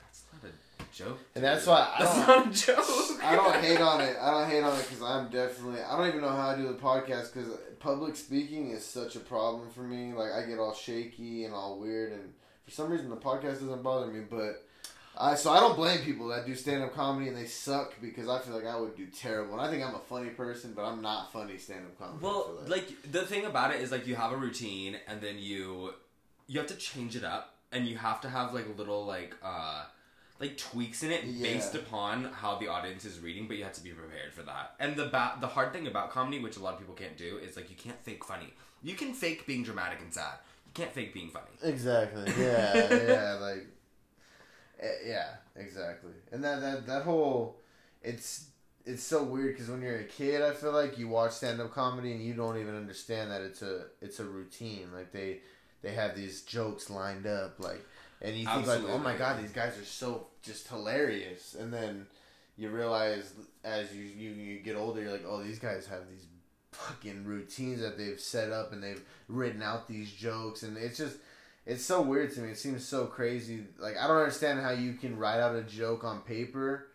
joke. 0.97 1.19
And 1.35 1.45
that's 1.45 1.67
why 1.67 1.89
I 1.95 2.03
that's 2.05 2.17
don't- 2.17 2.27
not 2.27 2.47
a 2.49 2.51
joke. 2.51 3.23
I 3.23 3.37
don't 3.37 3.57
hate 3.65 3.81
on 3.81 4.01
it. 4.01 4.17
I 4.21 4.31
don't 4.31 4.51
hate 4.51 4.63
on 4.63 4.79
it 4.79 4.87
because 4.89 5.03
I'm 5.03 5.29
definitely. 5.29 5.81
I 5.83 5.97
don't 5.97 6.09
even 6.09 6.21
know 6.23 6.31
how 6.31 6.51
I 6.51 6.57
do 6.57 6.67
the 6.69 6.75
podcast 6.75 7.33
because 7.35 7.51
public 7.79 8.17
speaking 8.17 8.71
is 8.71 8.85
such 8.85 9.17
a 9.17 9.21
problem 9.21 9.69
for 9.71 9.83
me. 9.83 10.13
Like 10.13 10.33
I 10.33 10.43
get 10.47 10.59
all 10.59 10.75
shaky 10.75 11.45
and 11.45 11.55
all 11.55 11.79
weird, 11.79 12.13
and 12.13 12.33
for 12.65 12.71
some 12.71 12.91
reason 12.91 13.11
the 13.11 13.17
podcast 13.17 13.61
doesn't 13.61 13.83
bother 13.83 14.07
me. 14.09 14.21
But 14.29 14.63
I 15.19 15.35
so 15.35 15.51
I 15.53 15.61
don't 15.61 15.77
blame 15.77 16.01
people 16.01 16.29
that 16.29 16.47
do 16.47 16.55
stand 16.55 16.83
up 16.83 16.95
comedy 16.95 17.29
and 17.29 17.37
they 17.37 17.47
suck 17.47 17.95
because 18.01 18.29
I 18.29 18.39
feel 18.41 18.55
like 18.55 18.67
I 18.67 18.79
would 18.79 18.97
do 18.97 19.07
terrible. 19.07 19.53
And 19.59 19.61
I 19.63 19.71
think 19.71 19.83
I'm 19.85 19.95
a 19.95 19.99
funny 20.01 20.31
person, 20.31 20.73
but 20.75 20.85
I'm 20.85 21.01
not 21.03 21.33
funny 21.33 21.59
stand 21.59 21.85
up 21.87 21.99
comedy. 21.99 22.19
Well, 22.23 22.51
like 22.67 22.89
the 23.11 23.23
thing 23.23 23.45
about 23.47 23.75
it 23.75 23.81
is 23.81 23.91
like 23.93 24.07
you 24.07 24.15
have 24.17 24.33
a 24.33 24.37
routine 24.37 24.97
and 25.09 25.21
then 25.21 25.37
you 25.39 25.93
you 26.49 26.59
have 26.61 26.69
to 26.69 26.77
change 26.77 27.17
it 27.17 27.25
up 27.25 27.55
and 27.73 27.87
you 27.89 27.97
have 27.99 28.21
to 28.23 28.29
have 28.29 28.55
like 28.55 28.67
little 28.79 29.05
like 29.07 29.35
uh 29.43 29.85
like 30.41 30.57
tweaks 30.59 31.03
in 31.03 31.11
it 31.11 31.25
Yeah. 31.25 31.53
based 31.53 31.75
upon 31.75 32.25
how 32.25 32.57
the 32.59 32.69
audience 32.69 33.05
is 33.05 33.21
reading, 33.21 33.47
but 33.49 33.57
you 33.57 33.65
have 33.65 33.73
to 33.75 33.83
be 33.83 33.91
prepared 33.91 34.33
for 34.35 34.43
that. 34.43 34.75
And 34.79 34.95
the 34.97 35.07
ba- 35.07 35.37
the 35.41 35.47
hard 35.49 35.73
thing 35.73 35.87
about 35.87 36.11
comedy, 36.11 36.39
which 36.41 36.57
a 36.57 36.61
lot 36.61 36.75
of 36.75 36.79
people 36.81 36.95
can't 36.95 37.17
do, 37.17 37.39
is 37.39 37.57
like 37.57 37.71
you 37.71 37.77
can't 37.77 38.01
fake 38.03 38.25
funny. 38.25 38.53
You 38.83 38.95
can 38.95 39.15
fake 39.15 39.47
being 39.47 39.63
dramatic 39.63 40.01
and 40.01 40.13
sad. 40.13 40.35
You 40.67 40.73
can't 40.75 40.93
fake 40.93 41.15
being 41.15 41.31
funny. 41.31 41.47
Exactly. 41.63 42.25
Yeah. 42.39 42.75
yeah. 43.07 43.33
Like. 43.41 43.67
eh, 44.81 44.89
Yeah. 45.07 45.29
Exactly. 45.57 46.13
And 46.33 46.45
that 46.45 46.61
that 46.61 46.87
that 46.87 47.03
whole, 47.05 47.57
it's 48.03 48.49
it's 48.85 49.03
so 49.03 49.25
weird 49.25 49.55
because 49.55 49.69
when 49.71 49.81
you're 49.83 50.01
a 50.01 50.05
kid, 50.05 50.43
I 50.43 50.53
feel 50.53 50.73
like 50.73 50.99
you 50.99 51.09
watch 51.09 51.33
stand 51.33 51.61
up 51.61 51.73
comedy 51.73 52.13
and 52.13 52.23
you 52.23 52.35
don't 52.35 52.59
even 52.59 52.77
understand 52.77 53.31
that 53.31 53.41
it's 53.41 53.63
a 53.63 53.87
it's 54.03 54.21
a 54.21 54.25
routine. 54.25 54.91
Like 54.93 55.13
they 55.13 55.41
they 55.83 55.93
have 55.95 56.15
these 56.15 56.43
jokes 56.43 56.91
lined 56.91 57.27
up, 57.27 57.59
like, 57.61 57.85
and 58.23 58.37
you 58.37 58.47
think 58.47 58.67
like, 58.67 58.81
oh 58.89 58.99
my 58.99 59.13
Absolutely. 59.13 59.19
god, 59.19 59.43
these 59.43 59.53
guys 59.53 59.79
are 59.79 59.85
so 59.85 60.27
just 60.43 60.69
hilarious, 60.69 61.55
and 61.59 61.73
then 61.73 62.07
you 62.57 62.71
realize 62.71 63.33
as 63.65 63.95
you 63.95 64.05
you, 64.05 64.31
you 64.31 64.59
get 64.61 64.77
older, 64.77 65.03
you're 65.03 65.13
like, 65.13 65.25
oh, 65.27 65.43
these 65.43 65.59
guys 65.59 65.87
have 65.87 66.09
these 66.11 66.27
fucking 66.73 67.25
routines 67.25 67.81
that 67.81 67.97
they've 67.97 68.21
set 68.21 68.51
up 68.53 68.73
and 68.73 68.83
they've 68.83 69.03
written 69.29 69.63
out 69.63 69.89
these 69.89 70.13
jokes, 70.13 70.63
and 70.63 70.77
it's 70.77 70.99
just 70.99 71.17
it's 71.67 71.85
so 71.85 72.01
weird 72.03 72.33
to 72.35 72.41
me. 72.41 72.51
It 72.51 72.59
seems 72.59 72.85
so 72.87 73.07
crazy. 73.07 73.65
Like 73.79 73.97
I 73.97 74.07
don't 74.07 74.19
understand 74.19 74.61
how 74.61 74.71
you 74.71 74.95
can 74.95 75.17
write 75.19 75.41
out 75.41 75.55
a 75.57 75.63
joke 75.63 76.05
on 76.05 76.21
paper 76.21 76.89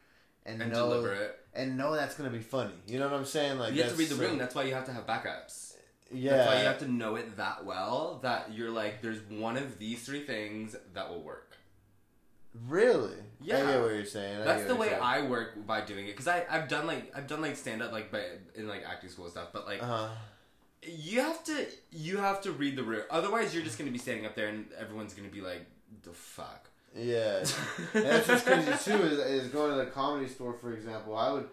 and, 0.46 0.62
And 0.62 0.72
know 0.72 0.90
deliver 0.90 1.14
it. 1.14 1.40
and 1.54 1.78
know 1.78 1.94
that's 1.94 2.16
gonna 2.16 2.30
be 2.30 2.40
funny. 2.40 2.74
You 2.88 3.00
know 3.00 3.10
what 3.10 3.18
I'm 3.18 3.26
saying? 3.26 3.60
Like 3.60 3.74
you 3.74 3.84
have 3.84 3.92
to 3.92 3.98
read 3.98 4.10
the 4.10 4.16
room. 4.16 4.38
That's 4.38 4.56
why 4.56 4.64
you 4.64 4.74
have 4.74 4.86
to 4.86 4.94
have 4.94 5.06
backups. 5.06 5.71
Yeah, 6.14 6.36
That's 6.38 6.48
why 6.48 6.60
you 6.60 6.66
have 6.66 6.80
to 6.80 6.92
know 6.92 7.16
it 7.16 7.38
that 7.38 7.66
well 7.66 8.20
that 8.24 8.52
you're 8.54 8.70
like, 8.72 9.02
there's 9.02 9.20
one 9.30 9.58
of 9.58 9.80
these 9.80 10.04
three 10.04 10.24
things 10.24 10.76
that 10.94 11.10
will 11.10 11.22
work. 11.24 11.58
really. 12.68 13.16
Yeah. 13.44 13.58
I 13.58 13.72
get 13.72 13.82
what 13.82 13.94
you're 13.94 14.06
saying. 14.06 14.42
I 14.42 14.44
That's 14.44 14.66
the 14.66 14.76
way 14.76 14.90
you're 14.90 15.02
I 15.02 15.22
work 15.24 15.66
by 15.66 15.82
doing 15.82 16.06
it 16.06 16.12
because 16.12 16.28
I 16.28 16.46
I've 16.50 16.68
done 16.68 16.86
like 16.86 17.12
I've 17.16 17.28
done 17.28 17.42
like 17.42 17.56
stand 17.56 17.82
up 17.82 17.92
like 17.92 18.12
by, 18.12 18.24
in 18.56 18.68
like 18.68 18.84
acting 18.88 19.10
school 19.10 19.26
and 19.26 19.32
stuff, 19.32 19.50
but 19.54 19.66
like 19.66 19.82
Uh 19.82 19.86
huh. 19.86 20.10
you 20.84 21.22
have 21.22 21.44
to 21.46 21.66
you 21.92 22.18
have 22.18 22.42
to 22.42 22.52
read 22.52 22.76
the 22.76 22.84
room. 22.84 23.04
Otherwise, 23.10 23.54
you're 23.56 23.64
just 23.64 23.78
gonna 23.80 23.92
be 23.92 23.98
standing 23.98 24.26
up 24.26 24.36
there 24.36 24.48
and 24.50 24.66
everyone's 24.78 25.14
gonna 25.14 25.30
be 25.30 25.42
like, 25.42 25.66
the 26.04 26.12
fuck. 26.12 26.70
Yeah. 26.96 27.44
And 27.94 28.06
that's 28.06 28.28
what's 28.28 28.44
crazy 28.44 28.72
too 28.84 29.02
is, 29.06 29.20
is 29.20 29.48
going 29.48 29.72
to 29.72 29.78
the 29.78 29.86
comedy 29.92 30.28
store 30.28 30.54
for 30.54 30.74
example. 30.74 31.16
I 31.16 31.32
would 31.32 31.48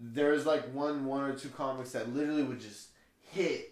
there's 0.00 0.46
like 0.46 0.72
one 0.72 1.04
one 1.04 1.22
or 1.24 1.34
two 1.34 1.48
comics 1.50 1.92
that 1.92 2.14
literally 2.14 2.42
would 2.44 2.60
just 2.60 2.88
hit 3.32 3.69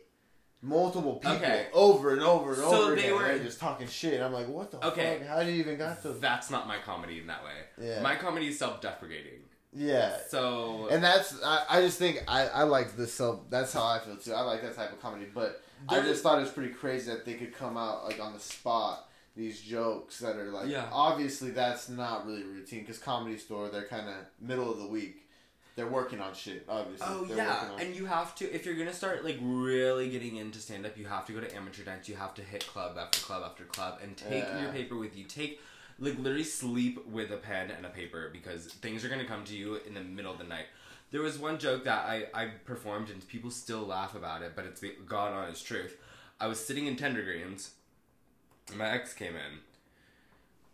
multiple 0.61 1.17
people 1.17 1.37
Okay. 1.37 1.67
over 1.73 2.13
and 2.13 2.23
over 2.23 2.51
and 2.53 2.59
So 2.63 2.83
over 2.83 2.93
again. 2.95 3.15
were- 3.15 3.23
They're 3.23 3.39
just 3.39 3.61
talking 3.61 3.87
shit. 3.87 4.21
I'm 4.21 4.33
like, 4.33 4.49
what 4.49 4.71
the 4.71 4.85
Okay. 4.89 5.19
fuck? 5.21 5.29
How 5.29 5.43
do 5.43 5.51
you 5.51 5.61
even 5.61 5.79
got 5.79 6.03
to? 6.03 6.09
That's 6.11 6.51
not 6.51 6.67
my 6.67 6.79
comedy 6.79 7.21
in 7.21 7.27
that 7.29 7.45
way. 7.45 7.53
Yeah. 7.81 8.01
My 8.03 8.17
comedy 8.17 8.49
is 8.49 8.59
self-deprecating. 8.59 9.45
Yeah. 9.73 10.17
So 10.29 10.89
And 10.91 11.05
that's 11.05 11.41
I, 11.45 11.65
I 11.69 11.81
just 11.83 11.99
think 11.99 12.25
I, 12.27 12.47
I 12.49 12.63
like 12.65 12.97
this 12.97 13.13
self 13.13 13.49
that's 13.51 13.73
how 13.73 13.85
I 13.85 13.99
feel 14.01 14.17
too. 14.17 14.33
I 14.33 14.41
like 14.41 14.63
that 14.63 14.75
type 14.75 14.93
of 14.93 15.01
comedy. 15.01 15.27
But 15.33 15.63
I 15.89 16.01
just 16.01 16.23
thought 16.23 16.39
it 16.39 16.43
was 16.43 16.51
pretty 16.51 16.73
crazy 16.73 17.11
that 17.11 17.25
they 17.25 17.35
could 17.35 17.55
come 17.55 17.77
out 17.77 18.05
like 18.05 18.19
on 18.21 18.33
the 18.33 18.41
spot 18.41 19.05
these 19.37 19.61
jokes 19.61 20.19
that 20.19 20.35
are 20.37 20.51
like 20.51 20.69
Yeah. 20.69 20.89
obviously 20.91 21.51
that's 21.53 21.89
not 21.89 22.27
really 22.27 22.43
routine 22.43 22.81
because 22.81 22.99
comedy 22.99 23.37
store 23.39 23.69
they're 23.69 23.87
kind 23.87 24.09
of 24.09 24.17
middle 24.41 24.69
of 24.73 24.79
the 24.79 24.87
week 24.89 25.28
they're 25.79 25.87
working 25.87 26.21
on 26.21 26.35
shit 26.35 26.65
obviously 26.69 27.07
Oh 27.09 27.25
They're 27.25 27.37
yeah, 27.39 27.69
on- 27.73 27.81
and 27.81 27.95
you 27.95 28.05
have 28.07 28.35
to 28.37 28.53
if 28.55 28.67
you're 28.67 28.75
gonna 28.75 28.93
start 28.93 29.25
like 29.25 29.39
really 29.41 30.11
getting 30.11 30.37
into 30.37 30.59
stand 30.59 30.85
up, 30.85 30.99
you 30.99 31.07
have 31.07 31.25
to 31.27 31.33
go 31.33 31.41
to 31.41 31.55
amateur 31.57 31.85
nights. 31.85 32.09
You 32.09 32.17
have 32.17 32.35
to 32.35 32.43
hit 32.43 32.67
club 32.67 32.99
after 32.99 33.21
club 33.21 33.43
after 33.47 33.65
club 33.65 34.01
and 34.03 34.17
take 34.17 34.45
Yeah. 34.45 34.63
your 34.63 34.73
paper 34.73 34.97
with 34.97 35.17
you. 35.17 35.25
Take 35.25 35.61
like 36.01 36.19
literally 36.19 36.45
sleep 36.45 37.07
with 37.07 37.31
a 37.31 37.37
pen 37.37 37.71
and 37.71 37.87
a 37.87 37.91
paper 37.91 38.29
because 38.33 38.67
things 38.67 39.05
are 39.05 39.09
gonna 39.09 39.25
come 39.25 39.45
to 39.45 39.57
you 39.57 39.77
in 39.87 39.95
the 39.95 40.01
middle 40.03 40.33
of 40.33 40.39
the 40.39 40.45
night. 40.45 40.67
There 41.11 41.23
was 41.23 41.39
one 41.39 41.59
joke 41.59 41.85
that 41.85 42.05
I 42.07 42.27
I 42.35 42.47
performed 42.65 43.09
and 43.11 43.27
people 43.29 43.51
still 43.51 43.85
laugh 43.87 44.15
about 44.17 44.43
it, 44.43 44.53
but 44.57 44.65
it's 44.67 44.81
the 44.81 44.93
God 45.07 45.33
honest 45.33 45.65
truth. 45.67 45.97
I 46.41 46.47
was 46.49 46.59
sitting 46.65 46.87
in 46.87 46.97
Tender 46.97 47.23
Greens. 47.23 47.71
My 48.75 48.91
ex 48.91 49.15
came 49.15 49.35
in. 49.37 49.53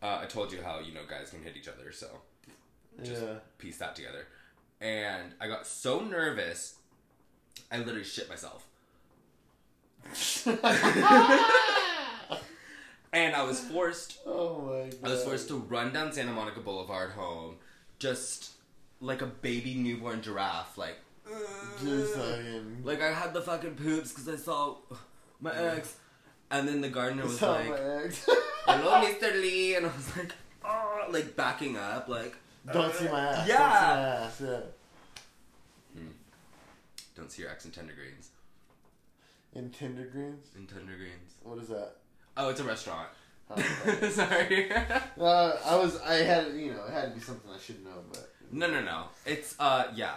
Uh, 0.02 0.18
I 0.22 0.26
told 0.26 0.52
you 0.52 0.60
how 0.62 0.80
you 0.80 0.92
know 0.92 1.04
guys 1.08 1.30
can 1.30 1.42
hit 1.42 1.56
each 1.56 1.68
other, 1.68 1.92
so 1.92 2.08
just 3.02 3.22
yeah 3.22 3.34
piece 3.58 3.78
that 3.78 3.94
together. 3.96 4.26
And 4.84 5.32
I 5.40 5.48
got 5.48 5.66
so 5.66 6.00
nervous, 6.00 6.74
I 7.72 7.78
literally 7.78 8.04
shit 8.04 8.28
myself. 8.28 8.66
And 13.14 13.36
I 13.36 13.44
was 13.44 13.60
forced, 13.60 14.18
oh 14.26 14.62
my 14.62 14.90
god 14.90 14.98
I 15.04 15.14
was 15.14 15.22
forced 15.22 15.46
to 15.46 15.56
run 15.56 15.92
down 15.92 16.12
Santa 16.12 16.32
Monica 16.32 16.58
Boulevard 16.58 17.12
home, 17.12 17.58
just 18.00 18.50
like 19.00 19.22
a 19.22 19.26
baby 19.26 19.74
newborn 19.74 20.20
giraffe, 20.20 20.76
like, 20.76 20.96
just 21.80 22.16
fucking 22.16 22.80
like 22.82 23.00
I 23.00 23.12
had 23.12 23.32
the 23.32 23.40
fucking 23.40 23.76
poops 23.76 24.12
because 24.12 24.28
I 24.28 24.36
saw 24.36 24.78
my 25.40 25.54
ex. 25.54 25.96
And 26.50 26.66
then 26.66 26.80
the 26.80 26.88
gardener 26.88 27.22
was 27.22 27.40
like. 27.40 27.66
"Hello, 28.66 28.66
Mr. 29.04 29.32
Lee," 29.40 29.76
and 29.76 29.86
I 29.86 29.90
was 29.96 30.16
like, 30.16 30.32
"Oh," 30.64 31.04
like 31.08 31.36
backing 31.36 31.76
up, 31.76 32.08
like, 32.08 32.34
don't 32.72 32.94
see 32.94 33.08
my 33.08 33.20
ass 33.20 33.48
Yeah. 33.48 33.58
don't 33.58 34.30
see 34.32 34.44
my 34.44 34.50
ass 34.50 34.64
yeah 35.96 36.00
"Don't 37.16 37.30
see 37.30 37.42
your 37.42 37.50
ex 37.50 37.64
in 37.64 37.70
Tender 37.70 37.92
Greens." 37.94 38.30
in 39.54 39.70
Tender 39.70 40.04
Greens 40.06 40.48
In 40.56 40.66
Tender 40.66 40.96
Greens. 40.96 41.34
what 41.42 41.58
is 41.58 41.68
that 41.68 41.92
Oh, 42.36 42.48
it's 42.48 42.58
a 42.58 42.64
restaurant. 42.64 43.08
Oh. 43.48 43.56
Sorry. 44.10 44.68
Uh, 45.20 45.56
I 45.64 45.76
was, 45.76 46.00
I 46.00 46.14
had, 46.14 46.52
you 46.54 46.72
know, 46.72 46.84
it 46.86 46.92
had 46.92 47.10
to 47.10 47.14
be 47.14 47.20
something 47.20 47.48
I 47.48 47.58
should 47.60 47.84
know, 47.84 48.02
but 48.12 48.28
no, 48.50 48.68
no, 48.68 48.80
no. 48.82 49.04
It's 49.24 49.54
uh, 49.60 49.84
yeah. 49.94 50.16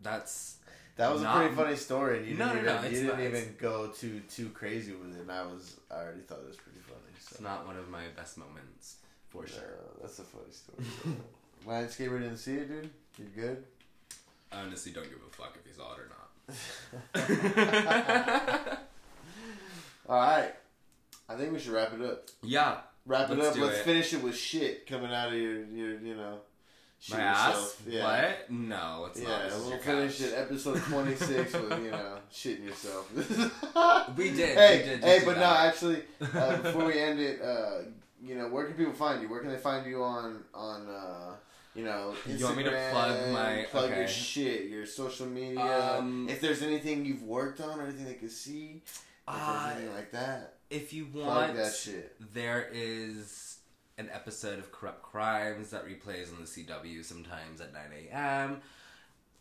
That's 0.00 0.56
that 0.96 1.12
was 1.12 1.20
Not- 1.22 1.36
a 1.36 1.40
pretty 1.40 1.54
funny 1.54 1.76
story, 1.76 2.18
and 2.20 2.26
you 2.28 2.34
No, 2.36 2.48
didn't 2.54 2.64
no, 2.64 2.72
even, 2.78 2.82
no, 2.84 2.88
you 2.88 2.96
didn't 2.96 3.18
not. 3.18 3.20
even 3.40 3.54
go 3.60 3.88
too 3.88 4.20
too 4.30 4.48
crazy 4.50 4.92
with 4.92 5.14
it. 5.14 5.20
And 5.20 5.30
I 5.30 5.42
was, 5.42 5.76
I 5.90 5.96
already 5.96 6.20
thought 6.22 6.38
it 6.38 6.48
was 6.48 6.56
pretty 6.56 6.80
funny. 6.80 7.12
So. 7.20 7.28
it's 7.32 7.40
not 7.42 7.66
one 7.66 7.76
of 7.76 7.90
my 7.90 8.04
best 8.16 8.38
moments 8.38 8.96
for 9.32 9.46
sure. 9.46 9.58
Uh, 9.62 10.02
that's 10.02 10.18
a 10.18 10.22
funny 10.22 10.52
story. 10.52 11.16
Landscaper 11.66 12.20
didn't 12.20 12.36
see 12.38 12.54
it, 12.54 12.68
dude. 12.68 12.90
You 13.18 13.24
good? 13.34 13.64
I 14.52 14.60
honestly 14.60 14.92
don't 14.92 15.04
give 15.08 15.18
a 15.26 15.30
fuck 15.34 15.56
if 15.58 15.66
he 15.66 15.72
saw 15.72 15.94
it 15.94 16.00
or 16.00 16.08
not. 16.08 16.18
All 20.08 20.16
right, 20.16 20.52
I 21.28 21.34
think 21.36 21.52
we 21.52 21.58
should 21.58 21.72
wrap 21.72 21.92
it 21.94 22.02
up. 22.02 22.24
yeah, 22.42 22.78
Wrap 23.06 23.30
it 23.30 23.40
up. 23.40 23.56
Let's 23.56 23.78
it. 23.78 23.84
finish 23.84 24.12
it 24.12 24.22
with 24.22 24.36
shit 24.36 24.86
coming 24.86 25.12
out 25.12 25.28
of 25.28 25.34
your, 25.34 25.64
your, 25.64 25.98
you 26.00 26.14
know, 26.16 26.38
my 27.10 27.18
ass. 27.20 27.76
Yeah. 27.88 28.04
What? 28.04 28.50
No, 28.50 29.06
it's 29.10 29.20
Yeah, 29.20 29.28
not. 29.28 29.46
Is 29.46 29.54
we'll 29.64 29.78
finish 29.78 30.18
couch. 30.18 30.28
it 30.28 30.34
episode 30.36 30.82
26 30.82 31.52
with, 31.54 31.84
you 31.84 31.90
know, 31.90 32.18
shitting 32.32 32.64
yourself. 32.66 33.10
We 34.16 34.30
did. 34.32 34.56
Hey, 34.58 34.78
we 34.78 34.84
did 34.90 35.04
hey, 35.04 35.22
but 35.24 35.36
no, 35.38 35.44
actually, 35.44 36.02
uh, 36.20 36.56
before 36.58 36.84
we 36.86 36.98
end 36.98 37.18
it, 37.20 37.40
uh, 37.40 37.78
you 38.22 38.36
know, 38.36 38.48
where 38.48 38.64
can 38.66 38.74
people 38.76 38.92
find 38.92 39.20
you? 39.22 39.28
Where 39.28 39.40
can 39.40 39.50
they 39.50 39.56
find 39.58 39.84
you 39.86 40.02
on, 40.02 40.44
on, 40.54 40.88
uh, 40.88 41.34
you 41.74 41.84
know, 41.84 42.14
Instagram? 42.26 42.38
You 42.38 42.44
want 42.44 42.56
me 42.58 42.62
to 42.64 42.88
plug 42.92 43.32
my- 43.32 43.66
plug 43.70 43.90
your 43.96 44.06
shit, 44.08 44.66
your 44.68 44.86
social 44.86 45.26
media. 45.26 45.96
Um, 45.98 46.28
if 46.28 46.40
there's 46.40 46.62
anything 46.62 47.04
you've 47.04 47.22
worked 47.24 47.60
on 47.60 47.80
or 47.80 47.84
anything 47.84 48.04
they 48.04 48.14
can 48.14 48.28
see, 48.28 48.82
if 48.86 49.02
Uh, 49.26 49.70
anything 49.74 49.92
like 49.94 50.10
that, 50.12 50.58
if 50.70 50.92
you 50.92 51.06
plug 51.06 51.26
want, 51.26 51.56
that 51.56 51.74
shit. 51.74 52.14
there 52.32 52.68
is 52.72 53.58
an 53.98 54.08
episode 54.10 54.58
of 54.58 54.70
Corrupt 54.72 55.02
Crimes 55.02 55.70
that 55.70 55.84
replays 55.86 56.32
on 56.32 56.40
the 56.40 56.46
CW 56.46 57.02
sometimes 57.04 57.60
at 57.60 57.72
9 57.72 57.82
a.m. 58.08 58.62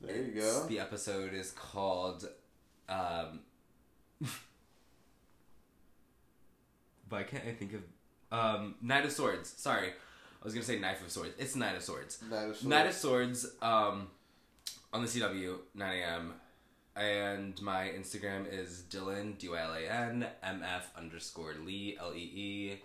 There 0.02 0.16
you 0.16 0.24
It's- 0.38 0.60
go. 0.62 0.68
The 0.68 0.80
episode 0.80 1.34
is 1.34 1.52
called. 1.52 2.28
Um, 2.90 3.42
why 7.10 7.24
can't 7.24 7.46
I 7.46 7.54
think 7.54 7.74
of. 7.74 7.82
Um, 8.32 8.76
Knight 8.82 9.06
of 9.06 9.12
Swords. 9.12 9.54
Sorry. 9.58 9.90
I 9.90 10.46
was 10.46 10.54
to 10.56 10.64
say 10.64 10.80
Knife 10.80 11.06
of 11.06 11.12
Swords. 11.12 11.34
It's 11.38 11.56
Knight 11.56 11.76
of 11.76 11.84
Swords. 11.84 12.20
Night 12.30 12.50
of 12.50 12.66
Knight 12.66 12.88
of 12.88 12.94
Swords. 12.94 13.42
Swords 13.42 13.56
um, 13.62 14.08
on 14.92 15.04
the 15.04 15.08
CW, 15.08 15.58
9 15.76 15.98
a.m. 16.00 16.34
And 16.96 17.62
my 17.62 17.90
Instagram 17.90 18.52
is 18.52 18.84
Dylan, 18.90 19.38
D 19.38 19.50
Y 19.50 19.60
L 19.60 19.74
A 19.74 19.82
N, 19.82 20.26
M 20.44 20.64
F 20.64 20.92
underscore 20.98 21.54
Lee, 21.64 21.96
L 22.00 22.14
E 22.14 22.20
E, 22.20 22.82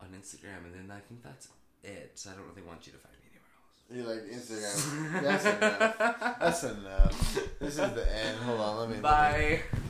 on 0.00 0.08
Instagram. 0.18 0.64
And 0.64 0.74
then 0.74 0.96
I 0.96 1.00
think 1.00 1.22
that's 1.22 1.48
it. 1.82 2.12
So 2.14 2.30
I 2.30 2.34
don't 2.34 2.48
really 2.48 2.62
want 2.62 2.86
you 2.86 2.92
to 2.92 2.98
find 2.98 3.14
me 3.20 3.28
anywhere 3.90 4.14
else. 4.14 4.22
You 4.22 4.30
like 4.30 4.40
Instagram. 4.40 5.22
That's 5.22 5.44
enough. 5.44 6.38
That's 6.40 6.62
enough. 6.64 7.38
This 7.58 7.78
is 7.78 7.92
the 7.92 8.24
end. 8.24 8.38
Hold 8.44 8.60
on, 8.60 8.78
let 8.78 8.88
me. 8.88 8.94
anywhere 8.96 9.12
else. 9.14 9.60
Bye. 9.72 9.88